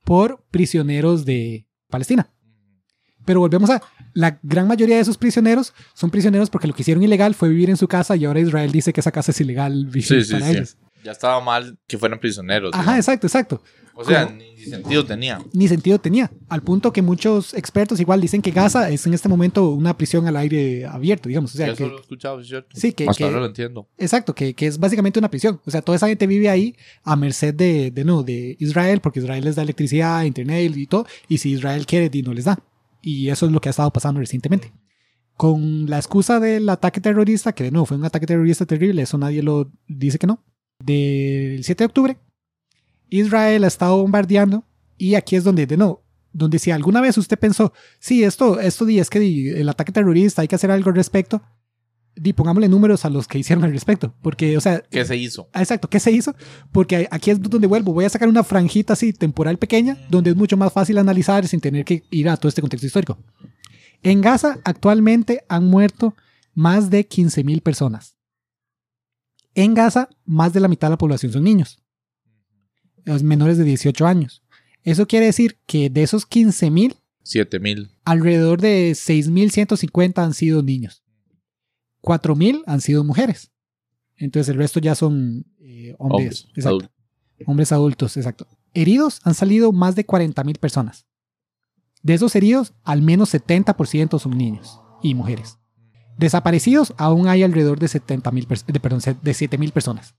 por 0.04 0.44
prisioneros 0.50 1.24
de 1.24 1.66
Palestina. 1.88 2.30
Pero 3.24 3.40
volvemos 3.40 3.70
a, 3.70 3.82
la 4.12 4.38
gran 4.42 4.68
mayoría 4.68 4.96
de 4.96 5.02
esos 5.02 5.16
prisioneros 5.16 5.72
son 5.94 6.10
prisioneros 6.10 6.50
porque 6.50 6.68
lo 6.68 6.74
que 6.74 6.82
hicieron 6.82 7.02
ilegal 7.02 7.34
fue 7.34 7.48
vivir 7.48 7.70
en 7.70 7.76
su 7.76 7.88
casa 7.88 8.16
y 8.16 8.24
ahora 8.26 8.40
Israel 8.40 8.70
dice 8.70 8.92
que 8.92 9.00
esa 9.00 9.10
casa 9.10 9.32
es 9.32 9.40
ilegal 9.40 9.86
vivir 9.86 10.04
Sí, 10.04 10.24
sí, 10.24 10.32
para 10.32 10.46
sí. 10.46 10.52
ellos. 10.52 10.76
Ya 11.04 11.12
estaba 11.12 11.40
mal 11.40 11.78
que 11.86 11.98
fueran 11.98 12.18
prisioneros. 12.18 12.72
Ajá, 12.72 12.82
digamos. 12.82 12.98
exacto, 12.98 13.26
exacto. 13.26 13.62
O 13.96 14.04
sea, 14.04 14.24
ni 14.26 14.56
sentido 14.64 15.04
tenía. 15.04 15.40
Ni 15.52 15.68
sentido 15.68 16.00
tenía. 16.00 16.28
Al 16.48 16.62
punto 16.62 16.92
que 16.92 17.00
muchos 17.00 17.54
expertos 17.54 18.00
igual 18.00 18.20
dicen 18.20 18.42
que 18.42 18.50
Gaza 18.50 18.90
es 18.90 19.06
en 19.06 19.14
este 19.14 19.28
momento 19.28 19.68
una 19.70 19.96
prisión 19.96 20.26
al 20.26 20.36
aire 20.36 20.84
abierto, 20.84 21.28
digamos. 21.28 21.54
O 21.54 21.56
sea, 21.56 21.68
Yo 21.68 21.76
que, 21.76 21.86
lo 21.86 21.98
he 21.98 22.00
escuchado, 22.00 22.40
es 22.40 22.48
cierto. 22.48 22.70
sí, 22.74 22.92
que, 22.92 23.04
Hasta 23.04 23.18
que- 23.18 23.24
ahora 23.24 23.38
lo 23.38 23.46
entiendo. 23.46 23.88
exacto, 23.96 24.34
que, 24.34 24.52
que 24.54 24.66
es 24.66 24.78
básicamente 24.80 25.20
una 25.20 25.30
prisión. 25.30 25.60
O 25.64 25.70
sea, 25.70 25.80
toda 25.80 25.94
esa 25.94 26.08
gente 26.08 26.26
vive 26.26 26.48
ahí 26.48 26.74
a 27.04 27.14
merced 27.14 27.54
de, 27.54 27.92
de, 27.92 28.04
no, 28.04 28.24
de 28.24 28.56
Israel, 28.58 29.00
porque 29.00 29.20
Israel 29.20 29.44
les 29.44 29.54
da 29.54 29.62
electricidad, 29.62 30.24
internet 30.24 30.72
y 30.76 30.86
todo. 30.88 31.06
Y 31.28 31.38
si 31.38 31.52
Israel 31.52 31.86
quiere, 31.86 32.10
no 32.22 32.34
les 32.34 32.46
da. 32.46 32.58
Y 33.00 33.28
eso 33.28 33.46
es 33.46 33.52
lo 33.52 33.60
que 33.60 33.68
ha 33.68 33.70
estado 33.70 33.92
pasando 33.92 34.18
recientemente. 34.18 34.72
Con 35.36 35.88
la 35.88 35.98
excusa 35.98 36.40
del 36.40 36.68
ataque 36.68 37.00
terrorista, 37.00 37.52
que 37.52 37.62
de 37.64 37.70
nuevo 37.70 37.86
fue 37.86 37.96
un 37.96 38.04
ataque 38.04 38.26
terrorista 38.26 38.66
terrible, 38.66 39.02
eso 39.02 39.18
nadie 39.18 39.42
lo 39.42 39.70
dice 39.86 40.18
que 40.18 40.26
no. 40.26 40.42
Del 40.78 41.62
7 41.64 41.84
de 41.84 41.86
octubre, 41.86 42.18
Israel 43.08 43.64
ha 43.64 43.68
estado 43.68 43.98
bombardeando. 43.98 44.64
Y 44.96 45.14
aquí 45.14 45.36
es 45.36 45.44
donde, 45.44 45.66
de 45.66 45.76
nuevo, 45.76 46.04
donde 46.32 46.58
si 46.58 46.70
alguna 46.70 47.00
vez 47.00 47.18
usted 47.18 47.38
pensó, 47.38 47.72
sí, 47.98 48.22
esto, 48.22 48.60
esto 48.60 48.86
es 48.88 49.10
que 49.10 49.60
el 49.60 49.68
ataque 49.68 49.92
terrorista 49.92 50.42
hay 50.42 50.48
que 50.48 50.54
hacer 50.54 50.70
algo 50.70 50.90
al 50.90 50.96
respecto, 50.96 51.42
di, 52.16 52.32
pongámosle 52.32 52.68
números 52.68 53.04
a 53.04 53.10
los 53.10 53.26
que 53.26 53.38
hicieron 53.38 53.64
al 53.64 53.72
respecto. 53.72 54.14
Porque, 54.22 54.56
o 54.56 54.60
sea, 54.60 54.82
¿Qué 54.90 55.04
se 55.04 55.16
hizo? 55.16 55.48
Ah, 55.52 55.62
Exacto, 55.62 55.88
¿qué 55.88 56.00
se 56.00 56.12
hizo? 56.12 56.34
Porque 56.72 57.08
aquí 57.10 57.30
es 57.30 57.40
donde 57.40 57.66
vuelvo. 57.66 57.92
Voy 57.92 58.04
a 58.04 58.08
sacar 58.08 58.28
una 58.28 58.44
franjita 58.44 58.92
así 58.92 59.12
temporal 59.12 59.58
pequeña, 59.58 59.98
donde 60.10 60.30
es 60.30 60.36
mucho 60.36 60.56
más 60.56 60.72
fácil 60.72 60.98
analizar 60.98 61.46
sin 61.46 61.60
tener 61.60 61.84
que 61.84 62.04
ir 62.10 62.28
a 62.28 62.36
todo 62.36 62.48
este 62.48 62.60
contexto 62.60 62.86
histórico. 62.86 63.18
En 64.02 64.20
Gaza 64.20 64.58
actualmente 64.64 65.44
han 65.48 65.66
muerto 65.66 66.14
más 66.52 66.90
de 66.90 67.08
15.000 67.08 67.62
personas. 67.62 68.16
En 69.54 69.74
Gaza, 69.74 70.08
más 70.24 70.52
de 70.52 70.60
la 70.60 70.68
mitad 70.68 70.88
de 70.88 70.92
la 70.92 70.98
población 70.98 71.32
son 71.32 71.44
niños, 71.44 71.78
los 73.04 73.22
menores 73.22 73.58
de 73.58 73.64
18 73.64 74.06
años. 74.06 74.42
Eso 74.82 75.06
quiere 75.06 75.26
decir 75.26 75.58
que 75.66 75.88
de 75.90 76.02
esos 76.02 76.28
15.000, 76.28 76.96
7000. 77.22 77.90
alrededor 78.04 78.60
de 78.60 78.92
6.150 78.92 80.22
han 80.22 80.34
sido 80.34 80.62
niños. 80.62 81.04
4.000 82.02 82.62
han 82.66 82.80
sido 82.80 83.02
mujeres. 83.04 83.50
Entonces 84.16 84.50
el 84.50 84.58
resto 84.58 84.80
ya 84.80 84.94
son 84.94 85.46
eh, 85.60 85.94
hombres. 85.98 86.44
Hombres. 86.44 86.46
Exacto. 86.54 86.68
adultos. 86.68 86.90
Hombres 87.46 87.72
adultos, 87.72 88.16
exacto. 88.16 88.46
Heridos 88.74 89.20
han 89.24 89.34
salido 89.34 89.72
más 89.72 89.96
de 89.96 90.06
40.000 90.06 90.58
personas. 90.58 91.06
De 92.02 92.14
esos 92.14 92.36
heridos, 92.36 92.74
al 92.82 93.02
menos 93.02 93.32
70% 93.32 94.18
son 94.18 94.36
niños 94.36 94.80
y 95.02 95.14
mujeres. 95.14 95.58
Desaparecidos, 96.16 96.94
aún 96.96 97.28
hay 97.28 97.42
alrededor 97.42 97.78
de 97.78 97.86
70.000 97.86 98.46
pers- 98.46 98.64
de, 98.66 98.80
perdón, 98.80 99.00
de 99.00 99.32
7.000 99.32 99.72
personas. 99.72 100.14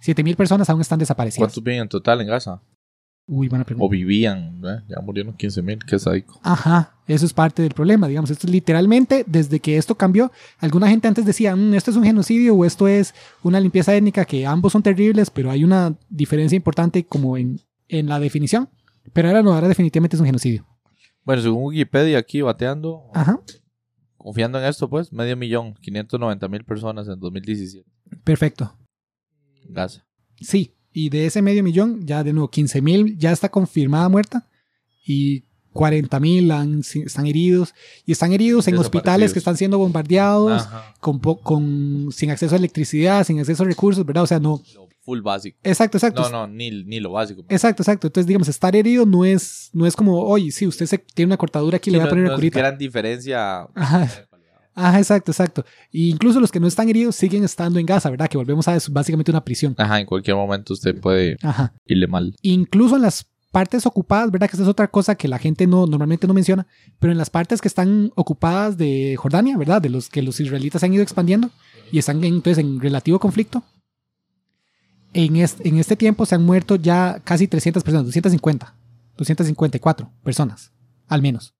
7.000 0.00 0.36
personas 0.36 0.68
aún 0.70 0.80
están 0.80 0.98
desaparecidas. 0.98 1.48
¿Cuántos 1.48 1.62
viven 1.62 1.82
en 1.82 1.88
total 1.88 2.20
en 2.20 2.28
Gaza? 2.28 2.62
Uy, 3.26 3.48
buena 3.48 3.64
pregunta. 3.64 3.84
O 3.84 3.88
vivían, 3.90 4.62
¿eh? 4.64 4.82
ya 4.88 5.00
murieron 5.02 5.36
15000, 5.36 5.80
qué 5.84 5.98
sádico. 5.98 6.40
Ajá, 6.42 6.94
eso 7.06 7.26
es 7.26 7.34
parte 7.34 7.60
del 7.62 7.74
problema, 7.74 8.08
digamos. 8.08 8.30
Esto 8.30 8.46
es 8.46 8.52
literalmente, 8.52 9.22
desde 9.26 9.60
que 9.60 9.76
esto 9.76 9.96
cambió, 9.96 10.32
alguna 10.60 10.88
gente 10.88 11.08
antes 11.08 11.26
decía, 11.26 11.54
"Mm, 11.54 11.74
esto 11.74 11.90
es 11.90 11.96
un 11.98 12.04
genocidio 12.04 12.54
o 12.54 12.64
esto 12.64 12.88
es 12.88 13.14
una 13.42 13.60
limpieza 13.60 13.94
étnica, 13.94 14.24
que 14.24 14.46
ambos 14.46 14.72
son 14.72 14.82
terribles, 14.82 15.28
pero 15.28 15.50
hay 15.50 15.62
una 15.62 15.94
diferencia 16.08 16.56
importante 16.56 17.04
como 17.04 17.36
en, 17.36 17.60
en 17.88 18.08
la 18.08 18.18
definición. 18.18 18.70
Pero 19.12 19.28
ahora 19.28 19.42
no, 19.42 19.52
ahora 19.52 19.68
definitivamente 19.68 20.16
es 20.16 20.20
un 20.20 20.26
genocidio. 20.26 20.66
Bueno, 21.24 21.42
según 21.42 21.64
Wikipedia, 21.64 22.18
aquí 22.18 22.40
bateando, 22.40 23.02
Ajá, 23.12 23.40
confiando 24.28 24.58
en 24.58 24.66
esto, 24.66 24.90
pues, 24.90 25.10
medio 25.10 25.38
millón, 25.38 25.72
590 25.80 26.48
mil 26.48 26.62
personas 26.62 27.08
en 27.08 27.18
2017. 27.18 27.90
perfecto. 28.24 28.76
Gaza. 29.70 30.06
Sí, 30.38 30.74
y 30.92 31.08
de 31.08 31.24
ese 31.24 31.40
medio 31.40 31.64
millón, 31.64 32.06
ya 32.06 32.22
de 32.22 32.34
nuevo, 32.34 32.50
15 32.50 32.82
mil 32.82 33.16
ya 33.16 33.32
está 33.32 33.48
confirmada 33.48 34.06
muerta 34.10 34.46
y 35.02 35.44
40 35.78 36.18
mil 36.18 36.50
están 37.06 37.26
heridos 37.26 37.72
y 38.04 38.10
están 38.10 38.32
heridos 38.32 38.66
en 38.66 38.76
hospitales 38.78 39.32
que 39.32 39.38
están 39.38 39.56
siendo 39.56 39.78
bombardeados. 39.78 40.68
Con, 41.00 42.08
sin 42.10 42.30
acceso 42.32 42.56
a 42.56 42.58
electricidad, 42.58 43.24
sin 43.24 43.38
acceso 43.38 43.62
a 43.62 43.66
recursos, 43.66 44.04
¿verdad? 44.04 44.24
O 44.24 44.26
sea, 44.26 44.40
no. 44.40 44.60
Full 45.02 45.20
básico. 45.20 45.56
Exacto, 45.62 45.96
exacto. 45.98 46.22
No, 46.22 46.30
no, 46.30 46.46
ni, 46.48 46.82
ni 46.84 46.98
lo 46.98 47.12
básico. 47.12 47.44
Exacto, 47.48 47.82
exacto. 47.84 48.08
Entonces, 48.08 48.26
digamos, 48.26 48.48
estar 48.48 48.74
herido 48.74 49.06
no 49.06 49.24
es, 49.24 49.70
no 49.72 49.86
es 49.86 49.94
como, 49.94 50.20
oye, 50.24 50.50
sí, 50.50 50.66
usted 50.66 50.86
se, 50.86 50.98
tiene 50.98 51.28
una 51.28 51.36
cortadura 51.36 51.76
aquí, 51.76 51.90
Sí, 51.90 51.92
le 51.92 51.98
voy 51.98 52.02
a 52.02 52.06
no- 52.06 52.10
poner 52.10 52.24
no 52.24 52.28
una 52.30 52.34
es 52.34 52.38
curita. 52.40 52.58
gran 52.58 52.76
diferencia. 52.76 53.62
Ajá. 53.74 54.10
Ajá, 54.74 54.98
exacto, 54.98 55.30
exacto. 55.30 55.64
Y 55.92 56.10
incluso 56.10 56.40
los 56.40 56.50
que 56.52 56.60
no 56.60 56.66
están 56.66 56.88
heridos 56.88 57.14
siguen 57.16 57.42
estando 57.44 57.78
en 57.78 57.86
Gaza, 57.86 58.10
¿verdad? 58.10 58.28
Que 58.28 58.36
volvemos 58.36 58.66
a 58.68 58.74
es 58.76 58.88
básicamente 58.90 59.30
una 59.30 59.44
prisión. 59.44 59.74
Ajá, 59.78 59.98
en 60.00 60.06
cualquier 60.06 60.36
momento 60.36 60.72
usted 60.74 61.00
puede 61.00 61.36
Ajá. 61.42 61.72
irle 61.86 62.06
mal. 62.08 62.34
Incluso 62.42 62.96
en 62.96 63.02
las 63.02 63.26
partes 63.50 63.86
ocupadas, 63.86 64.30
¿verdad? 64.30 64.48
Que 64.48 64.56
esa 64.56 64.62
es 64.62 64.68
otra 64.68 64.88
cosa 64.88 65.14
que 65.14 65.28
la 65.28 65.38
gente 65.38 65.66
no 65.66 65.86
normalmente 65.86 66.26
no 66.26 66.34
menciona, 66.34 66.66
pero 66.98 67.12
en 67.12 67.18
las 67.18 67.30
partes 67.30 67.60
que 67.60 67.68
están 67.68 68.12
ocupadas 68.14 68.76
de 68.76 69.16
Jordania, 69.16 69.56
¿verdad? 69.56 69.80
De 69.80 69.88
los 69.88 70.08
que 70.08 70.22
los 70.22 70.38
israelitas 70.40 70.82
han 70.84 70.92
ido 70.92 71.02
expandiendo 71.02 71.50
y 71.90 71.98
están 71.98 72.18
en- 72.24 72.34
entonces 72.34 72.58
en 72.62 72.80
relativo 72.80 73.18
conflicto. 73.18 73.62
En 75.14 75.36
este, 75.36 75.66
en 75.68 75.78
este 75.78 75.96
tiempo 75.96 76.26
se 76.26 76.34
han 76.34 76.44
muerto 76.44 76.76
ya 76.76 77.20
casi 77.24 77.48
300 77.48 77.82
personas, 77.82 78.04
250, 78.06 78.74
254 79.16 80.10
personas, 80.22 80.70
al 81.08 81.22
menos. 81.22 81.54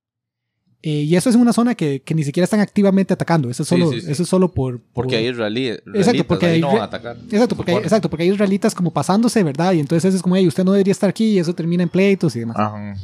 Eh, 0.81 1.03
y 1.03 1.16
eso 1.16 1.29
es 1.29 1.35
una 1.35 1.53
zona 1.53 1.74
que, 1.74 2.03
que 2.03 2.14
ni 2.14 2.22
siquiera 2.22 2.45
están 2.45 2.61
activamente 2.61 3.12
atacando. 3.12 3.51
Eso 3.51 3.64
es 3.64 3.68
Sí, 3.68 3.74
solo, 3.74 3.91
sí, 3.91 4.01
sí. 4.01 4.11
Eso 4.12 4.22
es 4.22 4.29
solo 4.29 4.53
por... 4.53 4.81
Porque 4.93 5.11
por- 5.16 5.18
hay 5.18 5.26
israelí, 5.29 5.66
Exacto, 5.95 6.24
porque 6.26 6.47
ahí 6.47 6.53
hay 6.55 6.61
no 6.61 6.68
van 6.68 6.81
a 6.83 6.85
atacar. 6.85 7.16
Exacto 7.31 7.57
porque, 7.57 7.72
hay, 7.72 7.79
exacto, 7.79 8.09
porque 8.09 8.22
hay 8.22 8.31
israelitas 8.31 8.74
como 8.76 8.93
pasándose, 8.93 9.43
¿verdad? 9.43 9.72
Y 9.72 9.81
entonces 9.81 10.14
es 10.14 10.22
como, 10.22 10.37
hey, 10.37 10.47
usted 10.47 10.64
no 10.64 10.70
debería 10.72 10.93
estar 10.93 11.11
aquí 11.11 11.31
y 11.31 11.39
eso 11.41 11.53
termina 11.55 11.83
en 11.83 11.89
pleitos 11.89 12.37
y 12.37 12.41
demás. 12.41 12.57
Ajá. 12.59 12.95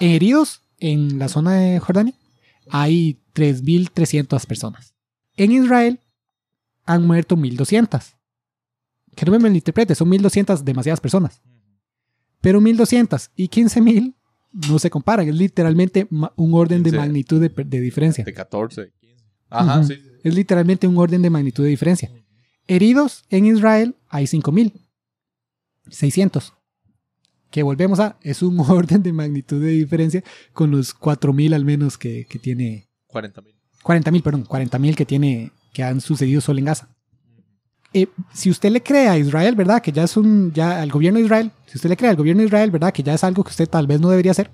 En 0.00 0.10
heridos, 0.10 0.62
en 0.80 1.18
la 1.18 1.28
zona 1.28 1.54
de 1.54 1.78
Jordania, 1.80 2.14
hay 2.70 3.18
3.300 3.34 4.44
personas. 4.46 4.94
En 5.36 5.50
Israel 5.52 6.00
han 6.84 7.06
muerto 7.06 7.36
1.200. 7.36 8.14
Que 9.14 9.24
no 9.24 9.32
me 9.32 9.38
malinterprete, 9.38 9.94
son 9.94 10.10
1.200 10.10 10.58
demasiadas 10.62 11.00
personas. 11.00 11.40
Pero 12.42 12.60
1.200 12.60 13.30
y 13.34 13.48
15.000 13.48 14.14
no 14.52 14.78
se 14.78 14.90
comparan. 14.90 15.28
Es 15.28 15.34
literalmente 15.34 16.06
un 16.10 16.54
orden 16.54 16.82
de 16.82 16.92
magnitud 16.92 17.40
de, 17.40 17.48
de 17.64 17.80
diferencia. 17.80 18.24
De 18.24 18.32
14, 18.32 18.92
15. 19.00 19.16
Ajá, 19.50 19.84
sí. 19.84 19.94
sí. 19.94 20.02
Es 20.22 20.34
literalmente 20.34 20.86
un 20.86 20.96
orden 20.98 21.22
de 21.22 21.30
magnitud 21.30 21.64
de 21.64 21.70
diferencia. 21.70 22.10
Heridos 22.66 23.24
en 23.30 23.46
Israel 23.46 23.96
hay 24.08 24.24
5.000. 24.24 24.72
600. 25.90 26.54
Que 27.50 27.62
volvemos 27.62 27.98
a, 28.00 28.18
es 28.22 28.42
un 28.42 28.60
orden 28.68 29.02
de 29.02 29.12
magnitud 29.12 29.60
de 29.60 29.70
diferencia 29.70 30.22
con 30.52 30.70
los 30.70 30.94
4.000 30.94 31.54
al 31.54 31.64
menos 31.64 31.96
que, 31.96 32.26
que 32.26 32.38
tiene, 32.38 32.88
40 33.06 33.40
mil. 33.40 33.54
40.000, 33.82 34.22
perdón, 34.22 34.44
40.000 34.44 34.94
que 34.94 35.06
tiene, 35.06 35.52
que 35.72 35.82
han 35.82 36.00
sucedido 36.00 36.40
solo 36.40 36.58
en 36.58 36.66
Gaza. 36.66 36.94
Eh, 37.92 38.06
si 38.34 38.50
usted 38.50 38.70
le 38.70 38.82
cree 38.82 39.08
a 39.08 39.16
Israel, 39.16 39.54
¿verdad? 39.54 39.80
Que 39.80 39.92
ya 39.92 40.04
es 40.04 40.16
un, 40.16 40.52
ya 40.52 40.82
al 40.82 40.90
gobierno 40.90 41.18
de 41.18 41.24
Israel, 41.24 41.50
si 41.66 41.78
usted 41.78 41.88
le 41.88 41.96
cree 41.96 42.10
al 42.10 42.16
gobierno 42.16 42.40
de 42.40 42.46
Israel, 42.46 42.70
¿verdad? 42.70 42.92
Que 42.92 43.02
ya 43.02 43.14
es 43.14 43.24
algo 43.24 43.42
que 43.44 43.50
usted 43.50 43.68
tal 43.68 43.86
vez 43.86 44.00
no 44.00 44.10
debería 44.10 44.32
hacer. 44.32 44.50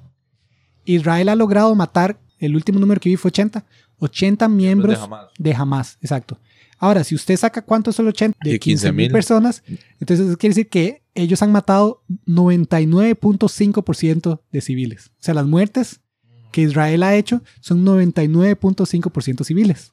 Israel 0.84 1.28
ha 1.28 1.34
logrado 1.34 1.74
matar, 1.74 2.20
el 2.38 2.54
último 2.54 2.78
número 2.78 3.00
que 3.00 3.08
vi 3.08 3.16
fue 3.16 3.30
80, 3.30 3.64
80 3.98 4.48
miembros 4.48 4.98
de 4.98 5.04
Hamas. 5.04 5.26
de 5.38 5.54
Hamas, 5.54 5.98
exacto. 6.00 6.38
Ahora, 6.78 7.04
si 7.04 7.14
usted 7.14 7.36
saca 7.36 7.62
cuántos 7.62 7.96
son 7.96 8.06
los 8.06 8.14
80 8.14 8.36
de 8.42 8.50
De 8.52 8.58
15 8.58 8.92
mil 8.92 9.06
15,000. 9.08 9.12
personas, 9.12 9.62
entonces 10.00 10.26
eso 10.26 10.36
quiere 10.36 10.54
decir 10.54 10.68
que 10.68 11.02
ellos 11.14 11.42
han 11.42 11.52
matado 11.52 12.02
99.5% 12.26 14.40
de 14.50 14.60
civiles. 14.60 15.10
O 15.18 15.22
sea, 15.22 15.34
las 15.34 15.46
muertes 15.46 16.00
que 16.52 16.62
Israel 16.62 17.02
ha 17.02 17.14
hecho 17.14 17.42
son 17.60 17.84
99.5% 17.84 19.44
civiles. 19.44 19.92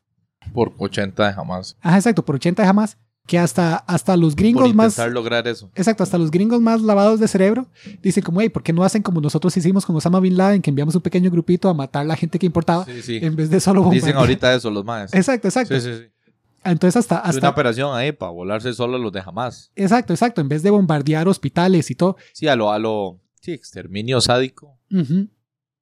Por 0.54 0.74
80 0.78 1.28
de 1.28 1.34
jamás. 1.34 1.78
Ajá, 1.82 1.98
exacto, 1.98 2.26
por 2.26 2.36
80 2.36 2.64
de 2.64 2.70
Hamas, 2.70 2.98
que 3.28 3.38
hasta, 3.38 3.76
hasta 3.78 4.18
los 4.18 4.34
Por 4.34 4.42
gringos 4.42 4.74
más... 4.76 4.98
lograr 5.12 5.48
eso. 5.48 5.72
Exacto, 5.76 6.04
hasta 6.04 6.18
los 6.18 6.32
gringos 6.32 6.60
más 6.60 6.82
lavados 6.82 7.20
de 7.20 7.28
cerebro 7.28 7.68
dicen 8.02 8.24
como, 8.24 8.42
hey, 8.42 8.50
¿por 8.50 8.64
qué 8.64 8.74
no 8.74 8.84
hacen 8.84 9.02
como 9.04 9.22
nosotros 9.22 9.56
hicimos 9.56 9.86
con 9.86 9.96
Osama 9.96 10.20
Bin 10.20 10.36
Laden, 10.36 10.62
que 10.62 10.70
enviamos 10.70 10.96
un 10.96 11.02
pequeño 11.02 11.30
grupito 11.32 11.70
a 11.70 11.74
matar 11.74 12.02
a 12.02 12.06
la 12.06 12.16
gente 12.16 12.40
que 12.40 12.46
importaba 12.48 12.84
Sí, 12.86 13.02
sí. 13.02 13.20
en 13.22 13.36
vez 13.36 13.50
de 13.50 13.60
solo 13.60 13.82
Dicen 13.84 13.92
bombardear? 14.14 14.18
ahorita 14.18 14.54
eso 14.56 14.70
los 14.72 14.84
más. 14.84 15.14
Exacto, 15.14 15.48
exacto. 15.48 15.80
Sí, 15.80 15.82
sí, 15.82 15.98
sí. 16.00 16.32
Entonces 16.64 16.98
hasta... 16.98 17.18
Es 17.18 17.22
una 17.22 17.30
hasta 17.30 17.50
operación 17.50 17.96
ahí 17.96 18.12
para 18.12 18.32
volarse 18.32 18.74
solo 18.74 18.98
los 18.98 19.12
de 19.12 19.22
jamás. 19.22 19.72
exacto, 19.76 20.14
exacto. 20.14 20.42
En 20.42 20.50
vez 20.50 20.62
de 20.64 20.70
bombardear 20.72 21.28
hospitales 21.28 21.90
y 21.90 21.96
todo. 21.96 22.18
Sí, 22.34 22.48
a 22.48 22.56
lo, 22.56 22.72
a 22.72 22.80
lo, 22.80 23.20
sí, 23.40 23.52
exterminio 23.52 24.20
sádico 24.22 24.78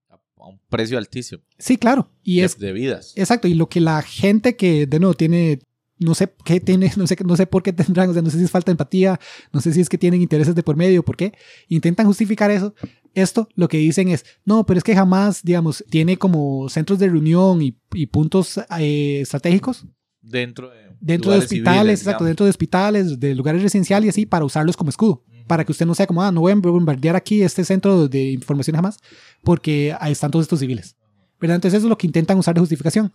a 0.09 0.15
a 0.41 0.47
un 0.47 0.59
precio 0.69 0.97
altísimo. 0.97 1.41
Sí, 1.57 1.75
claro. 1.77 2.09
Y 2.23 2.39
de- 2.39 2.45
es... 2.45 2.57
de 2.59 2.71
vidas. 2.71 3.13
Exacto. 3.17 3.47
Y 3.49 3.55
lo 3.55 3.67
que 3.67 3.81
la 3.81 4.01
gente 4.01 4.55
que, 4.55 4.85
de 4.87 4.99
nuevo, 4.99 5.13
tiene... 5.15 5.59
No 5.99 6.15
sé 6.15 6.33
qué 6.43 6.59
tiene, 6.59 6.91
no 6.97 7.05
sé, 7.07 7.17
no 7.25 7.35
sé 7.35 7.45
por 7.45 7.61
qué 7.61 7.73
tendrán, 7.73 8.09
o 8.09 8.13
sea, 8.13 8.21
no 8.21 8.29
sé 8.29 8.37
si 8.37 8.45
es 8.45 8.51
falta 8.51 8.71
de 8.71 8.73
empatía, 8.73 9.19
no 9.51 9.61
sé 9.61 9.73
si 9.73 9.81
es 9.81 9.89
que 9.89 9.97
tienen 9.97 10.21
intereses 10.21 10.55
de 10.55 10.63
por 10.63 10.75
medio, 10.75 11.03
por 11.03 11.17
qué. 11.17 11.33
Intentan 11.67 12.05
justificar 12.05 12.51
eso. 12.51 12.73
Esto 13.13 13.49
lo 13.55 13.67
que 13.67 13.77
dicen 13.77 14.07
es, 14.09 14.25
no, 14.45 14.65
pero 14.65 14.77
es 14.77 14.83
que 14.83 14.95
jamás, 14.95 15.43
digamos, 15.43 15.83
tiene 15.89 16.17
como 16.17 16.69
centros 16.69 16.99
de 16.99 17.07
reunión 17.07 17.61
y, 17.61 17.77
y 17.93 18.05
puntos 18.07 18.59
eh, 18.79 19.21
estratégicos 19.21 19.85
Dentro 20.21 20.69
de, 20.69 20.89
dentro 20.99 21.31
de 21.31 21.37
hospitales, 21.37 21.79
civiles, 21.79 22.01
exacto, 22.01 22.25
dentro 22.25 22.45
de 22.45 22.49
hospitales, 22.49 23.19
de 23.19 23.35
lugares 23.35 23.63
residenciales 23.63 24.07
y 24.07 24.09
así, 24.09 24.25
para 24.25 24.45
usarlos 24.45 24.75
como 24.75 24.89
escudo. 24.89 25.23
Para 25.47 25.63
que 25.63 25.71
usted 25.71 25.85
no 25.85 25.95
sea 25.95 26.05
como, 26.05 26.21
ah, 26.21 26.31
no 26.31 26.41
voy 26.41 26.51
a 26.51 26.55
bombardear 26.55 27.15
aquí 27.15 27.41
este 27.41 27.63
centro 27.63 28.07
de 28.07 28.31
información 28.31 28.75
jamás, 28.75 28.97
porque 29.43 29.95
ahí 29.99 30.11
están 30.11 30.29
todos 30.29 30.43
estos 30.43 30.59
civiles. 30.59 30.95
¿Verdad? 31.39 31.55
Entonces 31.55 31.77
eso 31.77 31.87
es 31.87 31.89
lo 31.89 31.97
que 31.97 32.05
intentan 32.05 32.37
usar 32.37 32.53
de 32.53 32.59
justificación. 32.59 33.11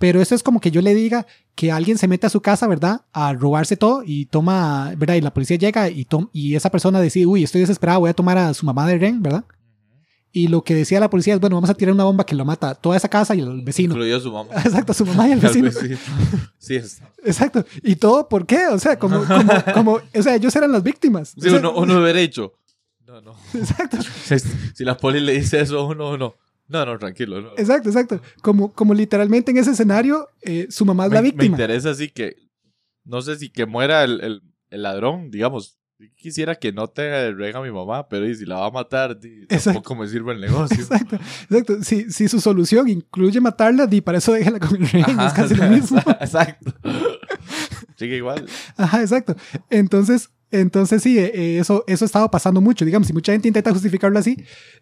Pero 0.00 0.20
eso 0.20 0.34
es 0.34 0.42
como 0.42 0.60
que 0.60 0.72
yo 0.72 0.80
le 0.80 0.94
diga 0.94 1.26
que 1.54 1.70
alguien 1.70 1.98
se 1.98 2.08
mete 2.08 2.26
a 2.26 2.30
su 2.30 2.40
casa, 2.40 2.66
¿verdad? 2.66 3.02
A 3.12 3.32
robarse 3.34 3.76
todo 3.76 4.02
y 4.04 4.24
toma, 4.26 4.92
¿verdad? 4.96 5.14
Y 5.14 5.20
la 5.20 5.32
policía 5.32 5.56
llega 5.58 5.88
y, 5.90 6.06
y 6.32 6.54
esa 6.56 6.70
persona 6.70 7.00
decide, 7.00 7.26
uy, 7.26 7.44
estoy 7.44 7.60
desesperado, 7.60 8.00
voy 8.00 8.10
a 8.10 8.14
tomar 8.14 8.38
a 8.38 8.52
su 8.54 8.64
mamá 8.66 8.86
de 8.88 8.96
Ren, 8.98 9.22
¿verdad? 9.22 9.44
Y 10.32 10.48
lo 10.48 10.62
que 10.64 10.74
decía 10.74 11.00
la 11.00 11.10
policía 11.10 11.34
es, 11.34 11.40
bueno, 11.40 11.56
vamos 11.56 11.68
a 11.70 11.74
tirar 11.74 11.92
una 11.94 12.04
bomba 12.04 12.24
que 12.24 12.34
lo 12.34 12.44
mata 12.46 12.74
toda 12.74 12.96
esa 12.96 13.08
casa 13.08 13.34
y 13.34 13.40
al 13.42 13.60
vecino. 13.62 13.92
Incluyó 13.94 14.18
su 14.20 14.32
mamá. 14.32 14.50
Exacto, 14.64 14.94
su 14.94 15.04
mamá 15.04 15.28
y 15.28 15.32
Al 15.32 15.40
vecino. 15.40 15.70
Sí, 16.58 16.76
es- 16.76 17.02
Exacto. 17.24 17.64
¿Y 17.82 17.96
todo 17.96 18.26
por 18.28 18.46
qué? 18.46 18.68
O 18.68 18.78
sea, 18.78 18.98
como, 18.98 19.22
como, 19.26 19.52
como, 19.74 19.92
o 20.14 20.22
sea, 20.22 20.34
ellos 20.36 20.54
eran 20.56 20.72
las 20.72 20.82
víctimas. 20.82 21.30
sí, 21.38 21.46
O 21.46 21.50
sea, 21.50 21.58
uno, 21.58 21.72
uno 21.74 22.00
hubiera 22.00 22.20
dicho. 22.20 22.54
No, 23.06 23.20
no. 23.20 23.34
Exacto, 23.52 23.98
Si, 24.24 24.38
si 24.74 24.84
la 24.84 24.96
poli 24.96 25.20
le 25.20 25.32
dice 25.32 25.60
eso 25.60 25.80
a 25.80 25.84
uno, 25.84 26.10
uno. 26.10 26.34
No, 26.70 26.86
no, 26.86 26.98
tranquilo. 26.98 27.40
No. 27.42 27.50
exacto, 27.58 27.88
exacto. 27.88 28.22
Como, 28.42 28.72
como 28.72 28.94
literalmente 28.94 29.50
en 29.50 29.58
ese 29.58 29.72
escenario, 29.72 30.28
eh, 30.42 30.66
su 30.70 30.84
mamá 30.86 31.06
es 31.06 31.10
la 31.12 31.16
me, 31.20 31.22
me 31.22 31.30
víctima. 31.32 31.44
interesa 31.56 31.90
así 31.90 32.08
que. 32.08 32.36
No 33.04 33.20
sé 33.22 33.36
si 33.36 33.50
que 33.50 33.66
muera 33.66 34.04
el, 34.04 34.20
el, 34.22 34.42
el 34.70 34.82
ladrón, 34.82 35.30
digamos. 35.30 35.76
Quisiera 36.16 36.54
que 36.54 36.72
no 36.72 36.88
te 36.88 37.30
rega 37.32 37.58
a 37.58 37.62
mi 37.62 37.70
mamá, 37.70 38.08
pero 38.08 38.26
y 38.26 38.34
si 38.34 38.46
la 38.46 38.56
va 38.56 38.66
a 38.68 38.70
matar, 38.70 39.20
di, 39.20 39.46
tampoco 39.46 39.94
me 39.96 40.08
sirve 40.08 40.32
el 40.32 40.40
negocio. 40.40 40.78
Exacto, 40.80 41.16
exacto. 41.16 41.82
Si, 41.82 42.10
si 42.10 42.26
su 42.26 42.40
solución 42.40 42.88
incluye 42.88 43.38
matarla, 43.40 43.86
di 43.86 44.00
para 44.00 44.16
eso 44.16 44.32
déjala 44.32 44.58
con 44.60 44.80
el 44.80 44.88
rey. 44.88 45.02
Ajá, 45.02 45.26
es 45.26 45.32
casi 45.34 45.54
lo 45.56 45.66
mismo. 45.66 45.98
Exacto. 46.20 46.72
Sigue 47.96 48.16
igual. 48.16 48.46
Ajá, 48.78 49.02
exacto. 49.02 49.36
Entonces, 49.68 50.30
entonces 50.52 51.02
sí, 51.02 51.18
eh, 51.18 51.30
eh, 51.34 51.58
eso, 51.58 51.84
eso 51.86 52.04
ha 52.04 52.06
estado 52.06 52.30
pasando 52.30 52.60
mucho, 52.60 52.84
digamos, 52.84 53.08
y 53.08 53.12
mucha 53.12 53.32
gente 53.32 53.48
intenta 53.48 53.72
justificarlo 53.72 54.18
así, 54.18 54.36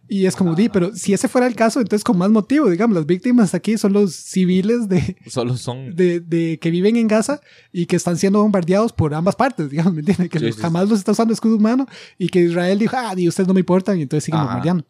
y 0.08 0.26
es 0.26 0.34
como, 0.36 0.54
di, 0.54 0.68
pero 0.68 0.94
si 0.94 1.12
ese 1.12 1.28
fuera 1.28 1.46
el 1.46 1.54
caso, 1.54 1.80
entonces 1.80 2.04
con 2.04 2.16
más 2.18 2.30
motivo, 2.30 2.70
digamos, 2.70 2.94
las 2.96 3.06
víctimas 3.06 3.54
aquí 3.54 3.76
son 3.78 3.92
los 3.92 4.14
civiles 4.14 4.88
de, 4.88 5.16
Solo 5.26 5.56
son. 5.56 5.94
de, 5.94 6.20
de 6.20 6.58
que 6.58 6.70
viven 6.70 6.96
en 6.96 7.08
Gaza 7.08 7.40
y 7.72 7.86
que 7.86 7.96
están 7.96 8.16
siendo 8.16 8.40
bombardeados 8.42 8.92
por 8.92 9.12
ambas 9.14 9.36
partes, 9.36 9.68
digamos, 9.70 9.92
¿me 9.94 10.00
entiendes? 10.00 10.30
Que 10.30 10.38
Sí, 10.38 10.44
los- 10.46 10.54
sí, 10.56 10.62
jamás 10.62 10.88
los 10.88 10.98
está 10.98 11.12
usando 11.12 11.34
escudo 11.34 11.56
humano 11.56 11.86
y 12.16 12.28
que 12.28 12.40
Israel 12.40 12.78
dijo, 12.78 12.96
ah, 12.96 13.14
di, 13.14 13.28
ustedes 13.28 13.46
no 13.48 13.54
me 13.54 13.60
importan 13.60 13.98
y 13.98 14.02
entonces 14.02 14.24
siguen 14.24 14.40
Ajá. 14.40 14.46
bombardeando. 14.48 14.84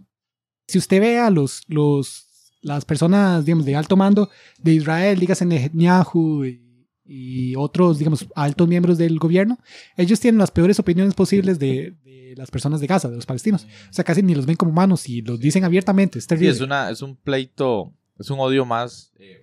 Si 0.67 0.79
usted 0.79 1.01
ve 1.01 1.19
a 1.19 1.31
los, 1.31 1.63
los, 1.67 2.27
las 2.61 2.85
personas, 2.85 3.45
digamos, 3.45 3.65
de 3.65 3.75
alto 3.75 3.97
mando 3.97 4.29
de 4.63 4.75
Israel, 4.75 5.19
dígase 5.19 5.45
Netanyahu 5.47 6.45
y, 6.45 6.61
y 7.09 7.57
otros, 7.57 7.99
digamos, 7.99 8.27
altos 8.35 8.69
miembros 8.69 8.99
del 8.99 9.19
gobierno, 9.19 9.59
ellos 9.97 10.21
tienen 10.21 10.39
las 10.39 10.51
peores 10.51 10.79
opiniones 10.79 11.15
posibles 11.15 11.59
de, 11.59 11.95
de 12.05 12.35
las 12.37 12.51
personas 12.51 12.81
de 12.81 12.87
Gaza, 12.87 13.09
de 13.09 13.17
los 13.17 13.25
palestinos. 13.27 13.65
O 13.89 13.93
sea, 13.93 14.05
casi 14.05 14.23
ni 14.23 14.35
los 14.35 14.45
ven 14.47 14.57
como 14.57 14.71
humanos 14.73 15.09
y 15.09 15.23
los 15.23 15.41
dicen 15.41 15.65
abiertamente. 15.65 16.19
Es 16.19 16.27
Sí, 16.27 16.47
es, 16.47 16.61
una, 16.61 16.91
es 16.91 17.01
un 17.03 17.17
pleito. 17.17 17.93
Es 18.19 18.29
un 18.31 18.39
odio 18.41 18.65
más 18.67 19.13
eh, 19.19 19.39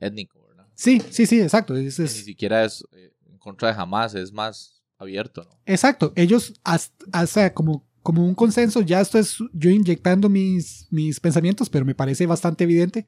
étnico, 0.00 0.46
¿verdad? 0.48 0.66
Sí, 0.74 1.02
sí, 1.10 1.26
sí, 1.26 1.40
exacto. 1.40 1.74
Es- 1.76 1.96
Que 1.96 2.04
es- 2.04 2.16
Ni 2.18 2.22
siquiera 2.22 2.64
es 2.64 2.84
eh, 2.92 3.12
en 3.30 3.38
contra 3.38 3.68
de 3.68 3.74
jamás, 3.74 4.14
es 4.14 4.32
más 4.32 4.82
abierto, 4.98 5.42
¿no? 5.44 5.58
Exacto, 5.66 6.12
ellos, 6.16 6.54
hasta, 6.64 7.22
o 7.22 7.26
sea, 7.26 7.52
como, 7.52 7.84
como 8.02 8.24
un 8.24 8.34
consenso, 8.34 8.80
ya 8.82 9.00
esto 9.00 9.18
es 9.18 9.36
yo 9.52 9.70
inyectando 9.70 10.28
mis, 10.28 10.86
mis 10.90 11.18
pensamientos, 11.20 11.68
pero 11.68 11.84
me 11.84 11.94
parece 11.94 12.26
bastante 12.26 12.64
evidente. 12.64 13.06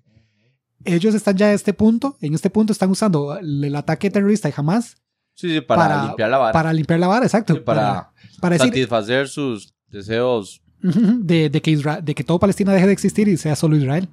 Ellos 0.84 1.14
están 1.14 1.36
ya 1.36 1.46
a 1.46 1.52
este 1.52 1.72
punto, 1.74 2.16
en 2.20 2.34
este 2.34 2.50
punto 2.50 2.72
están 2.72 2.90
usando 2.90 3.36
el, 3.38 3.64
el 3.64 3.74
ataque 3.76 4.10
terrorista 4.10 4.48
de 4.48 4.54
Hamas 4.56 4.96
Sí, 5.34 5.48
sí, 5.54 5.60
para, 5.60 5.82
Para- 5.88 6.04
limpiar 6.06 6.30
la 6.30 6.38
vara. 6.38 6.52
para 6.52 6.72
limpiar 6.72 6.98
la 6.98 7.06
vara, 7.06 7.24
exacto. 7.26 7.54
Sí, 7.54 7.60
para, 7.60 8.10
para 8.40 8.58
satisfacer 8.58 9.28
sus 9.28 9.72
deseos. 9.88 10.60
de, 10.82 11.48
de 11.50 11.62
que 11.62 11.70
Isra- 11.70 12.00
de 12.00 12.14
que 12.14 12.24
todo 12.24 12.38
Palestina 12.40 12.72
deje 12.72 12.86
de 12.86 12.92
existir 12.92 13.28
y 13.28 13.36
sea 13.36 13.54
solo 13.54 13.76
Israel. 13.76 14.08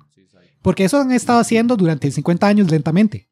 Porque 0.62 0.84
eso 0.86 1.00
han 1.02 1.12
estado 1.12 1.40
haciendo 1.40 1.76
durante 1.78 2.10
50 2.12 2.46
años 2.48 2.70
lentamente. 2.72 3.28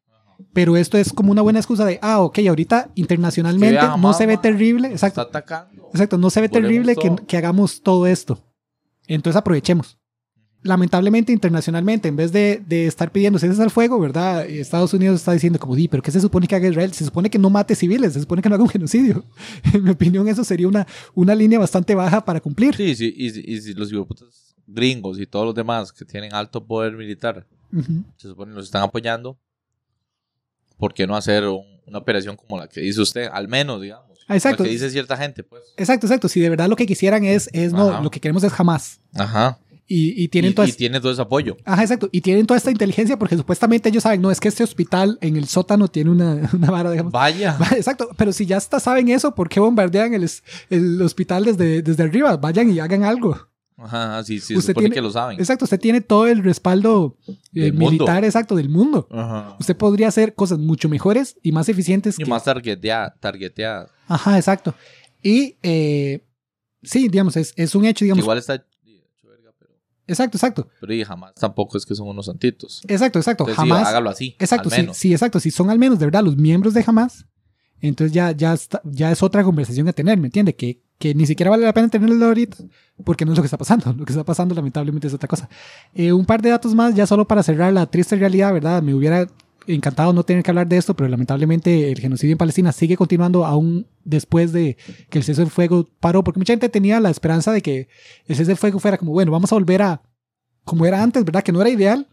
Pero 0.52 0.76
esto 0.76 0.98
es 0.98 1.12
como 1.12 1.30
una 1.30 1.42
buena 1.42 1.60
excusa 1.60 1.84
de, 1.84 1.98
ah, 2.02 2.18
ok, 2.20 2.40
ahorita 2.48 2.90
internacionalmente 2.96 3.80
no 3.98 4.12
se 4.12 4.26
ve 4.26 4.36
terrible. 4.38 4.88
Está 4.92 5.08
Exacto. 5.08 5.20
atacando. 5.20 5.88
Exacto, 5.92 6.18
no 6.18 6.30
se 6.30 6.40
ve 6.40 6.48
terrible 6.48 6.96
que, 6.96 7.14
que 7.26 7.36
hagamos 7.36 7.82
todo 7.82 8.06
esto. 8.08 8.44
Entonces 9.06 9.36
aprovechemos. 9.38 9.98
Lamentablemente, 10.64 11.30
internacionalmente, 11.30 12.08
en 12.08 12.16
vez 12.16 12.32
de, 12.32 12.62
de 12.66 12.86
estar 12.86 13.12
pidiendo 13.12 13.38
cesas 13.38 13.60
al 13.60 13.70
fuego, 13.70 14.00
¿verdad? 14.00 14.46
Estados 14.48 14.94
Unidos 14.94 15.16
está 15.16 15.32
diciendo 15.32 15.58
como, 15.58 15.76
di, 15.76 15.88
pero 15.88 16.02
¿qué 16.02 16.10
se 16.10 16.22
supone 16.22 16.46
que 16.48 16.56
haga 16.56 16.66
Israel? 16.68 16.90
Se 16.94 17.04
supone 17.04 17.28
que 17.28 17.38
no 17.38 17.50
mate 17.50 17.74
civiles, 17.74 18.14
se 18.14 18.20
supone 18.20 18.40
que 18.40 18.48
no 18.48 18.54
haga 18.54 18.64
un 18.64 18.70
genocidio. 18.70 19.24
en 19.74 19.84
mi 19.84 19.90
opinión, 19.90 20.26
eso 20.26 20.42
sería 20.42 20.66
una, 20.66 20.86
una 21.14 21.34
línea 21.34 21.58
bastante 21.58 21.94
baja 21.94 22.24
para 22.24 22.40
cumplir. 22.40 22.74
Sí, 22.74 22.94
sí, 22.96 23.12
y, 23.14 23.30
si- 23.60 23.74
los 23.74 23.92
gringos 24.66 25.20
y 25.20 25.26
todos 25.26 25.44
los 25.44 25.54
demás 25.54 25.92
que 25.92 26.06
tienen 26.06 26.32
alto 26.34 26.64
poder 26.66 26.94
militar 26.96 27.46
Ujú. 27.70 28.02
se 28.16 28.28
supone 28.28 28.52
que 28.52 28.56
los 28.56 28.64
están 28.64 28.82
apoyando, 28.82 29.38
¿por 30.78 30.94
qué 30.94 31.06
no 31.06 31.14
hacer 31.16 31.44
un- 31.46 31.62
una 31.86 31.98
operación 31.98 32.36
como 32.36 32.58
la 32.58 32.66
que 32.68 32.80
dice 32.80 33.00
usted? 33.02 33.28
Al 33.30 33.48
menos, 33.48 33.82
digamos. 33.82 34.18
Exacto. 34.28 34.62
La 34.62 34.68
que 34.68 34.72
dice 34.72 34.88
cierta 34.88 35.16
gente, 35.18 35.44
pues. 35.44 35.62
Exacto, 35.76 36.06
exacto. 36.06 36.28
Si 36.28 36.40
de 36.40 36.48
verdad 36.48 36.68
lo 36.68 36.76
que 36.76 36.86
quisieran 36.86 37.24
es, 37.24 37.50
es 37.52 37.72
no, 37.74 37.90
Ajá. 37.90 38.00
lo 38.00 38.10
que 38.10 38.20
queremos 38.20 38.42
es 38.42 38.52
jamás. 38.52 39.00
Ajá. 39.14 39.58
Y, 39.86 40.22
y 40.24 40.28
tienen 40.28 40.52
y, 40.52 40.54
toda 40.54 40.66
y 40.68 40.72
tiene 40.72 40.98
todo 41.00 41.12
ese 41.12 41.20
apoyo. 41.20 41.56
Ajá, 41.64 41.82
exacto. 41.82 42.08
Y 42.10 42.22
tienen 42.22 42.46
toda 42.46 42.56
esta 42.56 42.70
inteligencia 42.70 43.18
porque 43.18 43.36
supuestamente 43.36 43.90
ellos 43.90 44.02
saben, 44.02 44.22
no, 44.22 44.30
es 44.30 44.40
que 44.40 44.48
este 44.48 44.64
hospital 44.64 45.18
en 45.20 45.36
el 45.36 45.46
sótano 45.46 45.88
tiene 45.88 46.10
una, 46.10 46.50
una 46.54 46.70
vara, 46.70 46.90
digamos. 46.90 47.12
Vaya. 47.12 47.58
Exacto, 47.76 48.08
pero 48.16 48.32
si 48.32 48.46
ya 48.46 48.56
hasta 48.56 48.80
saben 48.80 49.08
eso, 49.10 49.34
¿por 49.34 49.48
qué 49.48 49.60
bombardean 49.60 50.14
el, 50.14 50.28
el 50.70 51.02
hospital 51.02 51.44
desde, 51.44 51.82
desde 51.82 52.02
arriba? 52.02 52.36
Vayan 52.38 52.70
y 52.70 52.80
hagan 52.80 53.02
algo. 53.04 53.36
Ajá, 53.76 54.22
sí, 54.22 54.38
sí, 54.40 54.56
Usted 54.56 54.70
supone 54.72 54.84
tiene- 54.84 54.94
que 54.94 55.02
lo 55.02 55.10
saben. 55.10 55.38
Exacto, 55.38 55.64
usted 55.64 55.80
tiene 55.80 56.00
todo 56.00 56.28
el 56.28 56.44
respaldo 56.44 57.18
eh, 57.54 57.72
mundo. 57.72 57.90
militar, 57.90 58.24
exacto, 58.24 58.54
del 58.54 58.68
mundo. 58.68 59.08
Ajá. 59.10 59.56
Usted 59.58 59.76
podría 59.76 60.08
hacer 60.08 60.34
cosas 60.34 60.60
mucho 60.60 60.88
mejores 60.88 61.36
y 61.42 61.50
más 61.52 61.68
eficientes. 61.68 62.14
Y 62.18 62.22
que- 62.22 62.30
más 62.30 62.44
targeteada, 62.44 63.16
targeteada. 63.20 63.88
Ajá, 64.06 64.38
exacto. 64.38 64.74
Y 65.22 65.56
eh, 65.62 66.24
sí, 66.84 67.08
digamos, 67.08 67.36
es, 67.36 67.52
es 67.56 67.74
un 67.74 67.84
hecho, 67.84 68.04
digamos. 68.04 68.22
Igual 68.22 68.38
está 68.38 68.64
Exacto, 70.06 70.36
exacto. 70.36 70.68
pero 70.80 70.92
y 70.92 71.02
jamás 71.04 71.34
tampoco 71.34 71.78
es 71.78 71.86
que 71.86 71.94
son 71.94 72.08
unos 72.08 72.26
santitos. 72.26 72.82
Exacto, 72.88 73.18
exacto. 73.18 73.44
Entonces, 73.44 73.62
sí, 73.64 73.68
Jamás. 73.70 73.88
hágalo 73.88 74.10
así. 74.10 74.36
Exacto, 74.38 74.70
sí, 74.70 74.86
sí, 74.92 75.12
exacto. 75.12 75.40
Si 75.40 75.50
son 75.50 75.70
al 75.70 75.78
menos 75.78 75.98
de 75.98 76.04
verdad 76.06 76.22
los 76.22 76.36
miembros 76.36 76.74
de 76.74 76.84
Hamas, 76.86 77.26
entonces 77.80 78.12
ya, 78.12 78.32
ya, 78.32 78.52
está- 78.54 78.80
ya 78.84 79.10
es 79.12 79.22
otra 79.22 79.44
conversación 79.44 79.88
a 79.88 79.92
tener, 79.92 80.18
¿me 80.18 80.26
entiende? 80.28 80.54
Que, 80.54 80.82
que 80.98 81.14
ni 81.14 81.26
siquiera 81.26 81.50
vale 81.50 81.64
la 81.64 81.72
pena 81.74 81.88
tenerlo 81.88 82.24
ahorita, 82.26 82.56
porque 83.04 83.24
no 83.24 83.32
es 83.32 83.38
lo 83.38 83.42
que 83.42 83.46
está 83.46 83.58
pasando. 83.58 83.92
Lo 83.98 84.04
que 84.04 84.12
está 84.12 84.24
pasando, 84.24 84.54
lamentablemente, 84.54 85.06
es 85.06 85.14
otra 85.14 85.28
cosa. 85.28 85.48
Eh, 85.94 86.12
un 86.12 86.24
par 86.24 86.40
de 86.40 86.50
datos 86.50 86.74
más, 86.74 86.94
ya 86.94 87.06
solo 87.06 87.26
para 87.26 87.42
cerrar 87.42 87.72
la 87.72 87.86
triste 87.86 88.16
realidad, 88.16 88.52
¿verdad? 88.52 88.82
Me 88.82 88.94
hubiera 88.94 89.26
encantado 89.66 90.12
no 90.12 90.24
tener 90.24 90.42
que 90.42 90.50
hablar 90.50 90.68
de 90.68 90.76
esto, 90.76 90.94
pero 90.94 91.08
lamentablemente 91.08 91.90
el 91.92 91.98
genocidio 92.00 92.32
en 92.32 92.38
Palestina 92.38 92.72
sigue 92.72 92.96
continuando 92.96 93.44
aún 93.44 93.86
después 94.04 94.52
de 94.52 94.76
que 95.10 95.18
el 95.18 95.24
cese 95.24 95.40
del 95.42 95.50
fuego 95.50 95.88
paró, 96.00 96.22
porque 96.24 96.38
mucha 96.40 96.52
gente 96.52 96.68
tenía 96.68 97.00
la 97.00 97.10
esperanza 97.10 97.52
de 97.52 97.62
que 97.62 97.88
el 98.26 98.36
cese 98.36 98.48
del 98.48 98.56
fuego 98.56 98.78
fuera 98.78 98.98
como, 98.98 99.12
bueno, 99.12 99.32
vamos 99.32 99.52
a 99.52 99.56
volver 99.56 99.82
a 99.82 100.02
como 100.64 100.86
era 100.86 101.02
antes, 101.02 101.24
¿verdad? 101.24 101.42
Que 101.42 101.52
no 101.52 101.60
era 101.60 101.70
ideal, 101.70 102.08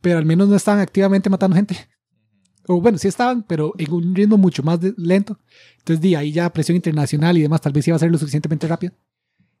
pero 0.00 0.18
al 0.18 0.24
menos 0.24 0.48
no 0.48 0.56
estaban 0.56 0.80
activamente 0.80 1.28
matando 1.30 1.56
gente. 1.56 1.76
O 2.66 2.80
bueno, 2.80 2.98
sí 2.98 3.08
estaban, 3.08 3.42
pero 3.42 3.72
en 3.78 3.92
un 3.92 4.14
ritmo 4.14 4.36
mucho 4.38 4.62
más 4.62 4.80
de- 4.80 4.94
lento. 4.96 5.38
Entonces, 5.78 6.00
di, 6.00 6.14
ahí 6.14 6.30
ya 6.30 6.52
presión 6.52 6.76
internacional 6.76 7.36
y 7.36 7.42
demás, 7.42 7.60
tal 7.60 7.72
vez 7.72 7.88
iba 7.88 7.96
a 7.96 7.98
ser 7.98 8.10
lo 8.10 8.18
suficientemente 8.18 8.68
rápido. 8.68 8.92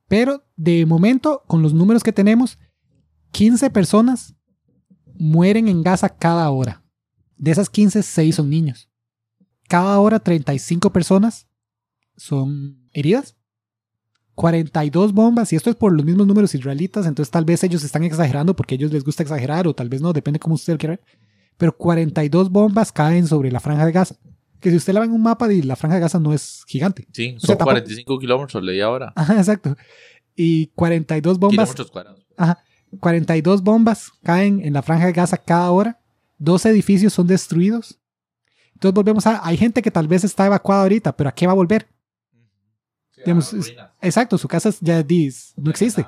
Pero 0.06 0.44
de 0.56 0.86
momento, 0.86 1.42
con 1.46 1.62
los 1.62 1.74
números 1.74 2.02
que 2.04 2.12
tenemos, 2.12 2.58
15 3.32 3.70
personas 3.70 4.34
mueren 5.18 5.68
en 5.68 5.82
Gaza 5.82 6.08
cada 6.08 6.50
hora. 6.50 6.79
De 7.40 7.50
esas 7.50 7.70
15, 7.70 8.02
6 8.02 8.34
son 8.34 8.50
niños. 8.50 8.90
Cada 9.66 9.98
hora, 9.98 10.18
35 10.18 10.92
personas 10.92 11.46
son 12.16 12.88
heridas. 12.92 13.34
42 14.34 15.12
bombas, 15.12 15.52
y 15.52 15.56
esto 15.56 15.70
es 15.70 15.76
por 15.76 15.92
los 15.92 16.04
mismos 16.04 16.26
números 16.26 16.54
israelitas, 16.54 17.04
entonces 17.06 17.30
tal 17.30 17.44
vez 17.44 17.62
ellos 17.62 17.84
están 17.84 18.04
exagerando 18.04 18.56
porque 18.56 18.74
a 18.74 18.76
ellos 18.76 18.90
les 18.92 19.04
gusta 19.04 19.22
exagerar, 19.22 19.66
o 19.68 19.74
tal 19.74 19.88
vez 19.90 20.00
no, 20.00 20.12
depende 20.12 20.38
cómo 20.38 20.54
usted 20.54 20.72
lo 20.74 20.78
quiera 20.78 20.92
ver. 20.96 21.04
Pero 21.58 21.76
42 21.76 22.50
bombas 22.50 22.90
caen 22.90 23.26
sobre 23.26 23.50
la 23.52 23.60
franja 23.60 23.84
de 23.84 23.92
Gaza. 23.92 24.16
Que 24.60 24.70
si 24.70 24.76
usted 24.76 24.92
la 24.94 25.00
ve 25.00 25.06
en 25.06 25.12
un 25.12 25.22
mapa, 25.22 25.46
la 25.48 25.76
franja 25.76 25.96
de 25.96 26.00
Gaza 26.00 26.18
no 26.20 26.32
es 26.32 26.64
gigante. 26.66 27.06
Sí, 27.12 27.34
O 27.36 27.40
son 27.40 27.46
sea, 27.48 27.56
tampoco- 27.58 27.72
45 27.72 28.18
kilómetros, 28.18 28.62
leí 28.62 28.80
ahora. 28.80 29.12
Ajá, 29.16 29.36
exacto. 29.38 29.76
Y 30.34 30.68
42 30.68 31.38
bombas, 31.38 31.52
Kilómetros 31.68 31.90
cuadrados. 31.90 32.26
ajá, 32.36 32.62
42 32.98 33.62
bombas 33.62 34.10
caen 34.22 34.60
en 34.64 34.72
la 34.72 34.82
franja 34.82 35.06
de 35.06 35.12
Gaza 35.12 35.36
cada 35.36 35.70
hora. 35.70 35.99
Dos 36.40 36.64
edificios 36.64 37.12
son 37.12 37.26
destruidos. 37.26 38.00
Entonces 38.72 38.94
volvemos 38.94 39.26
a, 39.26 39.46
hay 39.46 39.58
gente 39.58 39.82
que 39.82 39.90
tal 39.90 40.08
vez 40.08 40.24
está 40.24 40.46
evacuada 40.46 40.82
ahorita, 40.82 41.14
pero 41.14 41.28
¿a 41.28 41.32
qué 41.34 41.46
va 41.46 41.52
a 41.52 41.56
volver? 41.56 41.86
Digamos, 43.18 43.52
es- 43.52 43.74
Exacto, 44.00 44.38
su 44.38 44.48
casa 44.48 44.70
ya 44.80 45.02
dis- 45.04 45.52
no 45.56 45.70
existe. 45.70 46.06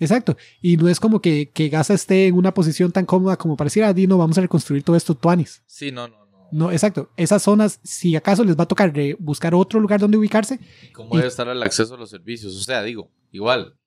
Exacto. 0.00 0.36
Y 0.60 0.76
no 0.76 0.88
es 0.88 0.98
como 0.98 1.20
que, 1.20 1.50
que 1.50 1.68
Gaza 1.68 1.94
esté 1.94 2.26
en 2.26 2.34
una 2.34 2.52
posición 2.52 2.90
tan 2.90 3.06
cómoda 3.06 3.36
como 3.36 3.56
pareciera, 3.56 3.92
Dino, 3.94 4.18
vamos 4.18 4.36
a 4.38 4.40
reconstruir 4.40 4.82
todo 4.82 4.96
esto 4.96 5.14
tuanis. 5.14 5.62
Sí, 5.66 5.92
no, 5.92 6.08
no, 6.08 6.26
no. 6.26 6.48
No, 6.50 6.72
exacto. 6.72 7.10
Esas 7.16 7.42
zonas, 7.44 7.78
si 7.84 8.16
acaso 8.16 8.42
les 8.42 8.58
va 8.58 8.64
a 8.64 8.68
tocar 8.68 8.92
buscar 9.20 9.54
otro 9.54 9.78
lugar 9.78 10.00
donde 10.00 10.16
ubicarse, 10.18 10.58
¿Cómo 10.92 11.14
Y- 11.14 11.18
debe 11.18 11.28
estar 11.28 11.46
el 11.46 11.62
acceso 11.62 11.94
a 11.94 11.96
los 11.96 12.10
servicios? 12.10 12.56
O 12.56 12.60
sea, 12.60 12.82
digo, 12.82 13.08
igual. 13.30 13.78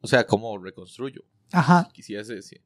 O 0.00 0.06
sea, 0.06 0.26
¿cómo 0.26 0.58
reconstruyo? 0.58 1.22
ajá, 1.52 1.88
Quisiese, 1.94 2.42
si, 2.42 2.56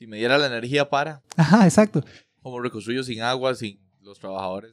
si 0.00 0.06
me 0.06 0.16
diera 0.16 0.38
la 0.38 0.46
energía 0.46 0.88
para, 0.88 1.22
ajá, 1.36 1.64
exacto. 1.66 2.02
¿cómo 2.42 2.58
reconstruyo 2.58 3.02
sin 3.04 3.20
agua, 3.20 3.54
sin 3.54 3.78
los 4.00 4.18
trabajadores? 4.18 4.72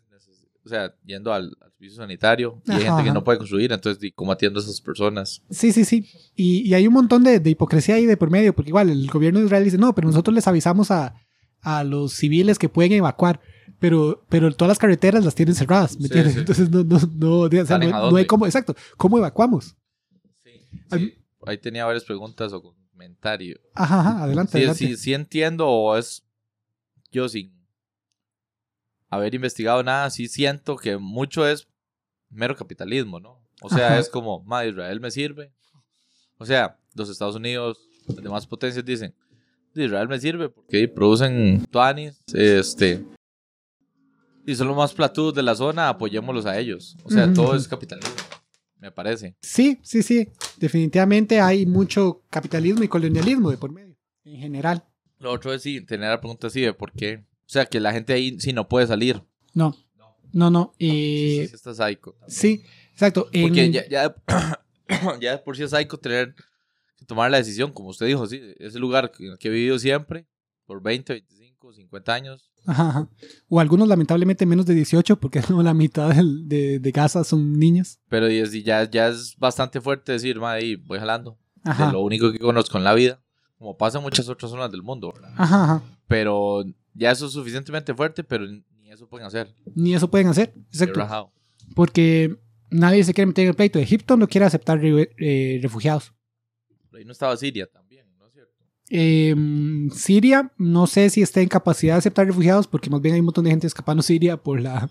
O 0.64 0.70
sea, 0.70 0.94
yendo 1.06 1.32
al, 1.34 1.56
al 1.62 1.72
servicio 1.72 1.98
sanitario. 1.98 2.62
Y 2.66 2.72
hay 2.72 2.82
gente 2.84 3.04
que 3.04 3.12
no 3.12 3.24
puede 3.24 3.38
construir, 3.38 3.72
entonces, 3.72 4.02
di, 4.02 4.12
¿cómo 4.12 4.32
atiendo 4.34 4.60
a 4.60 4.64
esas 4.64 4.80
personas? 4.82 5.42
Sí, 5.50 5.72
sí, 5.74 5.86
sí. 5.86 6.06
Y, 6.36 6.68
y 6.70 6.74
hay 6.74 6.88
un 6.88 6.94
montón 6.94 7.24
de, 7.24 7.40
de 7.40 7.50
hipocresía 7.50 7.96
ahí 7.96 8.06
de 8.06 8.18
por 8.18 8.30
medio, 8.32 8.54
porque 8.54 8.70
igual 8.70 8.90
el 8.90 9.08
gobierno 9.10 9.40
de 9.40 9.46
Israel 9.46 9.64
dice, 9.66 9.78
no, 9.78 9.94
pero 9.96 10.08
nosotros 10.08 10.34
les 10.34 10.48
avisamos 10.48 10.92
a, 10.92 11.14
a 11.62 11.84
los 11.86 12.14
civiles 12.14 12.58
que 12.60 12.68
pueden 12.70 12.92
evacuar, 12.94 13.40
pero, 13.80 14.26
pero 14.30 14.54
todas 14.54 14.70
las 14.70 14.78
carreteras 14.80 15.24
las 15.26 15.36
tienen 15.36 15.56
cerradas, 15.56 15.96
¿me 16.00 16.08
Sí, 16.08 16.18
entiendes? 16.18 16.34
sí. 16.34 16.40
Entonces 16.40 16.70
no, 16.70 16.84
no, 16.84 17.00
no, 17.16 17.40
o 17.40 17.50
sea, 17.50 17.66
¿Salen 17.66 17.92
no- 17.92 18.12
no 18.12 18.18
hay 18.18 18.26
cómo, 18.26 18.46
exacto, 18.46 18.76
¿cómo 18.98 19.18
evacuamos? 19.18 19.76
Sí, 20.92 21.14
Ahí 21.46 21.58
tenía 21.60 21.86
varias 21.86 22.04
preguntas 22.04 22.52
o 22.52 22.76
Ajá, 23.74 24.00
ajá, 24.00 24.24
adelante, 24.24 24.52
Sí, 24.54 24.58
adelante. 24.60 24.80
sí, 24.80 24.98
sí 24.98 25.14
entiendo, 25.14 25.68
o 25.68 25.96
es 25.98 26.24
yo 27.12 27.30
sin 27.30 27.54
haber 29.10 29.34
investigado 29.36 29.82
nada, 29.84 30.10
sí 30.10 30.28
siento 30.28 30.76
que 30.76 30.98
mucho 30.98 31.48
es 31.48 31.68
mero 32.30 32.56
capitalismo, 32.56 33.20
¿no? 33.20 33.42
O 33.62 33.70
sea, 33.70 33.88
Ajá. 33.88 34.00
es 34.00 34.10
como, 34.10 34.44
ma, 34.44 34.66
Israel 34.66 35.00
me 35.00 35.10
sirve. 35.12 35.52
O 36.38 36.46
sea, 36.46 36.78
los 36.94 37.10
Estados 37.10 37.36
Unidos, 37.36 37.80
las 38.08 38.18
demás 38.18 38.46
potencias 38.46 38.84
dicen, 38.86 39.14
Israel 39.74 40.08
me 40.08 40.20
sirve 40.20 40.50
porque 40.50 40.88
producen 40.88 41.66
tuanis, 41.72 42.22
este, 42.34 43.04
y 44.46 44.56
son 44.56 44.68
los 44.68 44.78
más 44.78 44.94
platudos 44.94 45.34
de 45.36 45.44
la 45.44 45.56
zona, 45.56 45.90
apoyémoslos 45.90 46.46
a 46.46 46.58
ellos. 46.58 46.96
O 47.04 47.10
sea, 47.10 47.32
todo 47.34 47.56
es 47.56 47.68
capitalismo, 47.68 48.14
me 48.80 48.92
parece. 48.92 49.36
Sí, 49.42 49.80
sí, 49.84 50.04
sí. 50.04 50.30
Definitivamente 50.58 51.40
hay 51.40 51.66
mucho 51.66 52.24
capitalismo 52.30 52.84
y 52.84 52.88
colonialismo 52.88 53.50
de 53.52 53.58
por 53.58 53.72
medio, 53.72 53.96
en 54.26 54.38
general. 54.40 54.84
Lo 55.20 55.32
otro 55.32 55.54
es 55.54 55.62
sí, 55.64 55.82
tener 55.82 56.10
la 56.10 56.20
pregunta 56.20 56.48
así 56.48 56.62
de 56.62 56.74
por 56.74 56.92
qué. 56.92 57.24
O 57.46 57.50
sea, 57.50 57.66
que 57.66 57.80
la 57.80 57.92
gente 57.94 58.14
ahí 58.14 58.40
sí 58.40 58.54
no 58.54 58.68
puede 58.68 58.86
salir. 58.88 59.22
No, 59.54 59.76
no, 60.34 60.50
no. 60.52 60.74
Sí, 60.78 61.40
eh, 61.40 61.48
sí, 61.50 61.56
está 61.56 61.74
psycho. 61.74 62.16
sí, 62.28 62.64
exacto. 62.92 63.30
en- 63.32 63.42
Porque 63.44 63.72
ya, 63.72 63.88
ya, 65.20 65.44
por 65.44 65.56
sí 65.58 65.64
es 65.64 65.72
psycho 65.72 65.98
tener 65.98 66.36
que 66.98 67.06
tomar 67.06 67.32
la 67.32 67.38
decisión, 67.38 67.72
como 67.72 67.90
usted 67.90 68.06
dijo, 68.08 68.28
sí, 68.28 68.42
ese 68.60 68.80
lugar 68.80 69.12
que, 69.12 69.36
que 69.40 69.48
he 69.48 69.52
vivido 69.52 69.80
siempre, 69.80 70.26
por 70.66 70.82
20, 70.82 71.14
25, 71.14 71.47
50 71.76 72.14
años. 72.14 72.52
Ajá, 72.66 72.90
ajá. 72.90 73.10
O 73.50 73.60
algunos 73.60 73.88
lamentablemente 73.88 74.46
menos 74.46 74.66
de 74.66 74.74
18, 74.76 75.20
porque 75.20 75.42
no, 75.50 75.62
la 75.64 75.74
mitad 75.74 76.10
del- 76.14 76.48
de, 76.48 76.80
de 76.80 76.92
Gaza 76.92 77.24
son 77.24 77.54
niños. 77.60 78.00
Pero 78.10 78.30
y 78.30 78.38
es- 78.38 78.54
y 78.54 78.64
ya, 78.64 78.90
ya 78.90 79.08
es 79.10 79.36
bastante 79.38 79.80
fuerte 79.82 80.12
decir, 80.14 80.40
madre, 80.40 80.66
y 80.66 80.76
voy 80.76 81.00
jalando. 81.00 81.38
Ajá, 81.64 81.88
De 81.88 81.94
lo 81.94 82.02
único 82.02 82.32
que 82.32 82.40
conozco 82.40 82.78
en 82.78 82.84
la 82.84 82.94
vida, 82.94 83.22
como 83.58 83.78
pasa 83.78 83.98
en 83.98 84.04
muchas 84.04 84.28
otras 84.30 84.52
zonas 84.52 84.72
del 84.72 84.84
mundo. 84.84 85.12
¿verdad? 85.14 85.34
ajá, 85.36 85.64
ajá. 85.64 85.84
Pero 86.08 86.64
ya 86.94 87.12
eso 87.12 87.26
es 87.28 87.34
suficientemente 87.34 87.94
fuerte, 87.94 88.24
pero 88.24 88.46
ni 88.48 88.92
eso 88.92 89.08
pueden 89.10 89.28
hacer. 89.28 89.54
Ni 89.76 89.94
eso 89.94 90.10
pueden 90.10 90.28
hacer. 90.28 90.54
Exacto. 90.72 91.32
Porque 91.76 92.38
nadie 92.70 93.04
se 93.04 93.14
quiere 93.14 93.28
meter 93.28 93.44
en 93.44 93.50
el 93.50 93.56
pleito. 93.56 93.80
Egipto 93.80 94.16
no 94.18 94.28
quiere 94.28 94.46
aceptar 94.46 94.80
eh, 94.84 95.60
refugiados. 95.62 96.14
Pero 96.90 97.00
ahí 97.00 97.06
no 97.06 97.12
estaba 97.12 97.36
Siria 97.36 97.68
también, 97.68 97.78
¿no 97.78 97.86
es 97.86 97.86
cierto? 97.86 97.87
Eh, 98.90 99.36
Siria, 99.92 100.52
no 100.58 100.88
sé 100.88 101.10
si 101.10 101.22
está 101.22 101.42
en 101.42 101.50
capacidad 101.50 101.96
de 101.96 102.00
aceptar 102.00 102.26
refugiados, 102.26 102.68
porque 102.68 102.90
más 102.90 103.02
bien 103.02 103.16
hay 103.16 103.20
un 103.20 103.26
montón 103.26 103.44
de 103.44 103.52
gente 103.52 103.68
escapando 103.68 104.00
a 104.02 104.04
Siria 104.04 104.38
por 104.38 104.62
la, 104.62 104.90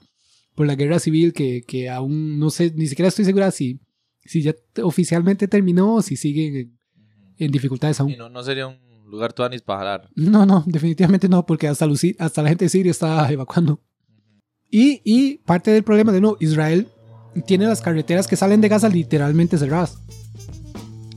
por 0.55 0.67
la 0.67 0.75
guerra 0.75 0.99
civil 0.99 1.33
que, 1.33 1.63
que 1.67 1.89
aún 1.89 2.39
no 2.39 2.51
sé, 2.51 2.73
ni 2.75 2.87
siquiera 2.87 3.09
estoy 3.09 3.25
segura 3.25 3.51
si, 3.51 3.81
si 4.25 4.43
ya 4.43 4.55
oficialmente 4.83 5.49
terminó 5.49 5.95
o 5.95 6.03
si 6.03 6.17
siguen 6.17 6.57
en, 6.57 6.79
en 7.39 7.53
dificultades 7.53 8.01
aún. 8.01 8.11
Y 8.11 8.17
no, 8.17 8.29
no 8.29 8.43
sería 8.43 8.67
un 8.67 8.79
lugar 9.07 9.33
tuanis 9.33 9.63
para 9.63 9.79
jalar. 9.81 10.11
No, 10.15 10.45
no, 10.45 10.63
definitivamente 10.67 11.29
no, 11.29 11.47
porque 11.47 11.69
hasta, 11.69 11.87
hasta 12.19 12.43
la 12.43 12.49
gente 12.49 12.67
de 12.67 12.69
Siria 12.69 12.91
está 12.91 13.31
evacuando. 13.33 13.81
Y, 14.71 15.01
y 15.05 15.39
parte 15.39 15.71
del 15.71 15.85
problema 15.85 16.13
de 16.13 16.21
no, 16.21 16.37
Israel 16.41 16.89
tiene 17.47 17.67
las 17.67 17.81
carreteras 17.81 18.27
que 18.27 18.37
salen 18.37 18.61
de 18.61 18.69
Gaza 18.69 18.89
literalmente 18.89 19.59
cerradas. 19.59 19.99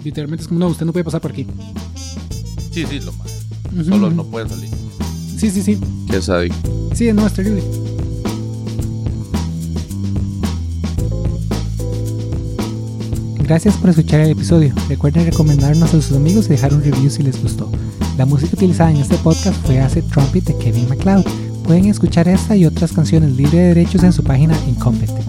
Literalmente 0.03 0.43
es 0.43 0.47
como, 0.47 0.59
no, 0.59 0.67
usted 0.67 0.85
no 0.85 0.93
puede 0.93 1.03
pasar 1.03 1.21
por 1.21 1.31
aquí. 1.31 1.45
Sí, 2.79 2.85
sí, 2.89 2.99
lo 3.05 3.11
más. 3.13 3.27
Ujú, 3.73 3.83
Solo 3.83 4.07
ujú. 4.07 4.15
no 4.15 4.23
puede 4.25 4.47
salir. 4.47 4.69
Sí, 5.37 5.49
sí, 5.49 5.61
sí. 5.61 5.77
Qué 6.09 6.21
sádico. 6.21 6.55
Sí, 6.93 7.11
no, 7.11 7.27
es 7.27 7.33
terrible. 7.33 7.61
Gracias 13.39 13.75
por 13.77 13.89
escuchar 13.89 14.21
el 14.21 14.31
episodio. 14.31 14.73
Recuerden 14.87 15.25
recomendarnos 15.25 15.89
a 15.93 16.01
sus 16.01 16.15
amigos 16.15 16.45
y 16.45 16.49
dejar 16.49 16.73
un 16.73 16.83
review 16.83 17.09
si 17.09 17.23
les 17.23 17.41
gustó. 17.41 17.69
La 18.17 18.25
música 18.25 18.51
utilizada 18.53 18.91
en 18.91 18.97
este 18.97 19.17
podcast 19.17 19.55
fue 19.65 19.79
Acid 19.79 20.03
Trumpet 20.03 20.43
de 20.45 20.57
Kevin 20.57 20.87
MacLeod. 20.87 21.25
Pueden 21.63 21.85
escuchar 21.85 22.27
esta 22.27 22.55
y 22.55 22.65
otras 22.65 22.91
canciones 22.91 23.31
libre 23.35 23.57
de 23.57 23.67
derechos 23.73 24.03
en 24.03 24.13
su 24.13 24.23
página 24.23 24.55
Incompetech. 24.67 25.25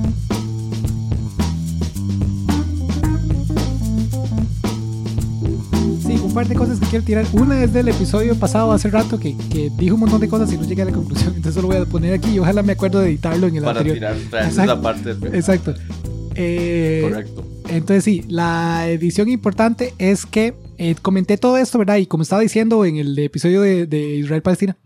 Par 6.41 6.49
de 6.49 6.55
cosas 6.55 6.81
que 6.81 6.87
quiero 6.87 7.05
tirar. 7.05 7.27
Una 7.35 7.63
es 7.63 7.71
del 7.75 7.89
episodio 7.89 8.35
pasado 8.35 8.73
hace 8.73 8.89
rato 8.89 9.21
que, 9.21 9.37
que 9.53 9.69
dijo 9.77 9.97
un 9.97 10.01
montón 10.01 10.23
de 10.23 10.29
cosas 10.29 10.51
y 10.51 10.57
no 10.57 10.65
llegué 10.65 10.81
a 10.81 10.85
la 10.87 10.93
conclusión. 10.93 11.35
Entonces 11.37 11.61
lo 11.61 11.69
voy 11.69 11.77
a 11.77 11.85
poner 11.85 12.15
aquí 12.15 12.31
y 12.31 12.39
ojalá 12.39 12.63
me 12.63 12.73
acuerdo 12.73 13.01
de 13.01 13.11
editarlo 13.11 13.47
en 13.47 13.57
el 13.57 13.63
Para 13.63 13.81
anterior. 13.81 13.97
tirar, 13.97 14.17
traer 14.31 14.47
Exacto. 14.47 14.73
esa 14.73 14.81
parte. 14.83 15.11
Exacto. 15.37 15.75
Eh, 16.35 17.01
Correcto. 17.11 17.45
entonces 17.69 18.05
sí, 18.05 18.25
la 18.29 18.89
edición 18.89 19.29
importante 19.29 19.93
es 19.99 20.25
que 20.25 20.55
eh, 20.79 20.95
comenté 21.03 21.37
todo 21.37 21.59
esto, 21.59 21.77
¿verdad? 21.79 21.97
Y 21.97 22.07
como 22.07 22.23
estaba 22.23 22.41
diciendo 22.41 22.87
en 22.87 22.97
el 22.97 23.19
episodio 23.19 23.61
de, 23.61 23.87
de 23.87 24.17
Israel-Palestina, 24.17 24.79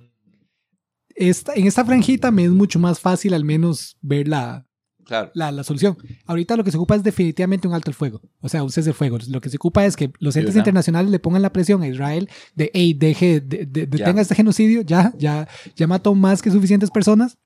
esta, 1.14 1.54
en 1.54 1.68
esta 1.68 1.84
franjita 1.84 2.32
me 2.32 2.46
es 2.46 2.50
mucho 2.50 2.80
más 2.80 2.98
fácil 2.98 3.32
al 3.32 3.44
menos 3.44 3.96
ver 4.02 4.26
la, 4.26 4.66
Claro. 5.04 5.30
la, 5.34 5.52
la 5.52 5.64
solución. 5.64 5.96
Ahorita 6.26 6.56
lo 6.56 6.64
que 6.64 6.70
se 6.70 6.76
ocupa 6.76 6.96
es 6.96 7.02
definitivamente 7.02 7.68
un 7.68 7.74
alto 7.74 7.90
el 7.90 7.94
fuego, 7.94 8.20
o 8.40 8.48
sea, 8.48 8.62
un 8.62 8.70
cese 8.70 8.90
de 8.90 8.94
fuego. 8.94 9.18
Lo 9.28 9.40
que 9.40 9.50
se 9.50 9.56
ocupa 9.56 9.84
es 9.84 9.96
que 9.96 10.10
los 10.18 10.34
entes 10.36 10.54
internacionales 10.60 11.10
le 11.10 11.18
pongan 11.18 11.42
la 11.42 11.52
presión 11.52 11.82
a 11.82 11.88
Israel 11.88 12.28
de, 12.54 12.70
hey, 12.74 12.94
deje, 12.94 13.40
de, 13.40 13.66
de- 13.66 13.86
detenga 13.86 14.20
este 14.22 14.34
genocidio, 14.34 14.82
ya, 14.82 15.12
ya, 15.18 15.46
ya 15.76 15.86
mató 15.86 16.14
más 16.14 16.42
que 16.42 16.50
suficientes 16.50 16.90
personas, 16.90 17.38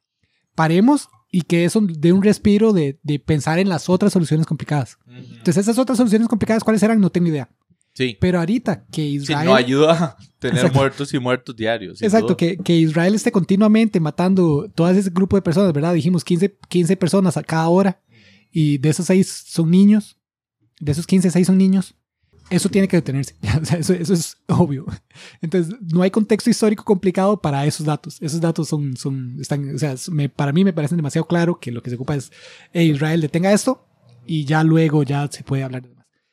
paremos 0.54 1.08
y 1.30 1.42
que 1.42 1.64
eso 1.64 1.80
dé 1.82 2.12
un 2.12 2.22
respiro 2.22 2.72
de, 2.72 2.98
de 3.02 3.18
pensar 3.18 3.58
en 3.58 3.68
las 3.68 3.88
otras 3.88 4.12
soluciones 4.12 4.46
complicadas. 4.46 4.98
Entonces, 5.06 5.58
esas 5.58 5.78
otras 5.78 5.98
soluciones 5.98 6.26
complicadas, 6.28 6.64
¿cuáles 6.64 6.82
eran? 6.82 7.00
No 7.00 7.10
tengo 7.10 7.28
idea. 7.28 7.50
Sí. 7.98 8.16
Pero 8.20 8.38
ahorita 8.38 8.86
que 8.92 9.02
Sí, 9.02 9.14
Israel... 9.16 9.46
no 9.48 9.54
ayuda 9.56 9.92
a 9.92 10.16
tener 10.38 10.58
Exacto. 10.58 10.78
muertos 10.78 11.12
y 11.14 11.18
muertos 11.18 11.56
diarios. 11.56 12.00
Exacto, 12.00 12.36
que, 12.36 12.56
que 12.56 12.76
Israel 12.76 13.16
esté 13.16 13.32
continuamente 13.32 13.98
matando 13.98 14.70
todo 14.72 14.88
ese 14.88 15.10
grupo 15.10 15.34
de 15.34 15.42
personas, 15.42 15.72
¿verdad? 15.72 15.94
Dijimos 15.94 16.22
15, 16.22 16.58
15 16.68 16.96
personas 16.96 17.36
a 17.36 17.42
cada 17.42 17.68
hora 17.68 18.00
y 18.52 18.78
de 18.78 18.88
esos 18.90 19.06
6 19.06 19.44
son 19.48 19.70
niños, 19.72 20.16
de 20.78 20.92
esos 20.92 21.08
15, 21.08 21.28
6 21.32 21.46
son 21.48 21.58
niños. 21.58 21.96
Eso 22.50 22.68
tiene 22.68 22.86
que 22.86 22.96
detenerse, 22.96 23.34
o 23.60 23.64
sea, 23.64 23.78
eso, 23.78 23.92
eso 23.92 24.14
es 24.14 24.36
obvio. 24.46 24.86
Entonces, 25.42 25.74
no 25.92 26.00
hay 26.02 26.10
contexto 26.12 26.48
histórico 26.50 26.84
complicado 26.84 27.42
para 27.42 27.66
esos 27.66 27.84
datos. 27.84 28.16
Esos 28.22 28.40
datos 28.40 28.68
son, 28.68 28.96
son 28.96 29.36
están, 29.40 29.74
o 29.74 29.78
sea, 29.78 29.96
me- 30.12 30.28
para 30.28 30.52
mí 30.52 30.62
me 30.64 30.72
parecen 30.72 30.96
demasiado 30.96 31.26
claro 31.26 31.58
que 31.60 31.72
lo 31.72 31.82
que 31.82 31.90
se 31.90 31.96
ocupa 31.96 32.14
es, 32.14 32.30
"Hey, 32.72 32.90
Israel, 32.92 33.20
detenga 33.20 33.52
esto 33.52 33.84
y 34.24 34.44
ya 34.44 34.62
luego 34.62 35.02
ya 35.02 35.26
se 35.30 35.42
puede 35.42 35.64
hablar. 35.64 35.82